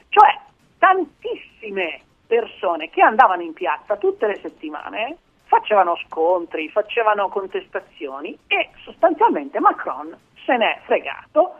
cioè 0.09 0.39
tantissime 0.77 2.01
persone 2.27 2.89
che 2.89 3.01
andavano 3.01 3.41
in 3.41 3.53
piazza 3.53 3.97
tutte 3.97 4.27
le 4.27 4.39
settimane, 4.41 5.17
facevano 5.43 5.97
scontri, 6.07 6.69
facevano 6.69 7.27
contestazioni 7.29 8.37
e 8.47 8.69
sostanzialmente 8.83 9.59
Macron 9.59 10.15
se 10.45 10.55
n'è 10.55 10.79
fregato, 10.85 11.55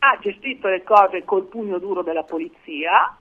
ha 0.00 0.18
gestito 0.20 0.68
le 0.68 0.82
cose 0.82 1.24
col 1.24 1.44
pugno 1.44 1.78
duro 1.78 2.02
della 2.02 2.24
polizia, 2.24 3.16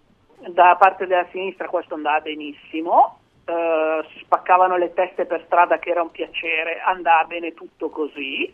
da 0.48 0.76
parte 0.80 1.06
della 1.06 1.28
sinistra 1.32 1.68
questo 1.68 1.96
andava 1.96 2.22
benissimo, 2.22 3.19
eh, 3.50 4.06
si 4.14 4.20
spaccavano 4.20 4.78
le 4.78 4.94
teste 4.94 5.26
per 5.26 5.44
strada 5.46 5.80
che 5.80 5.90
era 5.90 6.04
un 6.04 6.12
piacere, 6.12 6.82
andava 6.82 7.24
bene 7.24 7.56
tutto 7.56 7.90
così. 7.90 8.54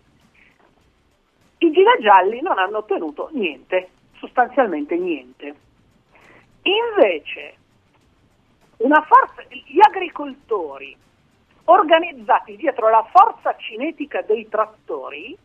I 1.58 1.72
gilet 1.72 2.00
gialli 2.00 2.42
non 2.42 2.58
hanno 2.58 2.78
ottenuto 2.78 3.30
niente, 3.34 3.90
sostanzialmente 4.14 4.96
niente. 4.96 5.56
Invece 6.62 7.56
forza, 9.06 9.44
gli 9.50 9.80
agricoltori 9.86 10.96
organizzati 11.66 12.56
dietro 12.56 12.90
la 12.90 13.06
forza 13.12 13.56
cinetica 13.58 14.22
dei 14.22 14.48
trattori 14.48 15.38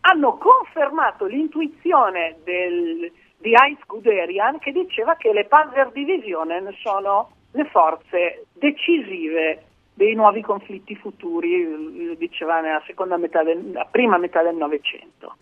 hanno 0.00 0.36
confermato 0.38 1.26
l'intuizione 1.26 2.38
del, 2.42 3.12
di 3.38 3.52
Heinz 3.52 3.80
Guderian 3.86 4.58
che 4.58 4.72
diceva 4.72 5.14
che 5.16 5.32
le 5.32 5.44
Panzerdivisionen 5.44 6.74
sono 6.82 7.30
le 7.54 7.64
forze 7.66 8.46
decisive 8.52 9.64
dei 9.94 10.14
nuovi 10.14 10.42
conflitti 10.42 10.96
futuri, 10.96 12.06
lo 12.06 12.14
diceva 12.14 12.60
nella 12.60 12.82
seconda 12.84 13.16
metà 13.16 13.44
del, 13.44 13.86
prima 13.90 14.18
metà 14.18 14.42
del 14.42 14.56
Novecento. 14.56 15.36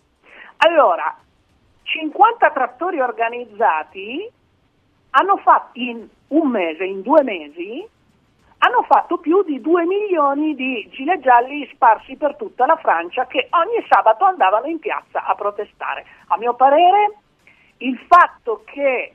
Allora, 0.57 1.17
50 1.81 2.51
trattori 2.51 2.99
organizzati 2.99 4.29
hanno 5.11 5.37
fatto 5.37 5.79
in 5.79 6.07
un 6.29 6.49
mese, 6.49 6.85
in 6.85 7.01
due 7.01 7.23
mesi, 7.23 7.85
hanno 8.59 8.83
fatto 8.83 9.17
più 9.17 9.43
di 9.43 9.59
2 9.59 9.85
milioni 9.85 10.55
di 10.55 10.87
gilet 10.91 11.19
gialli 11.19 11.67
sparsi 11.73 12.15
per 12.15 12.35
tutta 12.35 12.65
la 12.65 12.77
Francia 12.77 13.25
che 13.25 13.49
ogni 13.49 13.85
sabato 13.89 14.23
andavano 14.23 14.67
in 14.67 14.79
piazza 14.79 15.25
a 15.25 15.33
protestare. 15.35 16.05
A 16.27 16.37
mio 16.37 16.53
parere 16.53 17.17
il 17.77 17.97
fatto 18.07 18.61
che 18.65 19.13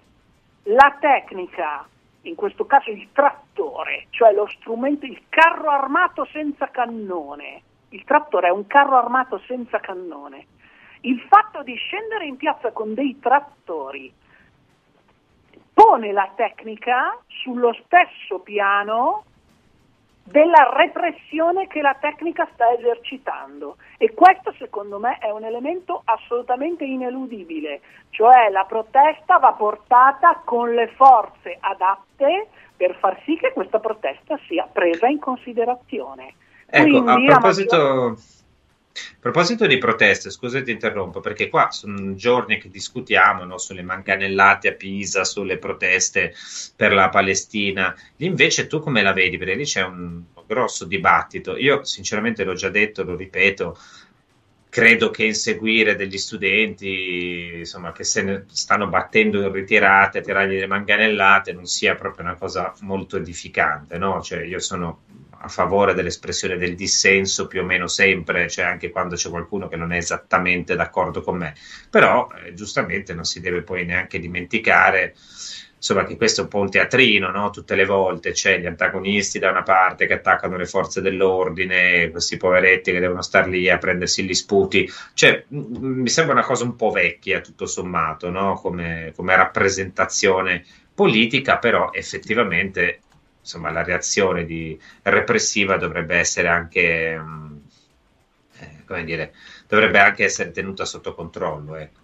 la 0.64 0.96
tecnica, 1.00 1.86
in 2.22 2.34
questo 2.34 2.66
caso 2.66 2.90
il 2.90 3.08
trattore, 3.12 4.06
cioè 4.10 4.32
lo 4.32 4.48
strumento, 4.48 5.06
il 5.06 5.22
carro 5.28 5.70
armato 5.70 6.26
senza 6.32 6.68
cannone, 6.70 7.62
il 7.90 8.04
trattore 8.04 8.48
è 8.48 8.50
un 8.50 8.66
carro 8.66 8.96
armato 8.96 9.38
senza 9.46 9.80
cannone, 9.80 10.46
il 11.02 11.20
fatto 11.28 11.62
di 11.62 11.74
scendere 11.76 12.26
in 12.26 12.36
piazza 12.36 12.72
con 12.72 12.94
dei 12.94 13.18
trattori 13.20 14.12
pone 15.72 16.10
la 16.10 16.28
tecnica 16.34 17.16
sullo 17.28 17.72
stesso 17.84 18.40
piano 18.40 19.24
della 20.30 20.70
repressione 20.74 21.66
che 21.66 21.80
la 21.80 21.96
tecnica 21.98 22.46
sta 22.52 22.70
esercitando 22.72 23.76
e 23.96 24.12
questo 24.12 24.52
secondo 24.58 24.98
me 24.98 25.18
è 25.18 25.30
un 25.30 25.44
elemento 25.44 26.02
assolutamente 26.04 26.84
ineludibile, 26.84 27.80
cioè 28.10 28.50
la 28.50 28.64
protesta 28.64 29.38
va 29.38 29.52
portata 29.52 30.42
con 30.44 30.74
le 30.74 30.88
forze 30.88 31.56
adatte 31.58 32.48
per 32.76 32.96
far 33.00 33.20
sì 33.24 33.36
che 33.36 33.52
questa 33.52 33.80
protesta 33.80 34.38
sia 34.46 34.68
presa 34.70 35.08
in 35.08 35.18
considerazione. 35.18 36.34
Ecco, 36.66 37.02
Quindi, 37.02 37.26
a 37.26 37.38
proposito... 37.38 38.14
A 39.12 39.16
proposito 39.20 39.66
di 39.66 39.78
proteste, 39.78 40.30
scusa 40.30 40.62
ti 40.62 40.70
interrompo, 40.70 41.20
perché 41.20 41.48
qua 41.48 41.70
sono 41.70 42.14
giorni 42.14 42.58
che 42.58 42.68
discutiamo 42.68 43.44
no, 43.44 43.58
sulle 43.58 43.82
manganellate 43.82 44.68
a 44.68 44.72
Pisa, 44.72 45.24
sulle 45.24 45.58
proteste 45.58 46.34
per 46.76 46.92
la 46.92 47.08
Palestina. 47.08 47.94
Invece 48.18 48.66
tu 48.66 48.80
come 48.80 49.02
la 49.02 49.12
vedi? 49.12 49.38
Perché 49.38 49.54
lì 49.54 49.64
c'è 49.64 49.82
un 49.82 50.22
grosso 50.46 50.84
dibattito. 50.86 51.56
Io 51.56 51.84
sinceramente 51.84 52.44
l'ho 52.44 52.54
già 52.54 52.70
detto, 52.70 53.04
lo 53.04 53.14
ripeto, 53.14 53.78
credo 54.70 55.10
che 55.10 55.24
inseguire 55.24 55.96
degli 55.96 56.18
studenti 56.18 57.56
insomma, 57.58 57.92
che 57.92 58.04
se 58.04 58.22
ne 58.22 58.44
stanno 58.48 58.86
battendo 58.86 59.40
in 59.40 59.52
ritirate, 59.52 60.20
tirargli 60.20 60.58
le 60.58 60.66
manganellate, 60.66 61.52
non 61.52 61.66
sia 61.66 61.94
proprio 61.94 62.24
una 62.24 62.36
cosa 62.36 62.72
molto 62.80 63.16
edificante. 63.16 63.98
No? 63.98 64.20
Cioè, 64.22 64.44
io 64.44 64.58
sono 64.58 65.02
a 65.40 65.48
favore 65.48 65.94
dell'espressione 65.94 66.56
del 66.56 66.74
dissenso 66.74 67.46
più 67.46 67.60
o 67.60 67.64
meno 67.64 67.86
sempre, 67.86 68.48
cioè 68.48 68.64
anche 68.64 68.90
quando 68.90 69.14
c'è 69.14 69.30
qualcuno 69.30 69.68
che 69.68 69.76
non 69.76 69.92
è 69.92 69.96
esattamente 69.96 70.74
d'accordo 70.76 71.22
con 71.22 71.36
me, 71.36 71.54
però 71.90 72.28
eh, 72.44 72.54
giustamente 72.54 73.14
non 73.14 73.24
si 73.24 73.40
deve 73.40 73.62
poi 73.62 73.84
neanche 73.84 74.18
dimenticare 74.18 75.14
insomma 75.78 76.04
che 76.04 76.16
questo 76.16 76.40
è 76.40 76.44
un 76.44 76.50
po' 76.50 76.58
un 76.58 76.70
teatrino, 76.70 77.30
no? 77.30 77.50
tutte 77.50 77.76
le 77.76 77.84
volte 77.84 78.32
c'è 78.32 78.58
gli 78.58 78.66
antagonisti 78.66 79.38
da 79.38 79.50
una 79.50 79.62
parte 79.62 80.06
che 80.06 80.14
attaccano 80.14 80.56
le 80.56 80.66
forze 80.66 81.00
dell'ordine, 81.00 82.10
questi 82.10 82.36
poveretti 82.36 82.90
che 82.90 82.98
devono 82.98 83.22
star 83.22 83.48
lì 83.48 83.70
a 83.70 83.78
prendersi 83.78 84.24
gli 84.24 84.34
sputi, 84.34 84.90
cioè 85.14 85.44
m- 85.48 86.00
mi 86.00 86.08
sembra 86.08 86.34
una 86.34 86.44
cosa 86.44 86.64
un 86.64 86.74
po' 86.74 86.90
vecchia 86.90 87.40
tutto 87.40 87.66
sommato, 87.66 88.28
no? 88.28 88.54
come, 88.54 89.12
come 89.14 89.36
rappresentazione 89.36 90.64
politica, 90.92 91.58
però 91.58 91.90
effettivamente 91.92 93.02
insomma, 93.48 93.70
la 93.70 93.82
reazione 93.82 94.44
di, 94.44 94.78
repressiva 95.04 95.78
dovrebbe 95.78 96.16
essere 96.16 96.48
anche, 96.48 97.18
mm, 97.18 97.56
eh, 98.60 98.84
come 98.86 99.04
dire, 99.04 99.32
dovrebbe 99.66 99.98
anche 99.98 100.24
essere 100.24 100.50
tenuta 100.50 100.84
sotto 100.84 101.14
controllo. 101.14 101.76
Ecco. 101.76 102.00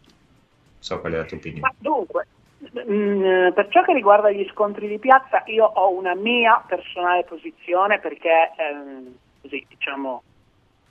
So 0.78 1.00
qual 1.00 1.12
è 1.12 1.16
la 1.16 1.24
tua 1.24 1.36
opinione. 1.36 1.60
Ma 1.60 1.74
dunque, 1.76 2.26
mh, 2.58 2.92
mm, 2.92 3.52
per 3.52 3.68
ciò 3.68 3.82
che 3.82 3.92
riguarda 3.92 4.30
gli 4.30 4.48
scontri 4.52 4.88
di 4.88 4.98
piazza, 4.98 5.42
io 5.46 5.66
ho 5.66 5.90
una 5.90 6.14
mia 6.14 6.64
personale 6.66 7.24
posizione 7.24 8.00
perché, 8.00 8.52
ehm, 8.56 9.14
così 9.42 9.66
diciamo, 9.68 10.22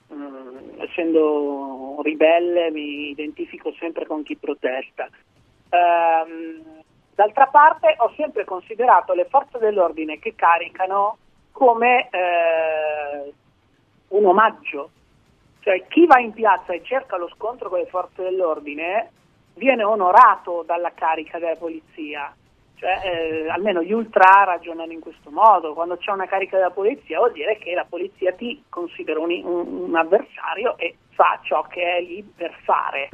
mh, 0.06 0.14
mm, 0.14 0.56
essendo 0.82 1.98
ribelle, 2.04 2.70
mi 2.70 3.10
identifico 3.10 3.74
sempre 3.76 4.06
con 4.06 4.22
chi 4.22 4.36
protesta. 4.36 5.08
Um, 5.70 6.83
D'altra 7.14 7.46
parte 7.46 7.94
ho 7.98 8.12
sempre 8.16 8.44
considerato 8.44 9.12
le 9.12 9.26
forze 9.26 9.58
dell'ordine 9.58 10.18
che 10.18 10.34
caricano 10.34 11.18
come 11.52 12.08
eh, 12.10 13.32
un 14.08 14.24
omaggio, 14.26 14.90
cioè 15.60 15.86
chi 15.86 16.06
va 16.06 16.18
in 16.18 16.32
piazza 16.32 16.72
e 16.72 16.82
cerca 16.82 17.16
lo 17.16 17.28
scontro 17.28 17.68
con 17.68 17.78
le 17.78 17.86
forze 17.86 18.22
dell'ordine 18.22 19.10
viene 19.54 19.84
onorato 19.84 20.64
dalla 20.66 20.92
carica 20.92 21.38
della 21.38 21.54
polizia, 21.54 22.34
cioè, 22.74 23.00
eh, 23.04 23.48
almeno 23.48 23.80
gli 23.82 23.92
ultra 23.92 24.42
ragionano 24.44 24.90
in 24.90 25.00
questo 25.00 25.30
modo, 25.30 25.72
quando 25.72 25.96
c'è 25.96 26.10
una 26.10 26.26
carica 26.26 26.56
della 26.56 26.70
polizia 26.70 27.18
vuol 27.18 27.32
dire 27.32 27.56
che 27.58 27.74
la 27.74 27.86
polizia 27.88 28.32
ti 28.32 28.64
considera 28.68 29.20
un, 29.20 29.30
un, 29.30 29.84
un 29.84 29.94
avversario 29.94 30.76
e 30.78 30.96
fa 31.10 31.38
ciò 31.42 31.62
che 31.62 31.96
è 31.96 32.00
lì 32.00 32.22
per 32.22 32.52
fare. 32.64 33.08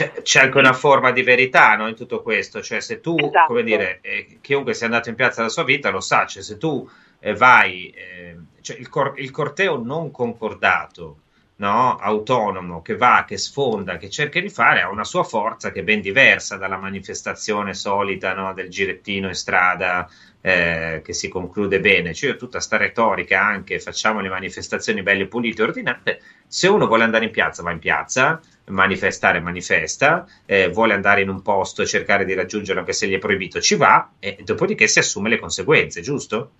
Eh 0.00 0.22
c'è 0.22 0.42
anche 0.42 0.58
una 0.58 0.72
forma 0.72 1.10
di 1.10 1.22
verità 1.22 1.74
no, 1.74 1.88
in 1.88 1.96
tutto 1.96 2.22
questo, 2.22 2.62
cioè 2.62 2.80
se 2.80 3.00
tu, 3.00 3.16
esatto. 3.18 3.46
come 3.46 3.64
dire, 3.64 3.98
eh, 4.02 4.38
chiunque 4.40 4.74
sia 4.74 4.86
andato 4.86 5.08
in 5.08 5.16
piazza 5.16 5.42
la 5.42 5.48
sua 5.48 5.64
vita 5.64 5.90
lo 5.90 6.00
sa, 6.00 6.24
cioè 6.26 6.42
se 6.42 6.56
tu 6.56 6.88
eh, 7.18 7.34
vai, 7.34 7.90
eh, 7.90 8.36
cioè 8.60 8.76
il, 8.76 8.88
cor- 8.88 9.18
il, 9.18 9.30
corteo 9.30 9.82
non 9.82 10.10
concordato 10.12 11.20
no, 11.56 11.96
autonomo 11.96 12.80
che 12.82 12.96
va, 12.96 13.24
che 13.26 13.38
sfonda, 13.38 13.96
che 13.96 14.08
cerca 14.08 14.40
di 14.40 14.48
fare, 14.50 14.82
ha 14.82 14.88
una 14.88 15.04
sua 15.04 15.24
forza 15.24 15.72
che 15.72 15.80
è 15.80 15.82
ben 15.82 16.00
diversa 16.00 16.56
dalla 16.56 16.76
manifestazione 16.76 17.74
solita 17.74 18.34
no, 18.34 18.54
del 18.54 18.68
girettino 18.68 19.26
in 19.26 19.34
strada 19.34 20.08
eh, 20.40 21.02
che 21.04 21.12
si 21.12 21.28
conclude 21.28 21.80
bene. 21.80 22.14
Cioè, 22.14 22.36
tutta 22.36 22.60
sta 22.60 22.76
retorica 22.76 23.40
anche, 23.40 23.80
facciamo 23.80 24.20
le 24.20 24.28
manifestazioni 24.28 25.02
belle, 25.02 25.26
pulite, 25.26 25.62
ordinate. 25.62 26.20
Se 26.46 26.68
uno 26.68 26.86
vuole 26.86 27.04
andare 27.04 27.24
in 27.24 27.30
piazza, 27.30 27.62
va 27.62 27.70
in 27.70 27.78
piazza, 27.78 28.40
manifestare, 28.66 29.40
manifesta, 29.40 30.26
eh, 30.46 30.68
vuole 30.68 30.94
andare 30.94 31.22
in 31.22 31.28
un 31.28 31.42
posto 31.42 31.82
e 31.82 31.86
cercare 31.86 32.24
di 32.24 32.34
raggiungerlo 32.34 32.80
anche 32.80 32.92
se 32.92 33.06
gli 33.06 33.14
è 33.14 33.18
proibito, 33.18 33.60
ci 33.60 33.76
va 33.76 34.10
e 34.18 34.38
dopodiché 34.44 34.86
si 34.86 34.98
assume 34.98 35.28
le 35.28 35.38
conseguenze, 35.38 36.00
giusto? 36.00 36.52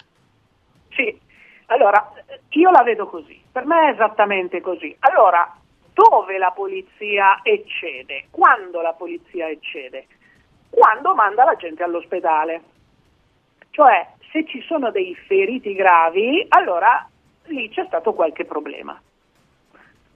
Sì, 0.90 1.18
allora 1.66 2.12
io 2.50 2.70
la 2.70 2.82
vedo 2.82 3.06
così, 3.06 3.40
per 3.50 3.66
me 3.66 3.88
è 3.88 3.92
esattamente 3.92 4.60
così. 4.60 4.94
Allora, 5.00 5.54
dove 5.92 6.38
la 6.38 6.52
polizia 6.54 7.40
eccede? 7.42 8.26
Quando 8.30 8.80
la 8.80 8.92
polizia 8.92 9.48
eccede? 9.48 10.06
Quando 10.70 11.14
manda 11.14 11.44
la 11.44 11.56
gente 11.56 11.82
all'ospedale. 11.82 12.62
Cioè, 13.78 14.08
se 14.32 14.44
ci 14.44 14.60
sono 14.62 14.90
dei 14.90 15.14
feriti 15.14 15.72
gravi, 15.72 16.44
allora 16.48 17.08
lì 17.44 17.68
c'è 17.68 17.84
stato 17.86 18.12
qualche 18.12 18.44
problema. 18.44 19.00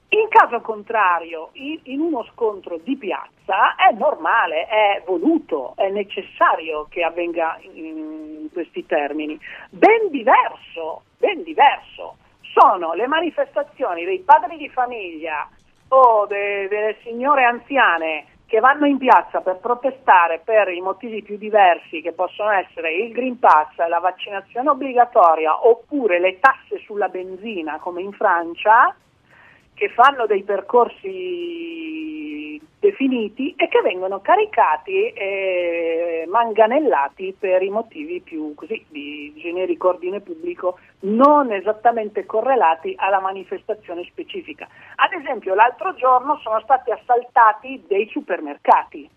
In 0.09 0.27
caso 0.29 0.61
contrario, 0.61 1.51
in, 1.53 2.01
uno 2.01 2.25
scontro 2.33 2.79
di 2.79 2.97
piazza 2.97 3.77
è 3.77 3.95
normale, 3.95 4.67
è 4.67 5.05
voluto, 5.07 5.75
è 5.77 5.91
necessario 5.91 6.89
che 6.91 7.05
avvenga 7.05 7.57
in 7.61 8.49
questi 8.53 8.85
termini. 8.85 9.39
Ben 9.71 10.11
diverso, 10.11 11.05
ben 11.19 11.45
diverso 11.45 12.17
sono 12.41 12.95
le 12.95 13.07
manifestazioni 13.07 14.05
dei 14.05 14.19
padri 14.19 14.57
di 14.57 14.69
famiglia 14.71 15.49
o 15.87 16.27
de, 16.27 16.67
delle 16.67 16.97
signore 17.05 17.45
anziane 17.45 18.25
che 18.53 18.61
vanno 18.61 18.85
in 18.85 18.99
piazza 18.99 19.41
per 19.41 19.61
protestare 19.63 20.43
per 20.45 20.69
i 20.69 20.83
motivi 20.83 21.23
più 21.23 21.39
diversi 21.39 22.03
che 22.03 22.13
possono 22.13 22.51
essere 22.51 22.95
il 22.95 23.11
Green 23.11 23.39
Pass, 23.39 23.79
la 23.89 23.99
vaccinazione 23.99 24.69
obbligatoria 24.69 25.67
oppure 25.67 26.21
le 26.21 26.39
tasse 26.39 26.77
sulla 26.85 27.09
benzina 27.09 27.79
come 27.79 28.03
in 28.03 28.13
Francia 28.13 28.95
che 29.75 29.89
fanno 29.89 30.27
dei 30.27 30.43
percorsi 30.43 31.83
definiti 32.83 33.55
e 33.57 33.69
che 33.69 33.81
vengono 33.81 34.21
caricati 34.21 35.13
e 35.13 36.25
manganellati 36.29 37.37
per 37.39 37.63
i 37.63 37.71
motivi 37.71 38.21
più 38.21 38.55
così, 38.55 38.85
di 38.89 39.33
generico 39.37 39.89
ordine 39.89 40.21
pubblico 40.21 40.79
non 41.03 41.53
esattamente 41.53 42.27
correlati 42.27 42.95
alla 42.97 43.21
manifestazione 43.21 44.03
specifica. 44.05 44.67
Ad 44.97 45.13
esempio 45.13 45.55
l'altro 45.55 45.95
giorno 45.95 46.39
sono 46.39 46.61
stati 46.61 46.91
assaltati 46.91 47.85
dei 47.87 48.09
supermercati. 48.09 49.09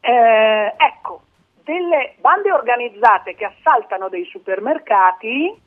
Eh, 0.00 0.74
ecco, 0.76 1.22
delle 1.64 2.16
bande 2.20 2.52
organizzate 2.52 3.34
che 3.34 3.46
assaltano 3.46 4.10
dei 4.10 4.26
supermercati, 4.26 5.58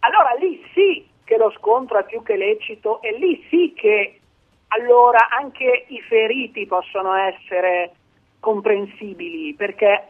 allora 0.00 0.32
lì 0.38 0.64
sì 0.72 1.12
che 1.24 1.36
lo 1.36 1.52
scontro 1.58 1.98
è 1.98 2.04
più 2.04 2.22
che 2.22 2.36
lecito 2.36 3.00
e 3.02 3.16
lì 3.18 3.44
sì 3.48 3.72
che 3.74 4.20
allora 4.68 5.28
anche 5.28 5.86
i 5.88 6.00
feriti 6.02 6.66
possono 6.66 7.14
essere 7.14 7.92
comprensibili 8.40 9.54
perché 9.54 10.08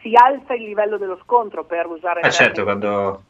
si 0.00 0.12
alza 0.14 0.54
il 0.54 0.64
livello 0.64 0.98
dello 0.98 1.18
scontro 1.22 1.64
per 1.64 1.86
usare... 1.86 2.20
Ah, 2.20 2.30
certo, 2.30 2.62
quando 2.62 3.22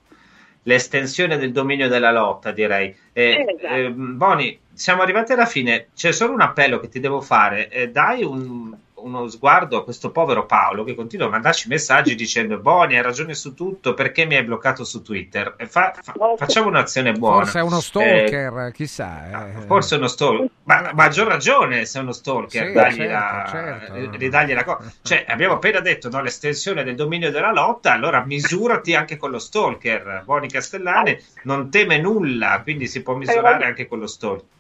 l'estensione 0.63 1.39
del 1.39 1.53
dominio 1.53 1.89
della 1.89 2.13
lotta 2.13 2.53
direi. 2.53 2.95
Eh, 3.13 3.47
esatto. 3.49 3.75
eh, 3.75 3.91
Boni, 3.91 4.59
siamo 4.73 5.03
arrivati 5.03 5.33
alla 5.33 5.47
fine, 5.47 5.89
c'è 5.95 6.13
solo 6.13 6.35
un 6.35 6.41
appello 6.43 6.79
che 6.79 6.89
ti 6.89 7.01
devo 7.01 7.21
fare, 7.21 7.69
eh, 7.69 7.89
dai 7.91 8.23
un 8.23 8.77
uno 9.03 9.29
sguardo 9.29 9.79
a 9.79 9.85
questo 9.85 10.11
povero 10.11 10.47
Paolo 10.47 10.85
che 10.85 10.95
continua 10.95 11.27
a 11.27 11.31
mandarci 11.31 11.69
messaggi 11.69 12.15
dicendo 12.15 12.59
Boni 12.59 12.97
hai 12.97 13.03
ragione 13.03 13.35
su 13.35 13.55
tutto 13.55 13.95
perché 13.95 14.25
mi 14.25 14.37
hai 14.37 14.45
bloccato 14.45 14.85
su 14.85 15.03
Twitter? 15.03 15.55
Fa, 15.67 15.95
fa, 16.01 16.15
facciamo 16.37 16.69
un'azione 16.69 17.13
buona. 17.13 17.43
Forse 17.43 17.59
è 17.59 17.63
uno 17.63 17.81
stalker 17.81 18.59
eh, 18.59 18.73
chissà 18.73 19.49
eh. 19.49 19.61
forse 19.67 19.95
è 19.95 19.99
uno 19.99 20.09
stalker 20.09 20.51
ma 20.65 20.91
maggior 20.95 21.27
ragione 21.27 21.85
se 21.85 21.99
è 21.99 22.03
uno 22.03 22.13
stalker 22.13 22.67
sì, 22.67 22.73
dagli 22.73 22.97
certo, 22.97 23.13
la, 23.13 23.47
certo. 23.49 23.95
Eh, 23.95 24.11
ridagli 24.13 24.53
la 24.53 24.65
cosa 24.65 24.93
cioè 25.03 25.25
abbiamo 25.29 25.55
appena 25.55 25.81
detto 25.81 26.09
no, 26.09 26.21
l'estensione 26.21 26.85
del 26.85 26.95
dominio 26.95 27.31
della 27.31 27.53
lotta 27.53 27.93
allora 27.93 28.25
misurati 28.25 28.95
anche 28.95 29.17
con 29.17 29.31
lo 29.31 29.39
stalker. 29.39 30.23
Boni 30.25 30.49
Castellane 30.49 31.23
non 31.43 31.71
teme 31.71 31.99
nulla 31.99 32.61
quindi 32.63 32.87
si 32.87 33.03
può 33.03 33.15
misurare 33.15 33.65
anche 33.65 33.87
con 33.87 33.99
lo 33.99 34.07
stalker 34.07 34.57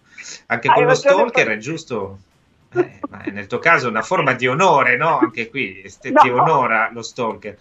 anche 0.46 0.68
con 0.68 0.84
lo 0.84 0.94
stalker 0.94 1.48
è 1.48 1.58
giusto 1.58 2.18
eh, 2.74 3.00
ma 3.08 3.22
nel 3.26 3.46
tuo 3.46 3.58
caso 3.58 3.86
è 3.86 3.90
una 3.90 4.02
forma 4.02 4.34
di 4.34 4.46
onore, 4.46 4.96
no? 4.96 5.18
Anche 5.18 5.48
qui 5.48 5.82
ti 6.00 6.10
no. 6.10 6.20
onora 6.22 6.90
lo 6.92 7.02
stalker. 7.02 7.56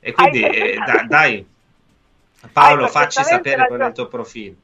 E 0.00 0.12
quindi 0.12 0.42
eh, 0.42 0.76
da, 0.76 1.04
dai, 1.06 1.44
Paolo, 2.52 2.86
facci 2.86 3.22
sapere 3.22 3.56
ragione. 3.56 3.66
qual 3.66 3.80
è 3.80 3.86
il 3.86 3.94
tuo 3.94 4.06
profilo. 4.06 4.54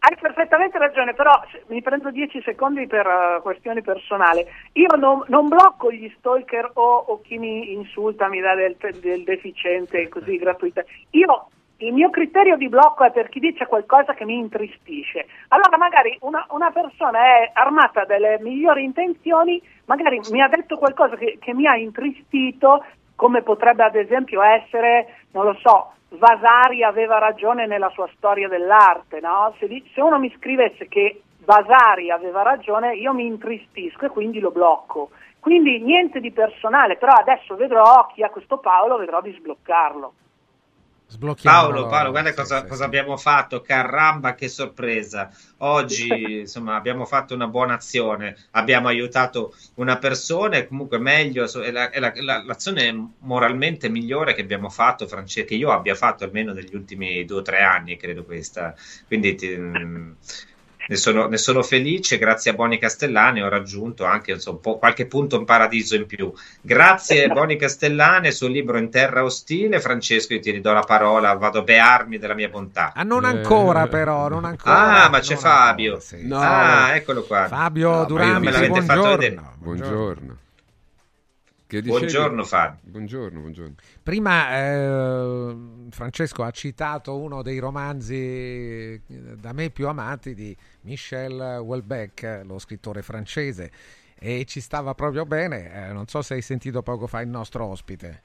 Hai 0.00 0.16
perfettamente 0.20 0.78
ragione, 0.78 1.12
però 1.12 1.32
mi 1.68 1.82
prendo 1.82 2.10
10 2.10 2.42
secondi 2.44 2.86
per 2.86 3.06
uh, 3.06 3.42
questioni 3.42 3.82
personali. 3.82 4.46
Io 4.74 4.94
non, 4.96 5.24
non, 5.26 5.48
blocco 5.48 5.90
gli 5.90 6.12
stalker 6.18 6.70
o, 6.74 6.96
o, 6.98 7.20
chi 7.20 7.36
mi 7.36 7.72
insulta, 7.72 8.28
mi 8.28 8.40
dà 8.40 8.54
del, 8.54 8.76
del 9.00 9.24
deficiente 9.24 10.08
così 10.08 10.36
gratuita. 10.36 10.84
Io 11.10 11.48
il 11.80 11.92
mio 11.92 12.10
criterio 12.10 12.56
di 12.56 12.68
blocco 12.68 13.04
è 13.04 13.12
per 13.12 13.28
chi 13.28 13.38
dice 13.38 13.66
qualcosa 13.66 14.14
che 14.14 14.24
mi 14.24 14.36
intristisce. 14.36 15.26
Allora 15.48 15.76
magari 15.76 16.16
una, 16.22 16.44
una 16.50 16.70
persona 16.70 17.18
è 17.18 17.50
armata 17.52 18.04
delle 18.04 18.38
migliori 18.40 18.82
intenzioni, 18.82 19.62
magari 19.84 20.20
mi 20.30 20.40
ha 20.42 20.48
detto 20.48 20.76
qualcosa 20.76 21.16
che, 21.16 21.38
che 21.40 21.54
mi 21.54 21.66
ha 21.66 21.76
intristito, 21.76 22.84
come 23.14 23.42
potrebbe 23.42 23.84
ad 23.84 23.94
esempio 23.94 24.42
essere, 24.42 25.18
non 25.32 25.44
lo 25.44 25.56
so, 25.60 25.92
Vasari 26.10 26.82
aveva 26.82 27.18
ragione 27.18 27.66
nella 27.66 27.90
sua 27.90 28.08
storia 28.16 28.48
dell'arte, 28.48 29.20
no? 29.20 29.54
se, 29.58 29.68
se, 29.92 30.00
uno 30.00 30.18
mi 30.18 30.32
scrivesse 30.36 30.88
che 30.88 31.22
Vasari 31.44 32.10
aveva 32.10 32.42
ragione, 32.42 32.94
io 32.96 33.12
mi 33.12 33.26
intristisco 33.26 34.06
e 34.06 34.10
quindi 34.10 34.40
lo 34.40 34.50
blocco. 34.50 35.10
Quindi 35.38 35.80
niente 35.80 36.18
di 36.18 36.32
personale, 36.32 36.96
però 36.96 37.12
adesso 37.12 37.54
vedrò 37.54 38.06
chi 38.12 38.22
ha 38.22 38.30
questo 38.30 38.58
Paolo, 38.58 38.96
vedrò 38.96 39.20
di 39.20 39.32
sbloccarlo. 39.32 40.12
Paolo, 41.42 41.86
Paolo, 41.86 42.10
guarda 42.10 42.34
cosa, 42.34 42.60
sì, 42.60 42.66
cosa 42.66 42.76
sì. 42.76 42.84
abbiamo 42.84 43.16
fatto, 43.16 43.62
caramba 43.62 44.34
che 44.34 44.48
sorpresa. 44.48 45.30
Oggi 45.58 46.08
insomma 46.40 46.76
abbiamo 46.76 47.06
fatto 47.06 47.34
una 47.34 47.46
buona 47.46 47.74
azione, 47.74 48.36
abbiamo 48.50 48.88
aiutato 48.88 49.54
una 49.74 49.96
persona 49.96 50.58
e 50.58 50.66
comunque 50.66 50.98
meglio, 50.98 51.50
è, 51.62 51.70
la, 51.70 51.88
è 51.90 51.98
la, 51.98 52.12
la, 52.16 52.42
l'azione 52.44 53.12
moralmente 53.20 53.88
migliore 53.88 54.34
che 54.34 54.42
abbiamo 54.42 54.68
fatto, 54.68 55.06
Francesco, 55.08 55.46
che 55.48 55.54
io 55.54 55.72
abbia 55.72 55.94
fatto 55.94 56.24
almeno 56.24 56.52
negli 56.52 56.74
ultimi 56.74 57.24
due 57.24 57.38
o 57.38 57.42
tre 57.42 57.62
anni, 57.62 57.96
credo 57.96 58.24
questa. 58.24 58.74
Quindi 59.06 59.34
ti, 59.34 59.56
ne 60.88 60.96
sono, 60.96 61.26
ne 61.26 61.36
sono, 61.36 61.62
felice, 61.62 62.18
grazie 62.18 62.50
a 62.50 62.54
Boni 62.54 62.78
Castellane 62.78 63.42
ho 63.42 63.48
raggiunto 63.48 64.04
anche 64.04 64.32
insomma, 64.32 64.58
qualche 64.58 65.06
punto 65.06 65.36
in 65.36 65.44
paradiso 65.44 65.94
in 65.94 66.06
più. 66.06 66.32
Grazie 66.60 67.24
a 67.24 67.32
Boni 67.32 67.56
Castellane, 67.56 68.30
sul 68.30 68.50
libro 68.50 68.78
In 68.78 68.90
terra 68.90 69.22
ostile, 69.22 69.80
Francesco 69.80 70.32
io 70.34 70.40
ti 70.40 70.50
ridò 70.50 70.72
la 70.72 70.82
parola, 70.82 71.34
vado 71.34 71.60
a 71.60 71.62
bearmi 71.62 72.18
della 72.18 72.34
mia 72.34 72.48
bontà. 72.48 72.92
Ah, 72.94 73.02
non 73.02 73.24
ancora 73.24 73.84
eh. 73.84 73.88
però, 73.88 74.28
non 74.28 74.44
ancora. 74.44 75.04
Ah, 75.04 75.08
ma 75.10 75.20
c'è 75.20 75.36
Fabio. 75.36 75.94
Ancora, 75.94 76.18
sì. 76.18 76.26
no, 76.26 76.38
ah, 76.38 76.94
eccolo 76.94 77.22
qua. 77.24 77.48
Fabio 77.48 77.90
no, 77.90 78.04
Durami, 78.04 78.46
me 78.46 78.50
l'avete 78.50 78.68
buongiorno. 78.68 79.02
fatto 79.02 79.16
vedere. 79.16 79.34
Buongiorno. 79.34 79.56
buongiorno 79.58 80.38
Fabio. 82.44 82.80
Buongiorno, 82.82 83.40
buongiorno. 83.40 83.74
Prima 84.02 84.56
eh, 84.56 85.56
Francesco 85.90 86.42
ha 86.42 86.50
citato 86.50 87.18
uno 87.18 87.42
dei 87.42 87.58
romanzi 87.58 88.14
eh, 88.14 89.02
da 89.06 89.52
me 89.52 89.68
più 89.68 89.86
amati 89.86 90.32
di 90.32 90.56
Michel 90.82 91.38
Houellebecq, 91.38 92.40
lo 92.44 92.58
scrittore 92.58 93.02
francese, 93.02 93.70
e 94.18 94.46
ci 94.46 94.60
stava 94.60 94.94
proprio 94.94 95.26
bene. 95.26 95.88
Eh, 95.88 95.92
non 95.92 96.06
so 96.06 96.22
se 96.22 96.34
hai 96.34 96.42
sentito 96.42 96.82
poco 96.82 97.06
fa 97.06 97.20
il 97.20 97.28
nostro 97.28 97.66
ospite. 97.66 98.22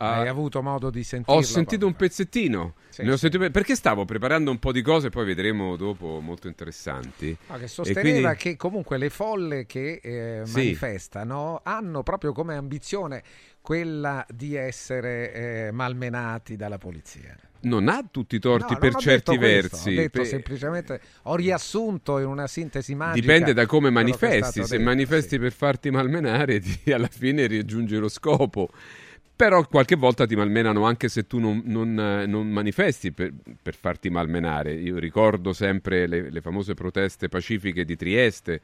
Uh, 0.00 0.04
Hai 0.04 0.28
avuto 0.28 0.62
modo 0.62 0.88
di 0.88 1.04
sentirlo? 1.04 1.38
Ho 1.38 1.42
sentito 1.42 1.84
un 1.84 1.92
pezzettino, 1.92 2.72
sì, 2.88 3.04
sì. 3.04 3.18
Sentito, 3.18 3.50
perché 3.50 3.76
stavo 3.76 4.06
preparando 4.06 4.50
un 4.50 4.58
po' 4.58 4.72
di 4.72 4.80
cose, 4.80 5.10
poi 5.10 5.26
vedremo 5.26 5.76
dopo 5.76 6.20
molto 6.20 6.48
interessanti. 6.48 7.36
No, 7.48 7.58
che 7.58 7.68
sosteneva 7.68 8.28
quindi... 8.28 8.36
che 8.36 8.56
comunque 8.56 8.96
le 8.96 9.10
folle 9.10 9.66
che 9.66 10.00
eh, 10.02 10.40
sì. 10.46 10.54
manifestano 10.54 11.60
hanno 11.62 12.02
proprio 12.02 12.32
come 12.32 12.56
ambizione 12.56 13.22
quella 13.60 14.24
di 14.32 14.54
essere 14.54 15.34
eh, 15.34 15.70
malmenati 15.70 16.56
dalla 16.56 16.78
polizia 16.78 17.36
non 17.62 17.88
ha 17.88 18.02
tutti 18.10 18.36
i 18.36 18.38
torti 18.38 18.72
no, 18.72 18.78
per 18.78 18.94
certi 18.94 19.36
versi. 19.36 19.90
Ho 19.90 19.94
detto 19.96 20.20
per... 20.20 20.26
semplicemente, 20.26 21.00
ho 21.24 21.36
riassunto 21.36 22.18
in 22.18 22.24
una 22.24 22.46
sintesi 22.46 22.94
magica. 22.94 23.20
Dipende 23.20 23.52
da 23.52 23.66
come 23.66 23.90
manifesti. 23.90 24.64
Se 24.64 24.78
detto, 24.78 24.88
manifesti 24.88 25.38
per 25.38 25.52
farti 25.52 25.90
malmenare, 25.90 26.60
ti, 26.64 26.90
alla 26.90 27.10
fine 27.10 27.46
raggiungi 27.46 27.96
lo 27.96 28.08
scopo. 28.08 28.70
Però 29.40 29.66
qualche 29.66 29.96
volta 29.96 30.26
ti 30.26 30.36
malmenano 30.36 30.84
anche 30.84 31.08
se 31.08 31.26
tu 31.26 31.38
non, 31.38 31.62
non, 31.64 31.94
non 31.94 32.46
manifesti 32.50 33.10
per, 33.10 33.32
per, 33.62 33.74
farti 33.74 34.10
malmenare. 34.10 34.74
Io 34.74 34.98
ricordo 34.98 35.54
sempre 35.54 36.06
le, 36.06 36.28
le, 36.28 36.42
famose 36.42 36.74
proteste 36.74 37.30
pacifiche 37.30 37.86
di 37.86 37.96
Trieste, 37.96 38.60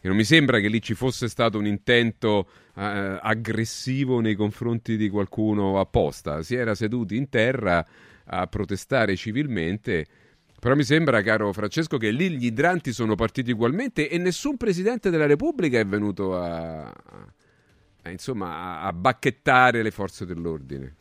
che 0.00 0.08
non 0.08 0.16
mi 0.16 0.24
sembra 0.24 0.60
che 0.60 0.68
lì 0.68 0.80
ci 0.80 0.94
fosse 0.94 1.28
stato 1.28 1.58
un 1.58 1.66
intento 1.66 2.48
eh, 2.74 3.18
aggressivo 3.20 4.20
nei 4.20 4.34
confronti 4.34 4.96
di 4.96 5.10
qualcuno 5.10 5.78
apposta, 5.78 6.42
si 6.42 6.54
era 6.54 6.74
seduti 6.74 7.16
in 7.16 7.28
terra 7.28 7.86
a 8.24 8.46
protestare 8.46 9.16
civilmente. 9.16 10.06
Però 10.58 10.74
mi 10.74 10.84
sembra, 10.84 11.20
caro 11.20 11.52
Francesco, 11.52 11.98
che 11.98 12.10
lì 12.10 12.30
gli 12.30 12.46
idranti 12.46 12.94
sono 12.94 13.14
partiti 13.14 13.50
ugualmente 13.50 14.08
e 14.08 14.16
nessun 14.16 14.56
presidente 14.56 15.10
della 15.10 15.26
Repubblica 15.26 15.78
è 15.78 15.84
venuto 15.84 16.34
a, 16.34 16.90
insomma, 18.10 18.80
a 18.80 18.92
bacchettare 18.92 19.82
le 19.82 19.90
forze 19.90 20.26
dell'ordine. 20.26 20.96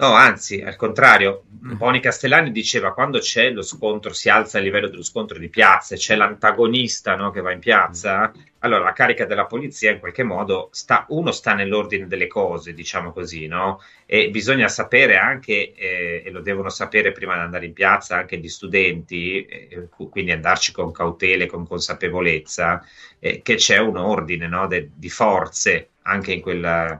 No, 0.00 0.14
anzi, 0.14 0.62
al 0.62 0.76
contrario, 0.76 1.42
Boni 1.46 2.00
Castellani 2.00 2.52
diceva 2.52 2.94
quando 2.94 3.18
c'è 3.18 3.50
lo 3.50 3.60
scontro, 3.60 4.14
si 4.14 4.30
alza 4.30 4.56
il 4.56 4.64
livello 4.64 4.88
dello 4.88 5.02
scontro 5.02 5.38
di 5.38 5.50
piazza, 5.50 5.94
c'è 5.94 6.16
l'antagonista 6.16 7.14
no, 7.16 7.30
che 7.30 7.42
va 7.42 7.52
in 7.52 7.58
piazza, 7.58 8.32
allora 8.60 8.82
la 8.82 8.94
carica 8.94 9.26
della 9.26 9.44
polizia 9.44 9.90
in 9.90 9.98
qualche 9.98 10.22
modo 10.22 10.70
sta, 10.72 11.04
uno 11.10 11.32
sta 11.32 11.52
nell'ordine 11.52 12.06
delle 12.06 12.28
cose, 12.28 12.72
diciamo 12.72 13.12
così, 13.12 13.46
no? 13.46 13.82
E 14.06 14.30
bisogna 14.30 14.68
sapere 14.68 15.18
anche, 15.18 15.74
eh, 15.74 16.22
e 16.24 16.30
lo 16.30 16.40
devono 16.40 16.70
sapere 16.70 17.12
prima 17.12 17.34
di 17.34 17.40
andare 17.40 17.66
in 17.66 17.74
piazza 17.74 18.16
anche 18.16 18.38
gli 18.38 18.48
studenti, 18.48 19.44
eh, 19.44 19.88
quindi 20.10 20.32
andarci 20.32 20.72
con 20.72 20.92
cautela 20.92 21.44
e 21.44 21.46
con 21.46 21.66
consapevolezza, 21.66 22.82
eh, 23.18 23.42
che 23.42 23.56
c'è 23.56 23.76
un 23.76 23.98
ordine 23.98 24.48
no, 24.48 24.66
de, 24.66 24.92
di 24.94 25.10
forze 25.10 25.90
anche 26.04 26.32
in 26.32 26.40
quella 26.40 26.98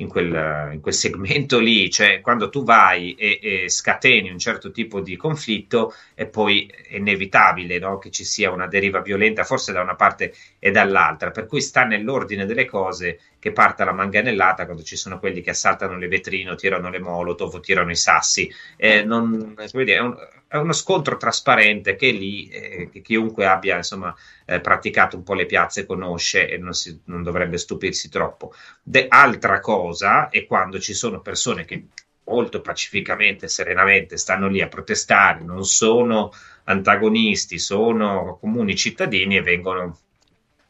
in 0.00 0.08
quel, 0.08 0.70
in 0.72 0.80
quel, 0.80 0.94
segmento 0.94 1.58
lì, 1.58 1.90
cioè 1.90 2.20
quando 2.20 2.48
tu 2.48 2.64
vai 2.64 3.14
e, 3.14 3.38
e, 3.42 3.68
scateni 3.68 4.30
un 4.30 4.38
certo 4.38 4.70
tipo 4.70 5.00
di 5.00 5.16
conflitto 5.16 5.94
e 6.14 6.26
poi 6.26 6.66
è 6.66 6.96
inevitabile 6.96 7.78
no? 7.78 7.98
che 7.98 8.10
ci 8.10 8.24
sia 8.24 8.50
una 8.50 8.66
deriva 8.66 9.00
violenta 9.00 9.44
forse 9.44 9.72
da 9.72 9.82
una 9.82 9.94
parte 9.94 10.34
e 10.58 10.70
dall'altra, 10.70 11.30
per 11.30 11.46
cui 11.46 11.60
sta 11.60 11.84
nell'ordine 11.84 12.46
delle 12.46 12.64
cose 12.64 13.20
che 13.38 13.52
parta 13.52 13.84
la 13.84 13.92
manganellata 13.92 14.64
quando 14.64 14.82
ci 14.82 14.96
sono 14.96 15.18
quelli 15.18 15.40
che 15.40 15.50
assaltano 15.50 15.96
le 15.96 16.08
vetrine, 16.08 16.54
tirano 16.56 16.90
le 16.90 16.98
molotov, 16.98 17.60
tirano 17.60 17.90
i 17.90 17.96
sassi, 17.96 18.52
eh, 18.76 19.02
non, 19.02 19.54
è 19.56 19.98
un, 19.98 20.16
è 20.50 20.56
uno 20.56 20.72
scontro 20.72 21.16
trasparente 21.16 21.94
che 21.94 22.10
lì 22.10 22.48
eh, 22.48 22.90
chiunque 23.02 23.46
abbia 23.46 23.76
insomma, 23.76 24.12
eh, 24.44 24.60
praticato 24.60 25.14
un 25.14 25.22
po' 25.22 25.34
le 25.34 25.46
piazze 25.46 25.86
conosce 25.86 26.48
e 26.48 26.58
non, 26.58 26.74
si, 26.74 27.02
non 27.04 27.22
dovrebbe 27.22 27.56
stupirsi 27.56 28.08
troppo. 28.08 28.52
De, 28.82 29.06
altra 29.08 29.60
cosa 29.60 30.28
è 30.28 30.46
quando 30.46 30.80
ci 30.80 30.92
sono 30.92 31.20
persone 31.20 31.64
che 31.64 31.86
molto 32.24 32.60
pacificamente, 32.62 33.46
serenamente 33.46 34.16
stanno 34.16 34.48
lì 34.48 34.60
a 34.60 34.66
protestare, 34.66 35.44
non 35.44 35.64
sono 35.64 36.32
antagonisti, 36.64 37.60
sono 37.60 38.36
comuni 38.40 38.74
cittadini 38.74 39.36
e 39.36 39.42
vengono 39.42 39.98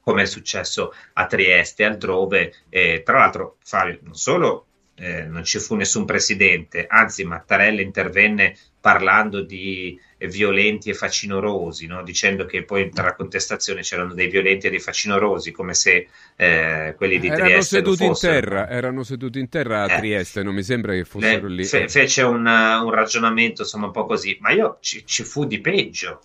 come 0.02 0.22
è 0.22 0.26
successo 0.26 0.92
a 1.14 1.24
Trieste 1.24 1.84
e 1.84 1.86
altrove. 1.86 2.52
Eh, 2.68 3.02
tra 3.02 3.20
l'altro, 3.20 3.56
Fabio, 3.64 3.98
non 4.02 4.14
solo 4.14 4.66
eh, 5.00 5.24
non 5.24 5.44
ci 5.44 5.58
fu 5.58 5.76
nessun 5.76 6.04
presidente, 6.04 6.86
anzi 6.86 7.24
Mattarella 7.24 7.80
intervenne 7.80 8.54
parlando 8.78 9.40
di 9.40 9.98
violenti 10.18 10.90
e 10.90 10.94
facinorosi, 10.94 11.86
no? 11.86 12.02
dicendo 12.02 12.44
che 12.44 12.64
poi 12.64 12.90
tra 12.90 13.14
contestazione 13.14 13.80
c'erano 13.80 14.12
dei 14.12 14.28
violenti 14.28 14.66
e 14.66 14.70
dei 14.70 14.78
facinorosi, 14.78 15.52
come 15.52 15.72
se 15.72 16.08
eh, 16.36 16.94
quelli 16.98 17.18
di 17.18 17.28
erano 17.28 17.44
Trieste 17.44 17.76
seduti 17.76 18.04
in 18.04 18.14
terra, 18.18 18.68
erano 18.68 19.02
seduti 19.02 19.38
in 19.38 19.48
terra 19.48 19.84
a 19.84 19.92
eh, 19.92 19.96
Trieste, 19.96 20.42
non 20.42 20.54
mi 20.54 20.62
sembra 20.62 20.92
che 20.92 21.04
fossero 21.04 21.46
lì. 21.46 21.64
Fe- 21.64 21.88
fece 21.88 22.20
un, 22.22 22.44
un, 22.44 22.90
ragionamento 22.90 23.62
insomma 23.62 23.86
un 23.86 23.92
po' 23.92 24.04
così, 24.04 24.36
ma 24.40 24.50
io 24.50 24.76
ci, 24.80 25.06
ci 25.06 25.24
fu 25.24 25.46
di 25.46 25.60
peggio, 25.60 26.20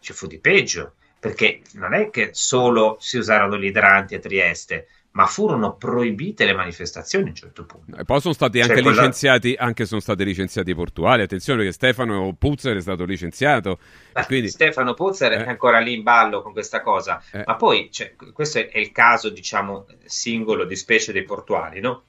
ci 0.00 0.12
fu 0.12 0.26
di 0.26 0.38
peggio, 0.38 0.94
perché 1.20 1.60
non 1.74 1.94
è 1.94 2.10
che 2.10 2.30
solo 2.32 2.96
si 2.98 3.18
usarono 3.18 3.56
gli 3.56 3.66
idranti 3.66 4.16
a 4.16 4.18
Trieste, 4.18 4.88
ma 5.12 5.26
furono 5.26 5.74
proibite 5.74 6.44
le 6.44 6.54
manifestazioni 6.54 7.26
a 7.26 7.28
un 7.30 7.34
certo 7.34 7.64
punto. 7.64 7.96
E 7.96 8.04
poi 8.04 8.20
sono 8.20 8.32
stati 8.32 8.58
cioè, 8.58 8.68
anche 8.68 8.82
quella... 8.82 8.96
licenziati, 8.96 9.56
anche 9.58 9.84
sono 9.84 10.00
stati 10.00 10.24
licenziati 10.24 10.70
i 10.70 10.74
portuali. 10.74 11.22
Attenzione 11.22 11.64
che 11.64 11.72
Stefano 11.72 12.34
Puzzer 12.38 12.76
è 12.76 12.80
stato 12.80 13.04
licenziato. 13.04 13.78
Quindi... 14.26 14.48
Stefano 14.48 14.94
Puzzer 14.94 15.32
eh. 15.32 15.44
è 15.44 15.48
ancora 15.48 15.80
lì 15.80 15.94
in 15.94 16.04
ballo 16.04 16.42
con 16.42 16.52
questa 16.52 16.80
cosa. 16.80 17.20
Eh. 17.32 17.42
Ma 17.44 17.56
poi, 17.56 17.90
cioè, 17.90 18.14
questo 18.32 18.58
è, 18.58 18.78
il 18.78 18.92
caso, 18.92 19.30
diciamo, 19.30 19.86
singolo 20.04 20.64
di 20.64 20.76
specie 20.76 21.12
dei 21.12 21.24
portuali, 21.24 21.80
no? 21.80 22.04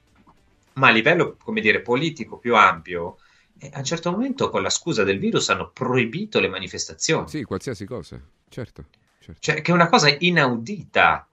Ma 0.73 0.89
a 0.89 0.91
livello, 0.91 1.37
come 1.43 1.59
dire, 1.59 1.81
politico 1.81 2.37
più 2.37 2.55
ampio, 2.55 3.17
eh, 3.59 3.71
a 3.73 3.79
un 3.79 3.83
certo 3.83 4.11
momento, 4.11 4.51
con 4.51 4.61
la 4.61 4.69
scusa 4.69 5.03
del 5.03 5.17
virus, 5.17 5.49
hanno 5.49 5.71
proibito 5.73 6.39
le 6.39 6.49
manifestazioni. 6.49 7.27
Sì, 7.27 7.43
qualsiasi 7.43 7.85
cosa, 7.85 8.21
certo. 8.47 8.85
certo. 9.19 9.41
Cioè, 9.41 9.61
che 9.61 9.71
è 9.71 9.73
una 9.73 9.89
cosa 9.89 10.15
inaudita 10.19 11.25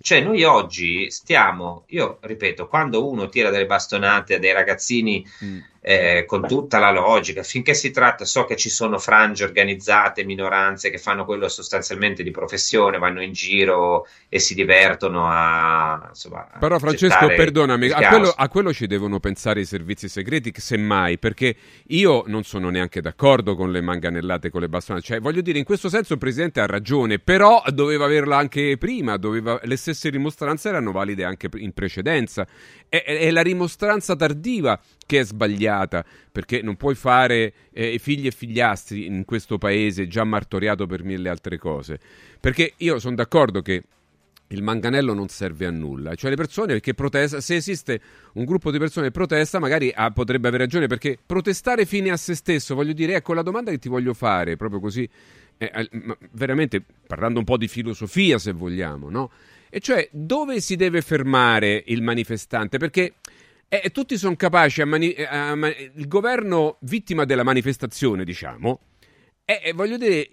cioè, 0.00 0.20
noi 0.20 0.42
oggi 0.44 1.10
stiamo, 1.10 1.84
io 1.88 2.18
ripeto, 2.20 2.66
quando 2.68 3.08
uno 3.08 3.28
tira 3.28 3.50
delle 3.50 3.66
bastonate 3.66 4.34
a 4.34 4.38
dei 4.38 4.52
ragazzini 4.52 5.26
mm 5.44 5.60
eh, 5.86 6.24
con 6.26 6.46
tutta 6.46 6.78
la 6.78 6.90
logica, 6.90 7.42
finché 7.42 7.74
si 7.74 7.90
tratta, 7.90 8.24
so 8.24 8.46
che 8.46 8.56
ci 8.56 8.70
sono 8.70 8.98
frange 8.98 9.44
organizzate, 9.44 10.24
minoranze 10.24 10.88
che 10.88 10.96
fanno 10.96 11.26
quello 11.26 11.46
sostanzialmente 11.46 12.22
di 12.22 12.30
professione, 12.30 12.96
vanno 12.96 13.20
in 13.20 13.32
giro 13.32 14.06
e 14.30 14.38
si 14.38 14.54
divertono 14.54 15.26
a... 15.28 16.06
Insomma, 16.08 16.48
Però 16.58 16.78
Francesco, 16.78 17.26
perdonami, 17.26 17.90
a 17.90 18.08
quello, 18.08 18.32
a 18.34 18.48
quello, 18.48 18.72
ci 18.72 18.86
devono 18.86 19.20
pensare 19.20 19.60
i 19.60 19.66
servizi 19.66 20.08
segreti, 20.08 20.54
semmai, 20.56 21.18
perché 21.18 21.54
io 21.88 22.24
non 22.28 22.44
sono 22.44 22.70
neanche 22.70 23.02
d'accordo 23.02 23.54
con 23.54 23.70
le 23.70 23.82
manganellate, 23.82 24.48
con 24.48 24.62
le 24.62 24.70
bastonate, 24.70 25.04
cioè 25.04 25.20
voglio 25.20 25.42
dire, 25.42 25.58
in 25.58 25.64
questo 25.64 25.90
senso 25.90 26.14
il 26.14 26.18
Presidente 26.18 26.60
ha 26.60 26.66
ragione, 26.66 27.18
però 27.18 27.62
doveva 27.68 28.06
averla 28.06 28.38
anche 28.38 28.78
prima, 28.78 29.18
doveva, 29.18 29.60
le 29.62 29.76
stesse 29.76 30.08
rimostranze 30.08 30.70
erano 30.70 30.92
valide 30.92 31.24
anche 31.24 31.50
in 31.56 31.74
precedenza, 31.74 32.46
è, 32.88 33.02
è 33.04 33.30
la 33.30 33.42
rimostranza 33.42 34.16
tardiva 34.16 34.80
che 35.06 35.20
è 35.20 35.24
sbagliata, 35.24 35.72
perché 36.30 36.62
non 36.62 36.76
puoi 36.76 36.94
fare 36.94 37.52
eh, 37.72 37.98
figli 37.98 38.26
e 38.26 38.30
figliastri 38.30 39.06
in 39.06 39.24
questo 39.24 39.58
paese 39.58 40.06
già 40.06 40.24
martoriato 40.24 40.86
per 40.86 41.02
mille 41.02 41.28
altre 41.28 41.58
cose. 41.58 41.98
Perché 42.40 42.74
io 42.78 42.98
sono 42.98 43.14
d'accordo 43.14 43.62
che 43.62 43.82
il 44.48 44.62
manganello 44.62 45.14
non 45.14 45.28
serve 45.28 45.66
a 45.66 45.70
nulla, 45.70 46.14
cioè 46.14 46.30
le 46.30 46.36
persone 46.36 46.80
che 46.80 46.94
protestano, 46.94 47.40
se 47.40 47.56
esiste 47.56 48.00
un 48.34 48.44
gruppo 48.44 48.70
di 48.70 48.78
persone 48.78 49.06
che 49.06 49.12
protesta, 49.12 49.58
magari 49.58 49.92
ah, 49.94 50.10
potrebbe 50.10 50.48
avere 50.48 50.64
ragione, 50.64 50.86
perché 50.86 51.18
protestare 51.24 51.86
fine 51.86 52.10
a 52.10 52.16
se 52.16 52.34
stesso, 52.34 52.74
voglio 52.74 52.92
dire, 52.92 53.14
ecco 53.14 53.34
la 53.34 53.42
domanda 53.42 53.70
che 53.70 53.78
ti 53.78 53.88
voglio 53.88 54.14
fare, 54.14 54.56
proprio 54.56 54.80
così, 54.80 55.08
eh, 55.56 55.90
veramente 56.32 56.82
parlando 57.06 57.38
un 57.38 57.44
po' 57.44 57.56
di 57.56 57.68
filosofia 57.68 58.38
se 58.38 58.52
vogliamo, 58.52 59.10
no? 59.10 59.30
E 59.70 59.80
cioè 59.80 60.08
dove 60.12 60.60
si 60.60 60.76
deve 60.76 61.00
fermare 61.00 61.82
il 61.86 62.00
manifestante? 62.00 62.78
Perché 62.78 63.14
e 63.82 63.90
tutti 63.90 64.18
sono 64.18 64.36
capaci 64.36 64.82
a, 64.82 64.86
mani- 64.86 65.14
a 65.14 65.54
man- 65.54 65.74
il 65.94 66.08
governo 66.08 66.76
vittima 66.80 67.24
della 67.24 67.42
manifestazione, 67.42 68.24
diciamo. 68.24 68.80
E, 69.44 69.60
e 69.64 69.72
voglio 69.72 69.96
dire, 69.96 70.28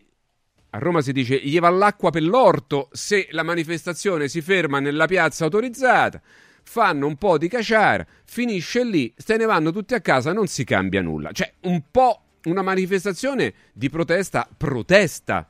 a 0.71 0.79
Roma 0.79 1.01
si 1.01 1.11
dice 1.11 1.37
gli 1.37 1.59
va 1.59 1.69
l'acqua 1.69 2.11
per 2.11 2.23
l'orto 2.23 2.89
se 2.91 3.27
la 3.31 3.43
manifestazione 3.43 4.27
si 4.27 4.41
ferma 4.41 4.79
nella 4.79 5.05
piazza 5.05 5.43
autorizzata, 5.45 6.21
fanno 6.63 7.07
un 7.07 7.15
po' 7.17 7.37
di 7.37 7.47
caciara, 7.47 8.05
finisce 8.23 8.83
lì, 8.83 9.13
se 9.17 9.37
ne 9.37 9.45
vanno 9.45 9.71
tutti 9.71 9.93
a 9.93 10.01
casa, 10.01 10.33
non 10.33 10.47
si 10.47 10.63
cambia 10.63 11.01
nulla. 11.01 11.31
Cioè, 11.31 11.53
un 11.61 11.83
po' 11.91 12.23
una 12.43 12.61
manifestazione 12.61 13.53
di 13.73 13.89
protesta, 13.89 14.47
protesta. 14.55 15.47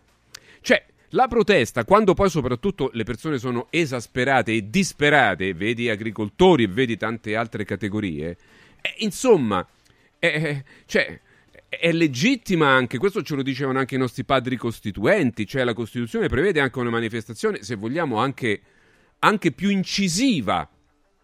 Cioè, 0.61 0.85
la 1.11 1.27
protesta, 1.27 1.85
quando 1.85 2.13
poi 2.13 2.29
soprattutto 2.29 2.89
le 2.93 3.03
persone 3.03 3.37
sono 3.37 3.67
esasperate 3.69 4.53
e 4.53 4.69
disperate, 4.69 5.53
vedi 5.53 5.89
agricoltori 5.89 6.63
e 6.63 6.67
vedi 6.67 6.97
tante 6.97 7.35
altre 7.35 7.65
categorie, 7.65 8.37
eh, 8.81 8.95
insomma, 8.99 9.65
eh, 10.19 10.63
cioè, 10.85 11.19
è 11.67 11.91
legittima 11.91 12.67
anche, 12.67 12.97
questo 12.97 13.21
ce 13.23 13.35
lo 13.35 13.43
dicevano 13.43 13.79
anche 13.79 13.95
i 13.95 13.97
nostri 13.97 14.23
padri 14.23 14.55
costituenti, 14.57 15.45
cioè 15.45 15.63
la 15.63 15.73
Costituzione 15.73 16.27
prevede 16.27 16.59
anche 16.59 16.79
una 16.79 16.89
manifestazione, 16.89 17.63
se 17.63 17.75
vogliamo, 17.75 18.17
anche, 18.17 18.61
anche 19.19 19.51
più 19.51 19.69
incisiva, 19.69 20.69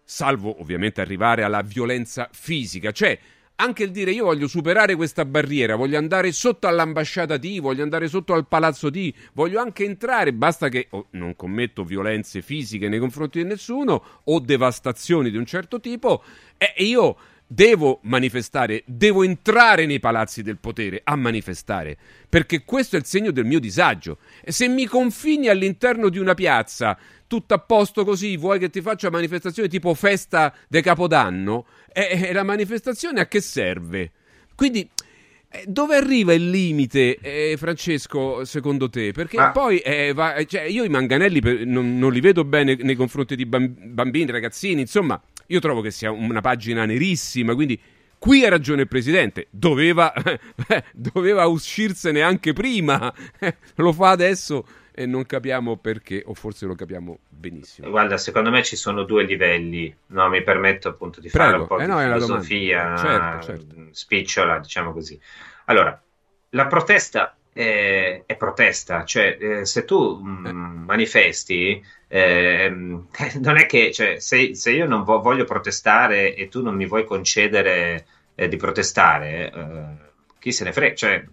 salvo 0.04 0.60
ovviamente 0.60 1.00
arrivare 1.00 1.42
alla 1.42 1.62
violenza 1.62 2.28
fisica, 2.32 2.92
cioè 2.92 3.18
anche 3.60 3.82
il 3.82 3.90
dire 3.90 4.12
io 4.12 4.24
voglio 4.24 4.46
superare 4.46 4.94
questa 4.94 5.24
barriera, 5.24 5.74
voglio 5.74 5.98
andare 5.98 6.30
sotto 6.30 6.68
all'ambasciata 6.68 7.36
D, 7.36 7.60
voglio 7.60 7.82
andare 7.82 8.06
sotto 8.06 8.32
al 8.32 8.46
palazzo 8.46 8.88
D, 8.88 9.12
voglio 9.32 9.60
anche 9.60 9.84
entrare, 9.84 10.32
basta 10.32 10.68
che 10.68 10.86
oh, 10.90 11.06
non 11.10 11.34
commetto 11.34 11.82
violenze 11.82 12.40
fisiche 12.40 12.88
nei 12.88 13.00
confronti 13.00 13.42
di 13.42 13.48
nessuno 13.48 14.20
o 14.24 14.38
devastazioni 14.38 15.30
di 15.30 15.36
un 15.36 15.44
certo 15.44 15.80
tipo, 15.80 16.22
e 16.56 16.72
io 16.84 17.16
devo 17.50 17.98
manifestare, 18.02 18.82
devo 18.84 19.22
entrare 19.22 19.86
nei 19.86 19.98
palazzi 19.98 20.42
del 20.42 20.58
potere 20.58 21.00
a 21.02 21.16
manifestare, 21.16 21.96
perché 22.28 22.62
questo 22.62 22.94
è 22.94 22.98
il 22.98 23.06
segno 23.06 23.30
del 23.32 23.46
mio 23.46 23.58
disagio. 23.58 24.18
E 24.44 24.52
se 24.52 24.68
mi 24.68 24.86
confini 24.86 25.48
all'interno 25.48 26.10
di 26.10 26.18
una 26.18 26.34
piazza, 26.34 26.96
tutto 27.26 27.54
a 27.54 27.58
posto 27.58 28.04
così, 28.04 28.36
vuoi 28.36 28.58
che 28.58 28.70
ti 28.70 28.82
faccia 28.82 29.10
manifestazione 29.10 29.68
tipo 29.68 29.94
festa 29.94 30.54
de 30.68 30.80
Capodanno? 30.82 31.66
E, 31.92 32.28
e 32.28 32.32
la 32.32 32.42
manifestazione 32.42 33.20
a 33.20 33.26
che 33.26 33.40
serve? 33.40 34.12
Quindi 34.54 34.88
eh, 35.50 35.64
dove 35.66 35.96
arriva 35.96 36.34
il 36.34 36.50
limite, 36.50 37.16
eh, 37.20 37.56
Francesco, 37.56 38.44
secondo 38.44 38.90
te? 38.90 39.12
Perché 39.12 39.38
ah. 39.38 39.50
poi 39.50 39.78
eh, 39.78 40.12
va, 40.12 40.44
cioè, 40.44 40.62
io 40.62 40.84
i 40.84 40.90
manganelli 40.90 41.40
per, 41.40 41.64
non, 41.64 41.98
non, 41.98 42.12
li 42.12 42.20
vedo 42.20 42.44
bene 42.44 42.76
nei 42.78 42.94
confronti 42.94 43.34
di 43.34 43.46
bambini, 43.46 44.30
ragazzini, 44.30 44.82
insomma, 44.82 45.18
io 45.46 45.60
trovo 45.60 45.80
che 45.80 45.90
sia 45.90 46.10
una 46.10 46.42
pagina 46.42 46.84
nerissima, 46.84 47.54
quindi 47.54 47.80
qui 48.18 48.44
ha 48.44 48.50
ragione 48.50 48.82
il 48.82 48.88
Presidente, 48.88 49.46
doveva, 49.48 50.12
doveva 50.92 51.46
uscirsene 51.46 52.20
anche 52.20 52.52
prima, 52.52 53.10
lo 53.76 53.92
fa 53.94 54.10
adesso 54.10 54.66
e 54.98 55.06
non 55.06 55.24
capiamo 55.26 55.76
perché, 55.76 56.24
o 56.26 56.34
forse 56.34 56.66
lo 56.66 56.74
capiamo 56.74 57.20
benissimo. 57.28 57.88
Guarda, 57.88 58.16
secondo 58.16 58.50
me 58.50 58.64
ci 58.64 58.74
sono 58.74 59.04
due 59.04 59.22
livelli, 59.22 59.94
no, 60.06 60.28
mi 60.28 60.42
permetto 60.42 60.88
appunto 60.88 61.20
di 61.20 61.28
Prego. 61.28 61.50
fare 61.50 61.60
un 61.60 61.66
po' 61.68 61.78
eh 61.78 61.84
di 61.84 61.90
no, 61.92 61.98
filosofia 62.00 62.96
certo, 62.96 63.46
certo. 63.46 63.74
spicciola, 63.92 64.58
diciamo 64.58 64.92
così. 64.92 65.16
Allora, 65.66 66.02
la 66.48 66.66
protesta 66.66 67.36
è, 67.52 68.24
è 68.26 68.34
protesta, 68.34 69.04
cioè 69.04 69.36
eh, 69.40 69.64
se 69.66 69.84
tu 69.84 70.16
mh, 70.16 70.28
mm, 70.28 70.46
eh. 70.46 70.52
manifesti, 70.52 71.80
eh, 72.08 72.68
non 73.38 73.56
è 73.56 73.66
che 73.66 73.92
cioè, 73.92 74.18
se, 74.18 74.56
se, 74.56 74.72
io 74.72 74.88
non 74.88 75.04
vo- 75.04 75.20
voglio 75.20 75.44
protestare 75.44 76.34
e 76.34 76.48
tu 76.48 76.60
non 76.60 76.74
mi 76.74 76.86
vuoi 76.86 77.04
concedere 77.04 78.04
eh, 78.34 78.48
di 78.48 78.56
protestare, 78.56 79.52
eh, 79.54 80.10
chi 80.40 80.50
se 80.50 80.64
ne 80.64 80.72
frega, 80.72 80.94
cioè, 80.96 81.24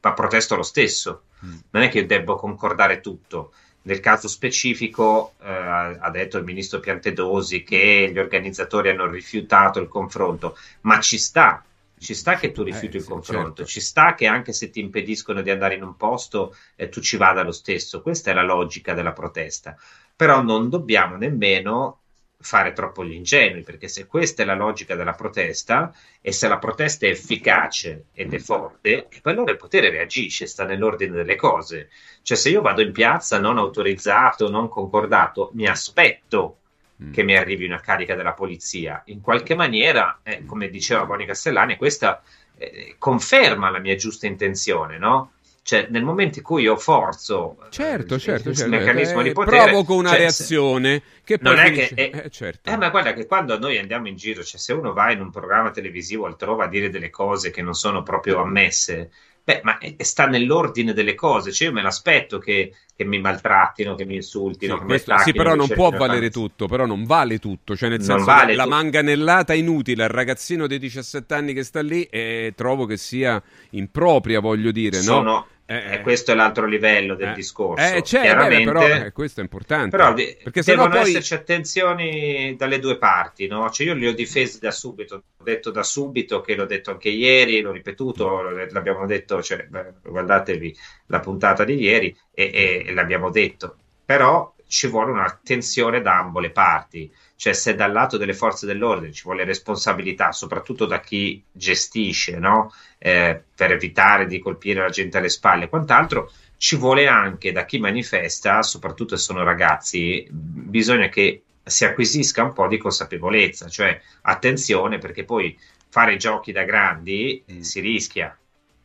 ma 0.00 0.12
protesto 0.12 0.56
lo 0.56 0.62
stesso, 0.64 1.22
mm. 1.22 1.25
Non 1.40 1.82
è 1.82 1.88
che 1.88 2.00
io 2.00 2.06
debbo 2.06 2.36
concordare 2.36 3.00
tutto. 3.00 3.52
Nel 3.82 4.00
caso 4.00 4.26
specifico 4.26 5.34
eh, 5.40 5.48
ha 5.48 6.10
detto 6.10 6.38
il 6.38 6.44
ministro 6.44 6.80
Piantedosi 6.80 7.62
che 7.62 8.10
gli 8.12 8.18
organizzatori 8.18 8.88
hanno 8.90 9.06
rifiutato 9.06 9.78
il 9.78 9.88
confronto, 9.88 10.56
ma 10.82 10.98
ci 11.00 11.18
sta 11.18 11.62
ci 11.98 12.14
sta 12.14 12.34
che 12.34 12.52
tu 12.52 12.62
rifiuti 12.62 12.96
eh, 12.96 12.98
il 12.98 13.04
sì, 13.04 13.10
confronto, 13.10 13.54
certo. 13.56 13.64
ci 13.64 13.80
sta 13.80 14.14
che 14.14 14.26
anche 14.26 14.52
se 14.52 14.70
ti 14.70 14.80
impediscono 14.80 15.40
di 15.40 15.50
andare 15.50 15.74
in 15.74 15.82
un 15.82 15.96
posto 15.96 16.54
eh, 16.74 16.88
tu 16.88 17.00
ci 17.00 17.16
vada 17.16 17.42
lo 17.42 17.52
stesso. 17.52 18.02
Questa 18.02 18.30
è 18.30 18.34
la 18.34 18.42
logica 18.42 18.94
della 18.94 19.12
protesta. 19.12 19.76
Però 20.14 20.42
non 20.42 20.68
dobbiamo 20.68 21.16
nemmeno 21.16 22.00
fare 22.38 22.72
troppo 22.72 23.04
gli 23.04 23.12
ingenui, 23.12 23.62
perché 23.62 23.88
se 23.88 24.06
questa 24.06 24.42
è 24.42 24.46
la 24.46 24.54
logica 24.54 24.94
della 24.94 25.14
protesta 25.14 25.92
e 26.20 26.32
se 26.32 26.48
la 26.48 26.58
protesta 26.58 27.06
è 27.06 27.10
efficace 27.10 28.06
ed 28.12 28.34
è 28.34 28.38
forte, 28.38 29.08
poi 29.22 29.32
allora 29.32 29.50
il 29.52 29.56
potere 29.56 29.90
reagisce, 29.90 30.46
sta 30.46 30.64
nell'ordine 30.64 31.16
delle 31.16 31.36
cose. 31.36 31.90
Cioè 32.22 32.36
se 32.36 32.50
io 32.50 32.60
vado 32.60 32.82
in 32.82 32.92
piazza 32.92 33.38
non 33.38 33.58
autorizzato, 33.58 34.50
non 34.50 34.68
concordato, 34.68 35.50
mi 35.54 35.66
aspetto 35.66 36.58
Mm. 37.02 37.12
che 37.12 37.22
mi 37.22 37.36
arrivi 37.36 37.66
una 37.66 37.80
carica 37.80 38.14
della 38.14 38.32
polizia. 38.32 39.02
In 39.06 39.20
qualche 39.20 39.54
maniera, 39.54 40.20
eh, 40.22 40.44
come 40.46 40.70
diceva 40.70 41.04
Boni 41.04 41.26
Castellani, 41.26 41.76
questa 41.76 42.22
eh, 42.56 42.94
conferma 42.98 43.68
la 43.70 43.78
mia 43.80 43.96
giusta 43.96 44.26
intenzione, 44.26 44.96
no? 44.96 45.32
Cioè, 45.66 45.88
nel 45.90 46.04
momento 46.04 46.38
in 46.38 46.44
cui 46.44 46.62
io 46.62 46.76
forzo 46.76 47.56
certo, 47.70 48.14
il, 48.14 48.20
certo, 48.20 48.50
il 48.50 48.54
certo, 48.54 48.70
meccanismo 48.70 49.18
eh, 49.18 49.24
di 49.24 49.32
potere, 49.32 49.64
provoco 49.64 49.96
una 49.96 50.10
cioè, 50.10 50.18
reazione 50.18 51.02
che 51.24 51.38
poi 51.38 51.56
non 51.56 51.64
è 51.64 51.72
che 51.72 51.88
è, 51.88 52.10
eh, 52.26 52.30
certo. 52.30 52.70
eh, 52.70 52.76
ma 52.76 52.88
guarda 52.90 53.12
che 53.12 53.26
quando 53.26 53.58
noi 53.58 53.76
andiamo 53.76 54.06
in 54.06 54.14
giro, 54.14 54.44
cioè 54.44 54.60
se 54.60 54.72
uno 54.72 54.92
va 54.92 55.10
in 55.10 55.20
un 55.20 55.32
programma 55.32 55.72
televisivo 55.72 56.26
altrove 56.26 56.62
a 56.62 56.68
dire 56.68 56.88
delle 56.88 57.10
cose 57.10 57.50
che 57.50 57.62
non 57.62 57.74
sono 57.74 58.04
proprio 58.04 58.40
ammesse, 58.40 59.10
Beh, 59.46 59.60
ma 59.62 59.78
sta 59.98 60.26
nell'ordine 60.26 60.92
delle 60.92 61.14
cose, 61.14 61.52
cioè 61.52 61.68
io 61.68 61.72
me 61.72 61.80
l'aspetto 61.80 62.38
che, 62.38 62.72
che 62.96 63.04
mi 63.04 63.20
maltrattino, 63.20 63.94
che 63.94 64.04
mi 64.04 64.16
insultino. 64.16 64.74
Sì, 64.74 64.80
che 64.80 64.86
questo, 64.86 65.14
mi 65.14 65.20
sì 65.20 65.32
però 65.32 65.54
non 65.54 65.68
può 65.68 65.90
valere 65.90 66.30
tutto, 66.30 66.66
però 66.66 66.84
non 66.84 67.04
vale 67.04 67.38
tutto, 67.38 67.76
cioè 67.76 67.88
nel 67.88 68.02
senso 68.02 68.24
vale 68.24 68.56
la 68.56 68.64
tu... 68.64 68.70
manganellata 68.70 69.54
inutile 69.54 70.02
al 70.02 70.08
ragazzino 70.08 70.66
dei 70.66 70.80
17 70.80 71.32
anni 71.32 71.54
che 71.54 71.62
sta 71.62 71.80
lì 71.80 72.02
e 72.10 72.54
trovo 72.56 72.86
che 72.86 72.96
sia 72.96 73.40
impropria, 73.70 74.40
voglio 74.40 74.72
dire, 74.72 75.00
Sono... 75.00 75.22
no? 75.22 75.46
Eh, 75.68 75.94
eh, 75.94 76.00
questo 76.00 76.30
è 76.30 76.34
l'altro 76.36 76.64
livello 76.64 77.16
del 77.16 77.30
eh, 77.30 77.34
discorso. 77.34 77.84
Eh, 77.84 78.02
c'è, 78.02 78.20
Chiaramente, 78.20 78.70
beh, 78.70 78.88
però 78.88 79.12
questo 79.12 79.40
è 79.40 79.42
importante. 79.42 79.96
Però 79.96 80.14
de- 80.14 80.38
perché 80.40 80.62
devono 80.62 80.90
poi... 80.90 81.00
esserci 81.00 81.34
attenzioni 81.34 82.54
dalle 82.56 82.78
due 82.78 82.98
parti. 82.98 83.48
No? 83.48 83.68
Cioè 83.68 83.86
io 83.88 83.94
li 83.94 84.06
ho 84.06 84.14
difesi 84.14 84.60
da 84.60 84.70
subito, 84.70 85.22
ho 85.36 85.42
detto 85.42 85.72
da 85.72 85.82
subito 85.82 86.40
che 86.40 86.54
l'ho 86.54 86.66
detto 86.66 86.92
anche 86.92 87.08
ieri, 87.08 87.60
l'ho 87.60 87.72
ripetuto, 87.72 88.42
l'abbiamo 88.70 89.06
detto, 89.06 89.42
cioè, 89.42 89.66
beh, 89.68 89.94
guardatevi 90.04 90.76
la 91.06 91.18
puntata 91.18 91.64
di 91.64 91.74
ieri 91.74 92.16
e, 92.32 92.84
e 92.86 92.92
l'abbiamo 92.94 93.30
detto. 93.30 93.76
Però 94.04 94.54
ci 94.66 94.88
vuole 94.88 95.12
un'attenzione 95.12 96.00
da 96.00 96.18
ambo 96.18 96.40
le 96.40 96.50
parti. 96.50 97.10
Cioè, 97.36 97.52
se 97.52 97.74
dal 97.74 97.92
lato 97.92 98.16
delle 98.16 98.34
forze 98.34 98.66
dell'ordine 98.66 99.12
ci 99.12 99.22
vuole 99.24 99.44
responsabilità, 99.44 100.32
soprattutto 100.32 100.86
da 100.86 101.00
chi 101.00 101.42
gestisce, 101.52 102.38
no? 102.38 102.72
eh, 102.98 103.42
per 103.54 103.72
evitare 103.72 104.26
di 104.26 104.38
colpire 104.38 104.80
la 104.80 104.88
gente 104.88 105.18
alle 105.18 105.28
spalle 105.28 105.64
e 105.64 105.68
quant'altro, 105.68 106.30
ci 106.56 106.76
vuole 106.76 107.06
anche 107.06 107.52
da 107.52 107.64
chi 107.64 107.78
manifesta, 107.78 108.62
soprattutto 108.62 109.16
se 109.16 109.22
sono 109.22 109.44
ragazzi, 109.44 110.26
bisogna 110.30 111.08
che 111.08 111.42
si 111.62 111.84
acquisisca 111.84 112.42
un 112.42 112.52
po' 112.52 112.68
di 112.68 112.78
consapevolezza, 112.78 113.68
cioè 113.68 114.00
attenzione 114.22 114.98
perché 114.98 115.24
poi 115.24 115.58
fare 115.88 116.16
giochi 116.16 116.52
da 116.52 116.64
grandi 116.64 117.42
mm. 117.50 117.60
si 117.60 117.80
rischia, 117.80 118.36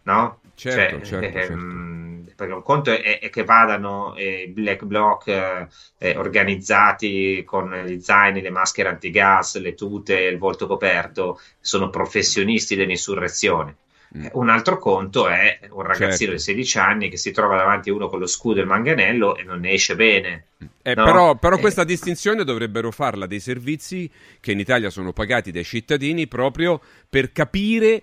no? 0.04 0.40
Certo, 0.56 1.06
cioè, 1.06 1.32
certo, 1.32 1.38
ehm, 1.38 1.40
certo 1.40 2.01
perché 2.42 2.56
un 2.56 2.64
conto 2.64 2.92
è, 2.92 3.20
è 3.20 3.30
che 3.30 3.44
vadano 3.44 4.16
i 4.18 4.22
eh, 4.22 4.48
black 4.48 4.84
bloc 4.86 5.28
eh, 5.28 5.68
eh, 6.00 6.18
organizzati 6.18 7.44
con 7.46 7.72
gli 7.86 8.00
zaini, 8.00 8.42
le 8.42 8.50
maschere 8.50 8.90
antigas, 8.90 9.60
le 9.60 9.76
tute, 9.76 10.16
il 10.16 10.40
volto 10.40 10.66
coperto, 10.66 11.40
sono 11.60 11.92
professionisti 11.92 12.76
dell'insurrezione. 12.76 13.76
Mm. 14.18 14.26
Un 14.32 14.50
altro 14.50 14.80
conto 14.80 15.28
è 15.28 15.60
un 15.70 15.84
ragazzino 15.84 16.32
certo. 16.32 16.32
di 16.32 16.40
16 16.40 16.78
anni 16.80 17.10
che 17.10 17.18
si 17.18 17.30
trova 17.32 17.58
davanti 17.58 17.92
a 17.92 17.94
uno 17.94 18.10
con 18.10 18.18
lo 18.18 18.26
scudo 18.26 18.58
e 18.58 18.64
il 18.64 18.68
manganello 18.68 19.38
e 19.38 19.44
non 19.44 19.60
ne 19.60 19.74
esce 19.74 19.96
bene. 19.96 20.46
Eh, 20.82 20.96
no? 20.96 21.04
Però, 21.04 21.36
però 21.36 21.58
eh. 21.58 21.60
questa 21.60 21.84
distinzione 21.84 22.44
dovrebbero 22.44 22.90
farla 22.90 23.28
dei 23.28 23.40
servizi 23.40 24.10
che 24.40 24.52
in 24.52 24.60
Italia 24.60 24.90
sono 24.90 25.14
pagati 25.14 25.52
dai 25.52 25.64
cittadini 25.64 26.28
proprio 26.28 26.82
per 27.08 27.32
capire 27.32 28.02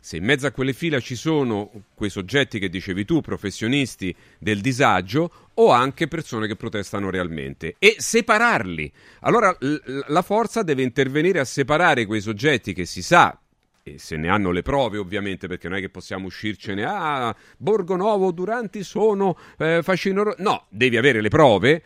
se 0.00 0.16
in 0.16 0.24
mezzo 0.24 0.46
a 0.46 0.50
quelle 0.50 0.72
fila 0.72 0.98
ci 1.00 1.14
sono 1.14 1.70
quei 1.94 2.10
soggetti 2.10 2.58
che 2.58 2.68
dicevi 2.68 3.04
tu, 3.04 3.20
professionisti 3.20 4.14
del 4.38 4.60
disagio, 4.60 5.48
o 5.54 5.70
anche 5.70 6.08
persone 6.08 6.46
che 6.46 6.56
protestano 6.56 7.10
realmente, 7.10 7.76
e 7.78 7.96
separarli. 7.98 8.90
Allora 9.20 9.54
l- 9.58 10.04
la 10.06 10.22
forza 10.22 10.62
deve 10.62 10.82
intervenire 10.82 11.38
a 11.38 11.44
separare 11.44 12.06
quei 12.06 12.20
soggetti 12.20 12.72
che 12.72 12.86
si 12.86 13.02
sa, 13.02 13.38
e 13.82 13.98
se 13.98 14.16
ne 14.16 14.28
hanno 14.28 14.50
le 14.50 14.62
prove 14.62 14.98
ovviamente, 14.98 15.48
perché 15.48 15.68
non 15.68 15.78
è 15.78 15.80
che 15.80 15.88
possiamo 15.88 16.26
uscircene, 16.26 16.84
ah, 16.84 17.34
Borgonovo, 17.56 18.30
Duranti 18.30 18.82
sono 18.82 19.36
eh, 19.58 19.80
fascinorosi. 19.82 20.42
No, 20.42 20.66
devi 20.68 20.96
avere 20.96 21.20
le 21.20 21.28
prove 21.28 21.82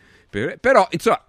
però, 0.59 0.87
insomma, 0.91 1.23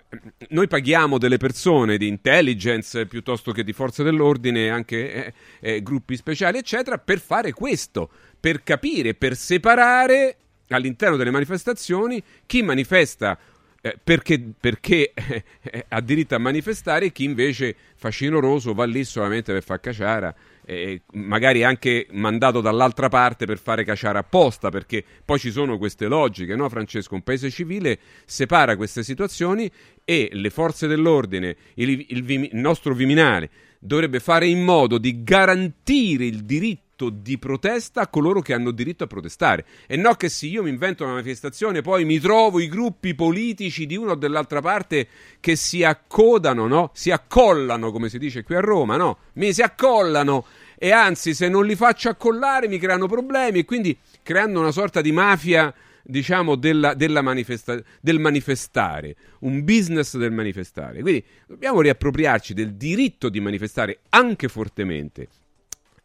noi 0.49 0.67
paghiamo 0.67 1.19
delle 1.19 1.37
persone 1.37 1.97
di 1.97 2.09
intelligence 2.09 3.07
piuttosto 3.07 3.53
che 3.53 3.63
di 3.63 3.73
forze 3.73 4.03
dell'ordine, 4.03 4.71
anche 4.71 5.13
eh, 5.13 5.33
eh, 5.61 5.83
gruppi 5.83 6.17
speciali, 6.17 6.59
eccetera, 6.59 6.99
per 6.99 7.21
fare 7.21 7.53
questo, 7.53 8.11
per 8.39 8.63
capire, 8.63 9.15
per 9.15 9.37
separare 9.37 10.37
all'interno 10.69 11.17
delle 11.17 11.31
manifestazioni 11.31 12.23
chi 12.45 12.63
manifesta 12.63 13.39
eh, 13.81 13.97
perché, 14.03 14.43
perché 14.59 15.13
eh, 15.15 15.85
ha 15.89 16.01
diritto 16.01 16.35
a 16.35 16.39
manifestare 16.39 17.07
e 17.07 17.13
chi 17.13 17.23
invece 17.23 17.77
facinoroso 17.95 18.75
va 18.75 18.85
lì 18.85 19.05
solamente 19.05 19.53
per 19.53 19.63
far 19.63 19.79
caciara 19.79 20.35
eh, 20.67 21.03
magari 21.12 21.62
anche 21.62 22.09
mandato 22.11 22.61
dall'altra 22.61 23.09
parte 23.09 23.47
per 23.47 23.59
fare 23.59 23.85
cacciare 23.85 24.19
apposta, 24.19 24.69
perché 24.69 25.05
poi 25.25 25.39
ci 25.39 25.53
sono 25.53 25.79
queste 25.79 26.07
logiche, 26.09 26.57
no 26.57 26.69
Francesco? 26.69 27.14
Un 27.14 27.23
paese 27.23 27.51
civile 27.51 27.99
separa 28.25 28.77
queste 28.77 29.05
situazioni 29.05 29.71
e 30.05 30.29
le 30.33 30.51
forze 30.51 30.89
dell'ordine, 30.89 31.57
il, 31.75 32.05
il, 32.09 32.31
il, 32.31 32.51
nostro 32.55 32.95
Viminale, 32.95 33.51
dovrebbe 33.79 34.19
fare 34.19 34.49
in 34.49 34.64
modo 34.64 34.99
di 34.99 35.23
garantire 35.23 36.25
il 36.25 36.45
diritto 36.45 37.11
di 37.11 37.39
protesta 37.39 38.01
a 38.01 38.09
coloro 38.09 38.41
che 38.41 38.55
hanno 38.55 38.71
diritto 38.71 39.05
a 39.05 39.07
protestare 39.07 39.67
e 39.87 39.97
no 39.97 40.14
che 40.14 40.31
se 40.31 40.47
io 40.47 40.62
mi 40.62 40.71
invento 40.71 41.05
una 41.05 41.12
manifestazione 41.12 41.83
poi 41.83 42.07
mi 42.07 42.19
trovo 42.19 42.59
i 42.59 42.69
gruppi 42.69 43.14
politici 43.14 43.85
di 43.85 43.97
una 43.97 44.12
o 44.12 44.14
dell'altra 44.14 44.62
parte 44.62 45.07
che 45.39 45.57
si 45.57 45.85
accodano, 45.85 46.67
no? 46.67 46.91
Si 46.95 47.11
accollano, 47.11 47.93
come 47.93 48.09
si 48.09 48.19
dice 48.19 48.43
qui 48.43 48.55
a 48.55 48.61
Roma, 48.61 48.97
no? 48.97 49.19
Mi 49.35 49.53
si 49.53 49.61
accollano 49.61 50.47
e 50.79 50.91
anzi 50.91 51.35
se 51.35 51.49
non 51.49 51.66
li 51.66 51.74
faccio 51.74 52.09
accollare 52.09 52.68
mi 52.68 52.79
creano 52.79 53.07
problemi 53.07 53.61
e 53.61 53.64
quindi 53.64 53.97
creando 54.22 54.61
una 54.61 54.72
sorta 54.72 55.01
di 55.01 55.12
mafia 55.12 55.74
diciamo, 56.07 56.55
della, 56.55 56.95
della 56.95 57.20
manifesta- 57.20 57.83
del 58.01 58.18
manifestare, 58.18 59.16
un 59.41 59.64
business 59.64 60.16
del 60.16 60.31
manifestare. 60.31 61.01
Quindi 61.01 61.24
dobbiamo 61.47 61.81
riappropriarci 61.81 62.55
del 62.55 62.74
diritto 62.74 63.29
di 63.29 63.41
manifestare 63.41 64.01
anche 64.11 64.49
fortemente, 64.49 65.29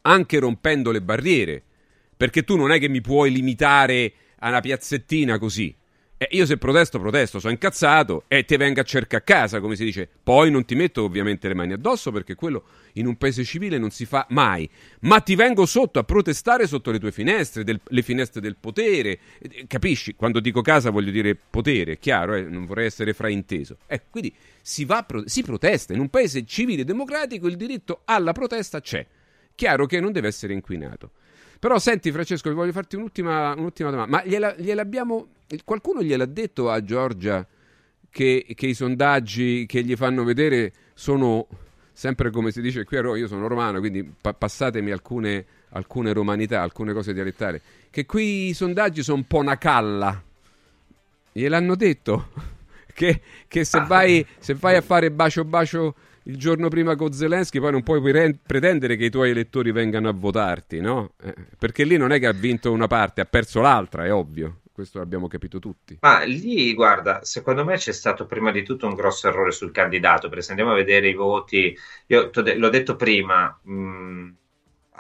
anche 0.01 0.39
rompendo 0.39 0.91
le 0.91 1.01
barriere, 1.01 1.63
perché 2.17 2.43
tu 2.43 2.55
non 2.55 2.71
è 2.71 2.79
che 2.79 2.89
mi 2.89 3.01
puoi 3.01 3.31
limitare 3.31 4.13
a 4.39 4.49
una 4.49 4.61
piazzettina 4.61 5.37
così. 5.37 5.75
Eh, 6.21 6.27
io 6.33 6.45
se 6.45 6.57
protesto, 6.57 6.99
protesto, 6.99 7.39
sono 7.39 7.51
incazzato 7.51 8.25
e 8.27 8.45
te 8.45 8.55
venga 8.55 8.81
a 8.81 8.83
cercare 8.83 9.23
a 9.23 9.25
casa, 9.25 9.59
come 9.59 9.75
si 9.75 9.83
dice. 9.83 10.07
Poi 10.21 10.51
non 10.51 10.65
ti 10.65 10.75
metto 10.75 11.01
ovviamente 11.01 11.47
le 11.47 11.55
mani 11.55 11.73
addosso 11.73 12.11
perché 12.11 12.35
quello 12.35 12.63
in 12.93 13.07
un 13.07 13.17
paese 13.17 13.43
civile 13.43 13.79
non 13.79 13.89
si 13.89 14.05
fa 14.05 14.27
mai. 14.29 14.69
Ma 14.99 15.19
ti 15.21 15.33
vengo 15.33 15.65
sotto 15.65 15.97
a 15.97 16.03
protestare 16.03 16.67
sotto 16.67 16.91
le 16.91 16.99
tue 16.99 17.11
finestre, 17.11 17.63
del, 17.63 17.81
le 17.83 18.01
finestre 18.03 18.39
del 18.39 18.55
potere. 18.55 19.17
Eh, 19.39 19.65
capisci? 19.65 20.13
Quando 20.13 20.39
dico 20.39 20.61
casa 20.61 20.91
voglio 20.91 21.09
dire 21.09 21.35
potere, 21.35 21.93
è 21.93 21.97
chiaro, 21.97 22.35
eh? 22.35 22.43
non 22.43 22.65
vorrei 22.65 22.85
essere 22.85 23.13
frainteso. 23.13 23.77
Eh, 23.87 24.03
quindi 24.07 24.31
si, 24.61 24.85
va, 24.85 25.03
si 25.25 25.41
protesta. 25.41 25.93
In 25.93 26.01
un 26.01 26.09
paese 26.09 26.45
civile 26.45 26.83
e 26.83 26.85
democratico 26.85 27.47
il 27.47 27.55
diritto 27.55 28.01
alla 28.05 28.31
protesta 28.31 28.79
c'è. 28.79 29.03
Chiaro 29.55 29.87
che 29.87 29.99
non 29.99 30.11
deve 30.11 30.27
essere 30.27 30.53
inquinato. 30.53 31.13
Però 31.61 31.77
senti 31.77 32.11
Francesco, 32.11 32.51
voglio 32.55 32.71
farti 32.71 32.95
un'ultima, 32.95 33.53
un'ultima 33.53 33.91
domanda. 33.91 34.17
Ma 34.17 34.25
gliela, 34.25 34.55
gliel'abbiamo, 34.57 35.27
qualcuno 35.63 36.01
gliel'ha 36.01 36.25
detto 36.25 36.71
a 36.71 36.83
Giorgia 36.83 37.45
che, 38.09 38.47
che, 38.55 38.65
i 38.65 38.73
sondaggi 38.73 39.67
che 39.67 39.83
gli 39.83 39.95
fanno 39.95 40.23
vedere 40.23 40.73
sono 40.95 41.47
sempre 41.93 42.31
come 42.31 42.49
si 42.49 42.61
dice 42.61 42.83
qui 42.83 42.97
a 42.97 43.01
Roma, 43.01 43.17
io 43.19 43.27
sono 43.27 43.45
romano, 43.45 43.77
quindi 43.77 44.03
pa- 44.03 44.33
passatemi 44.33 44.89
alcune, 44.89 45.45
alcune 45.69 46.13
romanità, 46.13 46.63
alcune 46.63 46.93
cose 46.93 47.13
dialettali, 47.13 47.61
che 47.91 48.07
qui 48.07 48.47
i 48.47 48.53
sondaggi 48.53 49.03
sono 49.03 49.17
un 49.17 49.27
po' 49.27 49.37
una 49.37 49.59
calla. 49.59 50.19
Gliel'hanno 51.31 51.75
detto? 51.75 52.29
che, 52.91 53.21
che 53.47 53.63
se, 53.65 53.85
vai, 53.85 54.25
se 54.39 54.55
vai 54.55 54.77
a 54.77 54.81
fare 54.81 55.11
bacio 55.11 55.45
bacio 55.45 55.93
il 56.23 56.37
giorno 56.37 56.67
prima 56.67 56.95
con 56.95 57.11
Zelensky, 57.11 57.59
poi 57.59 57.71
non 57.71 57.83
puoi 57.83 58.01
pretendere 58.41 58.95
che 58.95 59.05
i 59.05 59.09
tuoi 59.09 59.31
elettori 59.31 59.71
vengano 59.71 60.09
a 60.09 60.13
votarti, 60.13 60.79
no? 60.79 61.13
Eh, 61.21 61.33
perché 61.57 61.83
lì 61.83 61.97
non 61.97 62.11
è 62.11 62.19
che 62.19 62.27
ha 62.27 62.33
vinto 62.33 62.71
una 62.71 62.87
parte, 62.87 63.21
ha 63.21 63.25
perso 63.25 63.61
l'altra, 63.61 64.05
è 64.05 64.13
ovvio. 64.13 64.57
Questo 64.73 64.99
l'abbiamo 64.99 65.27
capito 65.27 65.59
tutti. 65.59 65.97
Ma 66.01 66.23
lì, 66.23 66.73
guarda, 66.73 67.23
secondo 67.23 67.63
me 67.65 67.75
c'è 67.75 67.91
stato 67.91 68.25
prima 68.25 68.51
di 68.51 68.63
tutto 68.63 68.87
un 68.87 68.95
grosso 68.95 69.27
errore 69.27 69.51
sul 69.51 69.71
candidato, 69.71 70.27
perché 70.27 70.43
se 70.43 70.51
andiamo 70.51 70.71
a 70.71 70.75
vedere 70.75 71.09
i 71.09 71.13
voti, 71.13 71.77
io 72.07 72.31
l'ho 72.33 72.69
detto 72.69 72.95
prima, 72.95 73.59
mh, 73.61 74.29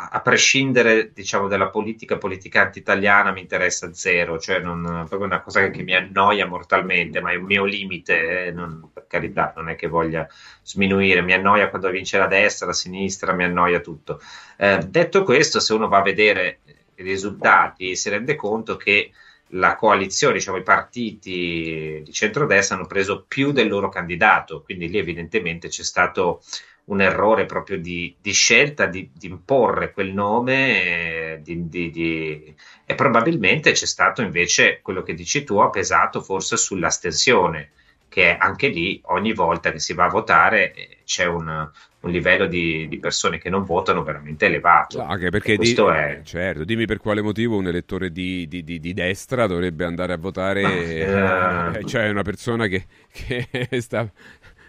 a 0.09 0.21
prescindere 0.21 1.11
diciamo, 1.13 1.47
dalla 1.47 1.69
politica 1.69 2.17
politicante 2.17 2.79
italiana 2.79 3.31
mi 3.31 3.41
interessa 3.41 3.93
zero, 3.93 4.39
cioè 4.39 4.59
non, 4.59 4.85
è 4.85 5.07
proprio 5.07 5.25
una 5.25 5.41
cosa 5.41 5.69
che 5.69 5.83
mi 5.83 5.95
annoia 5.95 6.47
mortalmente, 6.47 7.21
ma 7.21 7.31
è 7.31 7.35
un 7.35 7.45
mio 7.45 7.65
limite, 7.65 8.47
eh, 8.47 8.51
non, 8.51 8.89
per 8.91 9.05
carità, 9.07 9.53
non 9.55 9.69
è 9.69 9.75
che 9.75 9.87
voglia 9.87 10.27
sminuire, 10.63 11.21
mi 11.21 11.33
annoia 11.33 11.69
quando 11.69 11.89
vince 11.89 12.17
la 12.17 12.27
destra, 12.27 12.67
la 12.67 12.73
sinistra, 12.73 13.33
mi 13.33 13.43
annoia 13.43 13.79
tutto. 13.79 14.21
Eh, 14.57 14.79
detto 14.87 15.23
questo, 15.23 15.59
se 15.59 15.73
uno 15.73 15.87
va 15.87 15.97
a 15.99 16.03
vedere 16.03 16.59
i 16.95 17.03
risultati 17.03 17.95
si 17.95 18.09
rende 18.09 18.35
conto 18.35 18.77
che 18.77 19.11
la 19.53 19.75
coalizione, 19.75 20.35
diciamo 20.35 20.57
i 20.57 20.63
partiti 20.63 22.01
di 22.03 22.11
centrodestra 22.11 22.75
hanno 22.75 22.85
preso 22.85 23.25
più 23.27 23.51
del 23.51 23.67
loro 23.67 23.89
candidato, 23.89 24.61
quindi 24.61 24.89
lì 24.89 24.97
evidentemente 24.97 25.67
c'è 25.67 25.83
stato 25.83 26.41
un 26.85 27.01
errore 27.01 27.45
proprio 27.45 27.79
di, 27.79 28.13
di 28.19 28.31
scelta 28.33 28.85
di, 28.85 29.09
di, 29.13 29.27
imporre 29.27 29.93
quel 29.93 30.11
nome 30.13 31.35
eh, 31.35 31.41
di, 31.41 32.55
e 32.85 32.95
probabilmente 32.95 33.71
c'è 33.71 33.85
stato 33.85 34.21
invece 34.21 34.79
quello 34.81 35.03
che 35.03 35.13
dici 35.13 35.43
tu 35.43 35.57
ha 35.57 35.69
pesato 35.69 36.21
forse 36.21 36.57
sull'astensione 36.57 37.69
che 38.09 38.35
anche 38.35 38.67
lì 38.67 38.99
ogni 39.05 39.31
volta 39.31 39.71
che 39.71 39.79
si 39.79 39.93
va 39.93 40.05
a 40.05 40.09
votare 40.09 40.73
eh, 40.73 40.97
c'è 41.05 41.25
un, 41.25 41.69
un 42.01 42.11
livello 42.11 42.45
di, 42.47 42.87
di, 42.89 42.99
persone 42.99 43.37
che 43.37 43.49
non 43.49 43.63
votano 43.63 44.03
veramente 44.03 44.47
elevato. 44.47 44.97
No, 44.97 45.09
anche 45.09 45.29
perché 45.29 45.55
di, 45.55 45.73
è... 45.73 46.19
certo, 46.23 46.63
dimmi 46.63 46.85
per 46.85 46.97
quale 46.97 47.21
motivo 47.21 47.57
un 47.57 47.67
elettore 47.67 48.11
di, 48.11 48.47
di, 48.49 48.63
di 48.63 48.93
destra 48.93 49.47
dovrebbe 49.47 49.85
andare 49.85 50.11
a 50.11 50.17
votare, 50.17 50.63
ah, 51.05 51.77
eh, 51.77 51.85
cioè 51.85 52.09
una 52.09 52.23
persona 52.23 52.67
che, 52.67 52.85
che 53.11 53.81
sta, 53.81 54.11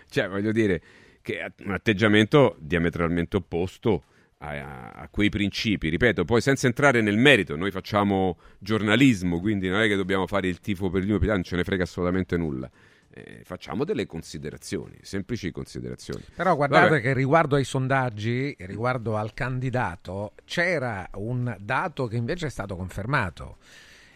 cioè 0.08 0.28
voglio 0.28 0.52
dire, 0.52 0.80
che 1.22 1.40
ha 1.40 1.52
un 1.64 1.72
atteggiamento 1.72 2.56
diametralmente 2.58 3.36
opposto 3.36 4.04
a, 4.38 4.90
a, 4.90 5.08
quei 5.08 5.28
principi, 5.28 5.88
ripeto, 5.88 6.24
poi 6.24 6.40
senza 6.40 6.66
entrare 6.66 7.00
nel 7.00 7.16
merito, 7.16 7.56
noi 7.56 7.70
facciamo 7.70 8.38
giornalismo, 8.58 9.40
quindi 9.40 9.68
non 9.68 9.80
è 9.80 9.86
che 9.86 9.96
dobbiamo 9.96 10.26
fare 10.26 10.48
il 10.48 10.58
tifo 10.60 10.90
per 10.90 11.02
gli 11.02 11.10
non 11.12 11.42
ce 11.42 11.56
ne 11.56 11.64
frega 11.64 11.84
assolutamente 11.84 12.36
nulla. 12.36 12.68
Eh, 13.14 13.42
facciamo 13.44 13.84
delle 13.84 14.06
considerazioni, 14.06 14.96
semplici 15.02 15.50
considerazioni. 15.50 16.24
Però 16.34 16.56
guardate 16.56 16.88
Vabbè. 16.88 17.00
che 17.02 17.12
riguardo 17.12 17.56
ai 17.56 17.64
sondaggi, 17.64 18.56
riguardo 18.60 19.16
al 19.16 19.34
candidato, 19.34 20.32
c'era 20.44 21.08
un 21.14 21.54
dato 21.60 22.06
che 22.06 22.16
invece 22.16 22.46
è 22.46 22.50
stato 22.50 22.74
confermato 22.74 23.58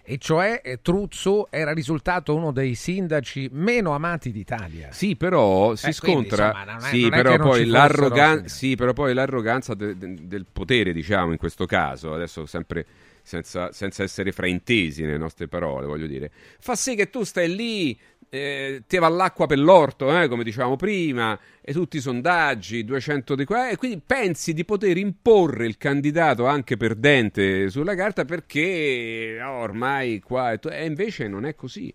e 0.06 0.18
cioè 0.18 0.60
eh, 0.62 0.80
Truzzo 0.80 1.48
era 1.50 1.72
risultato 1.72 2.34
uno 2.34 2.52
dei 2.52 2.76
sindaci 2.76 3.48
meno 3.52 3.92
amati 3.92 4.30
d'Italia. 4.30 4.92
Sì, 4.92 5.16
però 5.16 5.74
si 5.74 5.88
eh, 5.88 5.92
scontra. 5.92 6.52
Quindi, 6.52 6.72
insomma, 6.72 6.88
è, 6.88 6.90
sì, 6.90 7.08
però 7.08 7.36
poi 7.36 7.66
l'arrogan- 7.66 8.46
sì, 8.46 8.76
però 8.76 8.92
poi 8.92 9.12
l'arroganza 9.14 9.74
de- 9.74 9.98
de- 9.98 10.26
del 10.26 10.46
potere, 10.50 10.92
diciamo, 10.92 11.32
in 11.32 11.38
questo 11.38 11.66
caso, 11.66 12.14
adesso 12.14 12.46
sempre 12.46 12.86
senza, 13.26 13.72
senza, 13.72 14.04
essere 14.04 14.30
fraintesi 14.30 15.02
nelle 15.02 15.18
nostre 15.18 15.48
parole, 15.48 15.86
voglio 15.86 16.06
dire, 16.06 16.30
fa 16.60 16.76
sì 16.76 16.94
che 16.94 17.10
tu 17.10 17.24
stai 17.24 17.52
lì 17.52 17.98
eh, 18.28 18.82
te 18.86 18.98
va 18.98 19.08
l'acqua 19.08 19.46
per 19.46 19.58
l'orto, 19.58 20.20
eh, 20.20 20.28
come 20.28 20.44
dicevamo 20.44 20.76
prima, 20.76 21.38
e 21.60 21.72
tutti 21.72 21.98
i 21.98 22.00
sondaggi, 22.00 22.84
200 22.84 23.34
di 23.34 23.44
qua, 23.44 23.68
e 23.68 23.76
quindi 23.76 24.00
pensi 24.04 24.52
di 24.52 24.64
poter 24.64 24.96
imporre 24.96 25.66
il 25.66 25.76
candidato 25.76 26.46
anche 26.46 26.76
perdente 26.76 27.68
sulla 27.68 27.94
carta 27.94 28.24
perché 28.24 29.38
oh, 29.42 29.60
ormai 29.60 30.20
qua 30.20 30.52
e, 30.52 30.60
e 30.62 30.84
invece 30.84 31.28
non 31.28 31.44
è 31.44 31.54
così. 31.54 31.92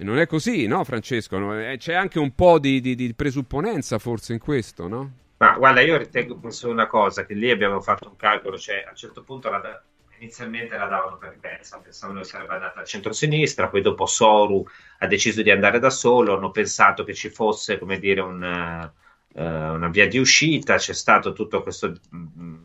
Non 0.00 0.18
è 0.18 0.26
così, 0.26 0.66
no, 0.68 0.84
Francesco? 0.84 1.58
Eh, 1.58 1.76
c'è 1.76 1.92
anche 1.92 2.20
un 2.20 2.32
po' 2.32 2.60
di, 2.60 2.80
di, 2.80 2.94
di 2.94 3.12
presupponenza 3.14 3.98
forse 3.98 4.32
in 4.32 4.38
questo, 4.38 4.86
no? 4.86 5.12
Ma 5.38 5.56
guarda, 5.56 5.80
io 5.80 5.96
ritengo 5.96 6.38
solo 6.50 6.72
una 6.72 6.86
cosa, 6.86 7.26
che 7.26 7.34
lì 7.34 7.50
abbiamo 7.50 7.80
fatto 7.80 8.08
un 8.08 8.16
calcolo, 8.16 8.56
cioè 8.56 8.84
a 8.86 8.90
un 8.90 8.96
certo 8.96 9.22
punto 9.22 9.50
la, 9.50 9.82
inizialmente 10.18 10.76
la 10.76 10.86
davano 10.86 11.16
per 11.16 11.36
persa, 11.40 11.78
pensavano 11.78 12.20
che 12.20 12.26
sarebbe 12.26 12.54
andata 12.54 12.80
al 12.80 12.86
centro-sinistra, 12.86 13.68
poi 13.68 13.82
dopo 13.82 14.06
Soru 14.06 14.66
ha 14.98 15.06
deciso 15.06 15.42
di 15.42 15.50
andare 15.50 15.78
da 15.78 15.90
solo, 15.90 16.36
hanno 16.36 16.50
pensato 16.50 17.04
che 17.04 17.14
ci 17.14 17.30
fosse, 17.30 17.78
come 17.78 17.98
dire, 17.98 18.20
un, 18.20 18.90
uh, 19.32 19.40
una 19.40 19.88
via 19.88 20.08
di 20.08 20.18
uscita, 20.18 20.76
c'è 20.76 20.92
stato 20.92 21.32
tutto 21.32 21.62
questo 21.62 21.94
mm, 22.14 22.56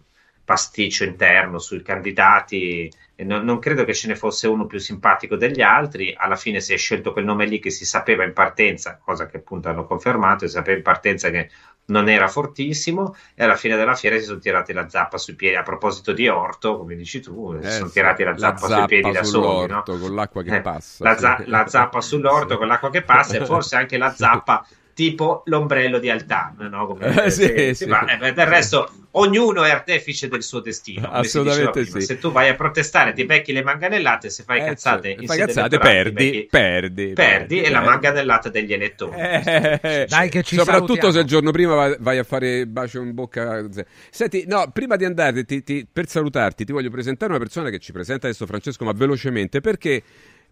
pasticcio 0.43 1.03
interno 1.03 1.59
sui 1.59 1.81
candidati 1.81 2.91
non, 3.23 3.43
non, 3.43 3.59
credo 3.59 3.83
che 3.85 3.93
ce 3.93 4.07
ne 4.07 4.15
fosse 4.15 4.47
uno 4.47 4.65
più 4.65 4.79
simpatico 4.79 5.35
degli 5.35 5.61
altri, 5.61 6.13
alla 6.17 6.35
fine 6.35 6.59
si 6.59 6.73
è 6.73 6.77
scelto 6.77 7.11
quel 7.11 7.25
nome 7.25 7.45
lì 7.45 7.59
che 7.59 7.69
si 7.69 7.85
sapeva 7.85 8.23
in 8.23 8.33
partenza, 8.33 8.99
cosa 9.03 9.27
che 9.27 9.37
appunto 9.37 9.69
hanno 9.69 9.85
confermato, 9.85 10.45
si 10.45 10.53
sapeva 10.53 10.77
in 10.77 10.83
partenza 10.83 11.29
che 11.29 11.49
non 11.85 12.09
era 12.09 12.27
fortissimo 12.27 13.15
e 13.35 13.43
alla 13.43 13.55
fine 13.55 13.75
della 13.75 13.95
fiera 13.95 14.17
si 14.17 14.23
sono 14.23 14.39
tirati 14.39 14.73
la 14.73 14.87
zappa 14.87 15.17
sui 15.17 15.35
piedi. 15.35 15.55
A 15.55 15.63
proposito 15.63 16.13
di 16.13 16.27
orto, 16.27 16.77
come 16.77 16.95
dici 16.95 17.19
tu, 17.19 17.57
eh, 17.61 17.69
si 17.69 17.77
sono 17.77 17.89
tirati 17.89 18.23
la 18.23 18.37
zappa, 18.37 18.61
la 18.61 18.67
zappa 18.67 18.75
sui 18.75 18.85
piedi 18.87 19.11
da 19.11 19.23
soli. 19.23 19.71
No? 19.71 19.83
Con 19.83 20.15
l'acqua 20.15 20.43
che 20.43 20.55
eh, 20.55 20.61
passa. 20.61 21.03
La, 21.03 21.17
za- 21.17 21.43
la, 21.45 21.67
zappa 21.67 22.01
sull'orto 22.01 22.57
con 22.59 22.67
l'acqua 22.67 22.89
che 22.89 23.01
passa 23.01 23.37
e 23.37 23.45
forse 23.45 23.75
anche 23.75 23.97
la 23.97 24.11
zappa 24.15 24.65
tipo 24.93 25.43
l'ombrello 25.45 25.99
di 25.99 26.09
Altan, 26.09 26.55
no? 26.69 26.87
Come, 26.87 27.25
eh, 27.25 27.29
sì, 27.31 27.53
sì, 27.55 27.73
sì. 27.73 27.85
Ma, 27.85 28.05
eh, 28.19 28.33
del 28.33 28.45
resto 28.45 28.89
ognuno 29.15 29.63
è 29.63 29.71
artefice 29.71 30.27
del 30.27 30.43
suo 30.43 30.59
destino. 30.59 31.09
Assolutamente 31.09 31.85
sì. 31.85 32.01
Se 32.01 32.17
tu 32.17 32.31
vai 32.31 32.49
a 32.49 32.55
protestare, 32.55 33.13
ti 33.13 33.25
becchi 33.25 33.51
le 33.51 33.63
manganellate, 33.63 34.29
se 34.29 34.43
fai 34.43 34.61
eh, 34.61 34.65
cazzate, 34.65 35.15
cioè, 35.15 35.25
fai 35.25 35.37
cazzate 35.37 35.77
perdi, 35.77 36.13
becchi, 36.13 36.47
perdi, 36.49 37.13
perdi, 37.13 37.13
perdi, 37.13 37.61
e 37.61 37.69
la 37.69 37.81
manganellata 37.81 38.49
degli 38.49 38.73
elettori. 38.73 39.19
Eh, 39.19 40.05
Dai 40.07 40.29
che 40.29 40.43
ci 40.43 40.55
Soprattutto 40.55 40.93
salutiamo. 40.93 41.11
se 41.13 41.19
il 41.19 41.25
giorno 41.25 41.51
prima 41.51 41.75
vai, 41.75 41.95
vai, 41.99 42.17
a 42.17 42.23
fare 42.23 42.65
bacio 42.67 43.01
in 43.01 43.13
bocca. 43.13 43.65
Senti, 44.09 44.45
no, 44.47 44.69
prima 44.71 44.95
di 44.95 45.05
andare, 45.05 45.43
ti, 45.43 45.63
ti, 45.63 45.87
per 45.91 46.07
salutarti, 46.07 46.65
ti 46.65 46.71
voglio 46.71 46.89
presentare 46.89 47.31
una 47.31 47.41
persona 47.41 47.69
che 47.69 47.79
ci 47.79 47.91
presenta 47.91 48.27
adesso 48.27 48.45
Francesco, 48.45 48.85
ma 48.85 48.91
velocemente, 48.93 49.61
perché 49.61 50.03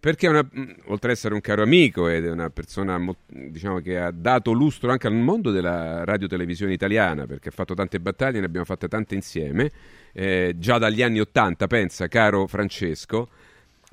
perché 0.01 0.27
una, 0.27 0.39
oltre 0.85 1.11
ad 1.11 1.15
essere 1.15 1.35
un 1.35 1.41
caro 1.41 1.61
amico 1.61 2.07
ed 2.07 2.25
è 2.25 2.31
una 2.31 2.49
persona 2.49 2.99
diciamo, 3.27 3.81
che 3.81 3.99
ha 3.99 4.09
dato 4.09 4.51
lustro 4.51 4.89
anche 4.89 5.05
al 5.05 5.13
mondo 5.13 5.51
della 5.51 6.03
radio-televisione 6.03 6.73
italiana, 6.73 7.27
perché 7.27 7.49
ha 7.49 7.51
fatto 7.51 7.75
tante 7.75 7.99
battaglie, 7.99 8.39
ne 8.39 8.47
abbiamo 8.47 8.65
fatte 8.65 8.87
tante 8.87 9.13
insieme, 9.13 9.69
eh, 10.11 10.55
già 10.57 10.79
dagli 10.79 11.03
anni 11.03 11.19
Ottanta, 11.19 11.67
pensa, 11.67 12.07
caro 12.07 12.47
Francesco, 12.47 13.29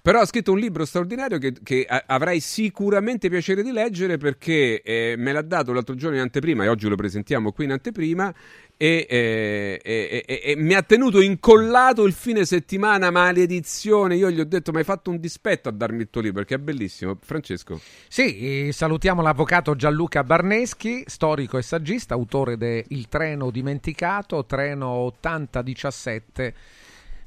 Però 0.01 0.21
ha 0.21 0.27
scritto 0.27 0.53
un 0.53 0.59
libro 0.59 0.85
straordinario 0.85 1.39
che, 1.39 1.53
che 1.63 1.85
avrai 1.85 2.39
sicuramente 2.39 3.29
piacere 3.29 3.65
di 3.65 3.73
leggere 3.73 4.17
perché 4.17 4.81
eh, 4.81 5.15
me 5.19 5.33
l'ha 5.33 5.43
dato 5.43 5.73
l'altro 5.73 5.97
giorno 5.97 6.17
in 6.17 6.23
anteprima 6.23 6.65
e 6.65 6.69
oggi 6.69 6.89
lo 6.89 6.95
presentiamo 6.95 7.51
qui 7.51 7.65
in 7.65 7.73
anteprima 7.73 8.33
e, 8.77 9.07
e, 9.09 9.81
e, 9.83 10.25
e, 10.25 10.57
mi 10.57 10.75
ha 10.75 10.83
tenuto 10.83 11.21
incollato 11.21 12.05
il 12.05 12.13
fine 12.13 12.45
settimana 12.45 13.11
maledizione. 13.11 14.15
Io 14.15 14.31
gli 14.31 14.39
ho 14.39 14.45
detto 14.45 14.71
ma 14.71 14.79
hai 14.79 14.85
fatto 14.85 15.11
un 15.11 15.19
dispetto 15.19 15.69
a 15.69 15.73
darmi 15.73 16.03
il 16.03 16.11
tuo 16.11 16.21
libro 16.21 16.43
perché 16.43 16.55
è 16.55 16.59
bellissimo. 16.59 17.19
Francesco? 17.21 17.81
Sì 18.07 18.71
salutiamo 18.71 19.21
l'avvocato 19.21 19.75
Gianluca 19.75 20.23
Barneschi 20.23 21.03
storico 21.07 21.59
e 21.59 21.63
saggista 21.63 22.15
autore 22.15 22.57
de 22.57 22.85
Il 22.89 23.09
treno 23.09 23.51
dimenticato 23.51 24.47
treno 24.47 24.87
8017 24.87 26.55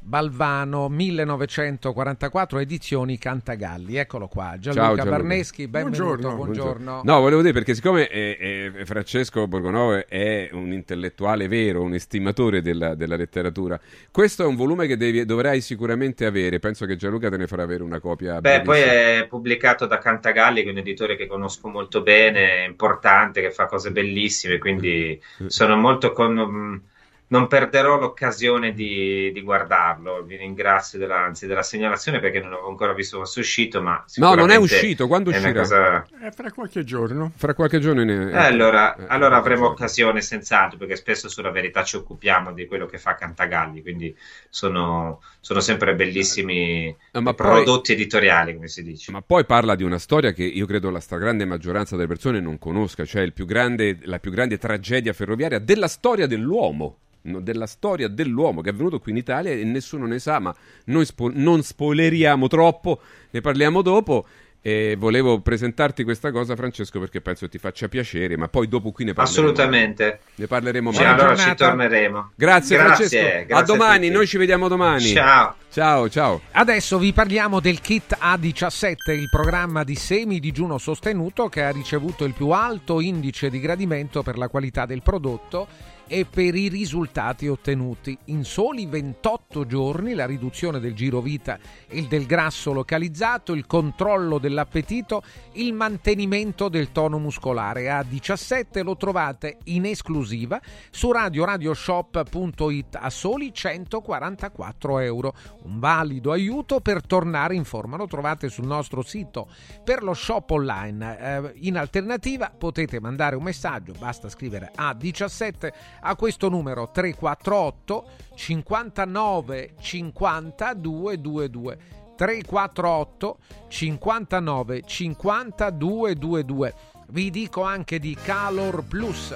Balvano 0.03 0.89
1944 0.89 2.57
edizioni 2.57 3.19
Cantagalli 3.19 3.97
eccolo 3.97 4.27
qua 4.27 4.55
Gianluca 4.57 5.03
Ciao, 5.03 5.11
Barneschi 5.11 5.67
benvenuto 5.67 6.03
buongiorno. 6.03 6.35
buongiorno. 6.35 7.01
no 7.03 7.19
volevo 7.19 7.41
dire 7.41 7.53
perché 7.53 7.75
siccome 7.75 8.07
eh, 8.07 8.71
eh, 8.75 8.85
Francesco 8.85 9.47
Borgonovo 9.47 10.07
è 10.07 10.49
un 10.53 10.73
intellettuale 10.73 11.47
vero 11.47 11.83
un 11.83 11.93
estimatore 11.93 12.63
della, 12.63 12.95
della 12.95 13.15
letteratura 13.15 13.79
questo 14.09 14.41
è 14.41 14.47
un 14.47 14.55
volume 14.55 14.87
che 14.87 14.97
devi, 14.97 15.23
dovrai 15.23 15.61
sicuramente 15.61 16.25
avere 16.25 16.57
penso 16.57 16.87
che 16.87 16.95
Gianluca 16.95 17.29
te 17.29 17.37
ne 17.37 17.45
farà 17.45 17.61
avere 17.61 17.83
una 17.83 17.99
copia 17.99 18.41
beh 18.41 18.61
bellissima. 18.61 18.63
poi 18.63 18.81
è 18.81 19.27
pubblicato 19.29 19.85
da 19.85 19.99
Cantagalli 19.99 20.63
che 20.63 20.69
è 20.69 20.71
un 20.71 20.79
editore 20.79 21.15
che 21.15 21.27
conosco 21.27 21.67
molto 21.67 22.01
bene 22.01 22.65
importante 22.67 23.39
che 23.39 23.51
fa 23.51 23.67
cose 23.67 23.91
bellissime 23.91 24.57
quindi 24.57 25.21
sono 25.45 25.75
molto 25.75 26.11
con 26.11 26.89
non 27.31 27.47
perderò 27.47 27.97
l'occasione 27.97 28.73
di, 28.73 29.31
di, 29.31 29.41
guardarlo. 29.41 30.21
Vi 30.23 30.35
ringrazio 30.35 30.99
della, 30.99 31.23
anzi, 31.23 31.47
della 31.47 31.63
segnalazione 31.63 32.19
perché 32.19 32.41
non 32.41 32.53
ho 32.53 32.67
ancora 32.67 32.93
visto 32.93 33.19
è 33.23 33.39
uscito. 33.39 33.81
Ma 33.81 34.03
no, 34.15 34.33
non 34.33 34.49
è 34.49 34.57
uscito. 34.57 35.07
Quando 35.07 35.29
uscirà? 35.29 35.53
Cosa... 35.53 36.05
Eh, 36.21 36.31
fra 36.31 36.51
qualche 36.51 36.83
giorno. 36.83 37.31
Fra 37.35 37.53
qualche 37.53 37.79
giorno. 37.79 38.03
Ne... 38.03 38.31
Eh, 38.31 38.37
allora, 38.37 38.95
eh, 38.95 39.05
allora 39.07 39.37
avremo 39.37 39.67
occasione 39.67 40.21
senz'altro 40.21 40.77
perché 40.77 40.97
spesso 40.97 41.29
sulla 41.29 41.51
verità 41.51 41.83
ci 41.83 41.95
occupiamo 41.95 42.51
di 42.51 42.65
quello 42.65 42.85
che 42.85 42.97
fa 42.97 43.15
Cantagalli. 43.15 43.81
Quindi 43.81 44.13
sono, 44.49 45.21
sono 45.39 45.61
sempre 45.61 45.95
bellissimi 45.95 46.93
no, 47.13 47.33
prodotti 47.33 47.93
poi, 47.93 48.01
editoriali, 48.01 48.55
come 48.55 48.67
si 48.67 48.83
dice. 48.83 49.09
Ma 49.13 49.21
poi 49.21 49.45
parla 49.45 49.75
di 49.75 49.83
una 49.83 49.99
storia 49.99 50.33
che 50.33 50.43
io 50.43 50.65
credo 50.65 50.89
la 50.89 50.99
stragrande 50.99 51.45
maggioranza 51.45 51.95
delle 51.95 52.09
persone 52.09 52.41
non 52.41 52.59
conosca, 52.59 53.05
cioè 53.05 53.31
più 53.31 53.45
grande, 53.45 53.99
la 54.01 54.19
più 54.19 54.31
grande 54.31 54.57
tragedia 54.57 55.13
ferroviaria 55.13 55.59
della 55.59 55.87
storia 55.87 56.27
dell'uomo 56.27 56.97
della 57.21 57.67
storia 57.67 58.07
dell'uomo 58.07 58.61
che 58.61 58.71
è 58.71 58.73
venuto 58.73 58.99
qui 58.99 59.11
in 59.11 59.17
Italia 59.17 59.51
e 59.51 59.63
nessuno 59.63 60.05
ne 60.05 60.19
sa, 60.19 60.39
ma 60.39 60.53
noi 60.85 61.05
spo- 61.05 61.31
non 61.33 61.61
spoileriamo 61.61 62.47
troppo, 62.47 62.99
ne 63.29 63.41
parliamo 63.41 63.81
dopo. 63.81 64.25
E 64.63 64.95
volevo 64.95 65.39
presentarti 65.39 66.03
questa 66.03 66.29
cosa, 66.29 66.55
Francesco, 66.55 66.99
perché 66.99 67.19
penso 67.19 67.49
ti 67.49 67.57
faccia 67.57 67.87
piacere, 67.87 68.37
ma 68.37 68.47
poi 68.47 68.67
dopo 68.67 68.91
qui 68.91 69.05
ne 69.05 69.13
parleremo. 69.13 69.49
Assolutamente. 69.49 70.19
Ne 70.35 70.45
parleremo 70.45 70.91
meglio. 70.91 71.07
allora 71.07 71.35
ci 71.35 71.55
torneremo. 71.55 72.31
Grazie, 72.35 72.77
grazie 72.77 73.07
Francesco. 73.07 73.45
Grazie 73.47 73.55
a 73.55 73.61
domani, 73.63 74.09
a 74.09 74.11
noi 74.11 74.27
ci 74.27 74.37
vediamo 74.37 74.67
domani. 74.67 75.01
Ciao. 75.01 75.55
Ciao, 75.71 76.09
ciao. 76.09 76.41
Adesso 76.51 76.99
vi 76.99 77.11
parliamo 77.11 77.59
del 77.59 77.81
kit 77.81 78.15
A17, 78.21 79.11
il 79.13 79.29
programma 79.31 79.83
di 79.83 79.95
semi 79.95 80.39
digiuno 80.39 80.77
sostenuto 80.77 81.49
che 81.49 81.63
ha 81.63 81.71
ricevuto 81.71 82.23
il 82.25 82.33
più 82.33 82.49
alto 82.49 82.99
indice 83.01 83.49
di 83.49 83.59
gradimento 83.59 84.21
per 84.21 84.37
la 84.37 84.47
qualità 84.47 84.85
del 84.85 85.01
prodotto 85.01 85.67
e 86.11 86.25
per 86.25 86.55
i 86.55 86.67
risultati 86.67 87.47
ottenuti. 87.47 88.17
In 88.25 88.43
soli 88.43 88.85
28 88.85 89.65
giorni 89.65 90.13
la 90.13 90.25
riduzione 90.25 90.81
del 90.81 90.93
giro 90.93 91.21
vita 91.21 91.57
e 91.87 92.01
del 92.01 92.25
grasso 92.25 92.73
localizzato, 92.73 93.53
il 93.53 93.65
controllo 93.65 94.37
dell'appetito, 94.37 95.23
il 95.53 95.71
mantenimento 95.71 96.67
del 96.67 96.91
tono 96.91 97.17
muscolare. 97.17 97.89
A 97.89 98.03
17 98.03 98.83
lo 98.83 98.97
trovate 98.97 99.59
in 99.65 99.85
esclusiva 99.85 100.59
su 100.89 101.13
radioradioshop.it 101.13 102.97
a 102.99 103.09
soli 103.09 103.53
144 103.53 104.99
euro. 104.99 105.33
Un 105.63 105.79
valido 105.79 106.33
aiuto 106.33 106.81
per 106.81 107.05
tornare 107.05 107.55
in 107.55 107.63
forma. 107.63 107.95
Lo 107.95 108.07
trovate 108.07 108.49
sul 108.49 108.65
nostro 108.65 109.01
sito 109.01 109.47
per 109.81 110.03
lo 110.03 110.13
shop 110.13 110.49
online. 110.49 111.17
Eh, 111.17 111.53
in 111.61 111.77
alternativa 111.77 112.51
potete 112.55 112.99
mandare 112.99 113.37
un 113.37 113.43
messaggio, 113.43 113.93
basta 113.97 114.27
scrivere 114.27 114.69
a 114.75 114.93
17 114.93 115.99
a 116.01 116.15
questo 116.15 116.49
numero 116.49 116.89
348 116.91 118.05
59 118.35 119.75
50 119.79 120.73
222 120.73 121.77
348 122.15 123.37
59 123.67 124.81
50 124.85 125.69
222 125.69 126.73
vi 127.09 127.29
dico 127.29 127.63
anche 127.63 127.99
di 127.99 128.15
Calor 128.15 128.83
Plus 128.83 129.35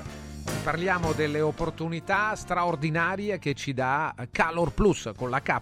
Parliamo 0.64 1.14
delle 1.14 1.42
opportunità 1.42 2.36
straordinarie 2.36 3.40
che 3.40 3.54
ci 3.54 3.74
dà 3.74 4.14
Calor 4.32 4.74
Plus 4.74 5.12
con 5.16 5.30
la 5.30 5.40
K, 5.40 5.60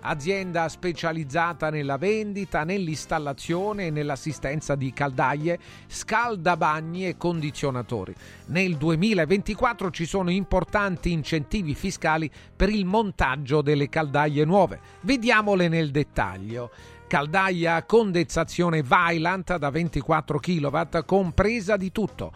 azienda 0.00 0.68
specializzata 0.68 1.70
nella 1.70 1.96
vendita, 1.96 2.64
nell'installazione 2.64 3.86
e 3.86 3.90
nell'assistenza 3.90 4.74
di 4.74 4.92
caldaie, 4.92 5.58
scaldabagni 5.86 7.06
e 7.06 7.16
condizionatori. 7.16 8.14
Nel 8.46 8.76
2024 8.76 9.90
ci 9.90 10.06
sono 10.06 10.30
importanti 10.30 11.12
incentivi 11.12 11.74
fiscali 11.74 12.30
per 12.54 12.70
il 12.70 12.84
montaggio 12.84 13.62
delle 13.62 13.88
caldaie 13.88 14.44
nuove. 14.44 14.80
Vediamole 15.02 15.68
nel 15.68 15.90
dettaglio 15.90 16.70
caldaia 17.08 17.74
a 17.74 17.82
condensazione 17.82 18.82
Vylant 18.82 19.56
da 19.56 19.70
24 19.70 20.38
kW 20.38 20.80
compresa 21.04 21.76
di 21.76 21.90
tutto 21.90 22.32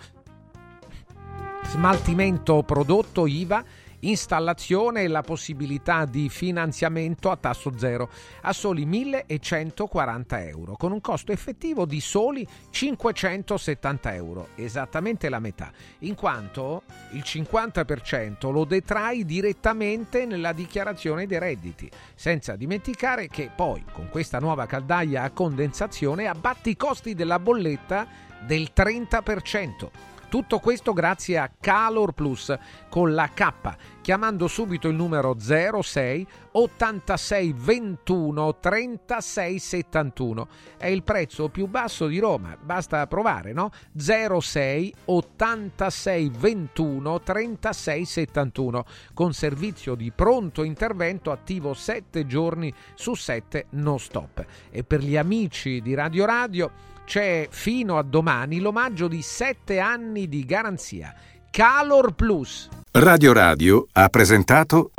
smaltimento 1.66 2.62
prodotto 2.62 3.26
IVA, 3.26 3.64
installazione 4.00 5.02
e 5.02 5.08
la 5.08 5.22
possibilità 5.22 6.04
di 6.04 6.28
finanziamento 6.28 7.30
a 7.30 7.36
tasso 7.36 7.72
zero 7.76 8.10
a 8.42 8.52
soli 8.52 8.84
1140 8.84 10.44
euro, 10.44 10.76
con 10.76 10.92
un 10.92 11.00
costo 11.00 11.32
effettivo 11.32 11.84
di 11.86 12.00
soli 12.00 12.46
570 12.70 14.14
euro, 14.14 14.48
esattamente 14.56 15.28
la 15.28 15.38
metà, 15.38 15.72
in 16.00 16.14
quanto 16.14 16.82
il 17.12 17.22
50% 17.24 18.52
lo 18.52 18.64
detrai 18.64 19.24
direttamente 19.24 20.26
nella 20.26 20.52
dichiarazione 20.52 21.26
dei 21.26 21.38
redditi, 21.38 21.90
senza 22.14 22.56
dimenticare 22.56 23.28
che 23.28 23.50
poi 23.54 23.84
con 23.92 24.08
questa 24.10 24.38
nuova 24.38 24.66
caldaia 24.66 25.22
a 25.22 25.30
condensazione 25.30 26.26
abbatti 26.26 26.70
i 26.70 26.76
costi 26.76 27.14
della 27.14 27.38
bolletta 27.38 28.06
del 28.46 28.70
30%. 28.74 30.13
Tutto 30.34 30.58
questo 30.58 30.92
grazie 30.92 31.38
a 31.38 31.48
Calor 31.60 32.10
Plus 32.10 32.52
con 32.88 33.14
la 33.14 33.28
K, 33.32 33.76
chiamando 34.00 34.48
subito 34.48 34.88
il 34.88 34.96
numero 34.96 35.36
06 35.38 36.26
86 36.50 37.54
21 37.56 38.56
36 38.58 39.58
71. 39.60 40.48
È 40.76 40.88
il 40.88 41.04
prezzo 41.04 41.48
più 41.50 41.68
basso 41.68 42.08
di 42.08 42.18
Roma, 42.18 42.58
basta 42.60 43.06
provare, 43.06 43.52
no? 43.52 43.70
06 43.96 44.92
86 45.04 46.30
21 46.36 47.20
36 47.20 48.04
71 48.04 48.84
con 49.14 49.32
servizio 49.32 49.94
di 49.94 50.10
pronto 50.10 50.64
intervento 50.64 51.30
attivo 51.30 51.74
7 51.74 52.26
giorni 52.26 52.74
su 52.96 53.14
7 53.14 53.66
non 53.70 54.00
stop. 54.00 54.44
E 54.68 54.82
per 54.82 54.98
gli 54.98 55.16
amici 55.16 55.80
di 55.80 55.94
Radio 55.94 56.24
Radio 56.24 56.93
c'è 57.04 57.48
fino 57.50 57.98
a 57.98 58.02
domani 58.02 58.60
l'omaggio 58.60 59.08
di 59.08 59.22
7 59.22 59.78
anni 59.78 60.28
di 60.28 60.44
garanzia. 60.44 61.14
Calor 61.50 62.14
Plus. 62.14 62.68
Radio 62.92 63.32
Radio 63.32 63.86
ha 63.92 64.08
presentato 64.08 64.90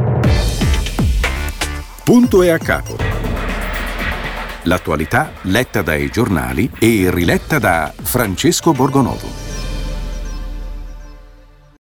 Punto 2.03 2.44
e 2.44 2.49
a 2.49 2.57
capo. 2.60 2.95
L'attualità 4.64 5.32
letta 5.44 5.82
dai 5.82 6.10
giornali 6.10 6.69
e 6.80 7.10
riletta 7.11 7.60
da 7.60 7.91
Francesco 7.95 8.73
Borgonovo. 8.73 9.55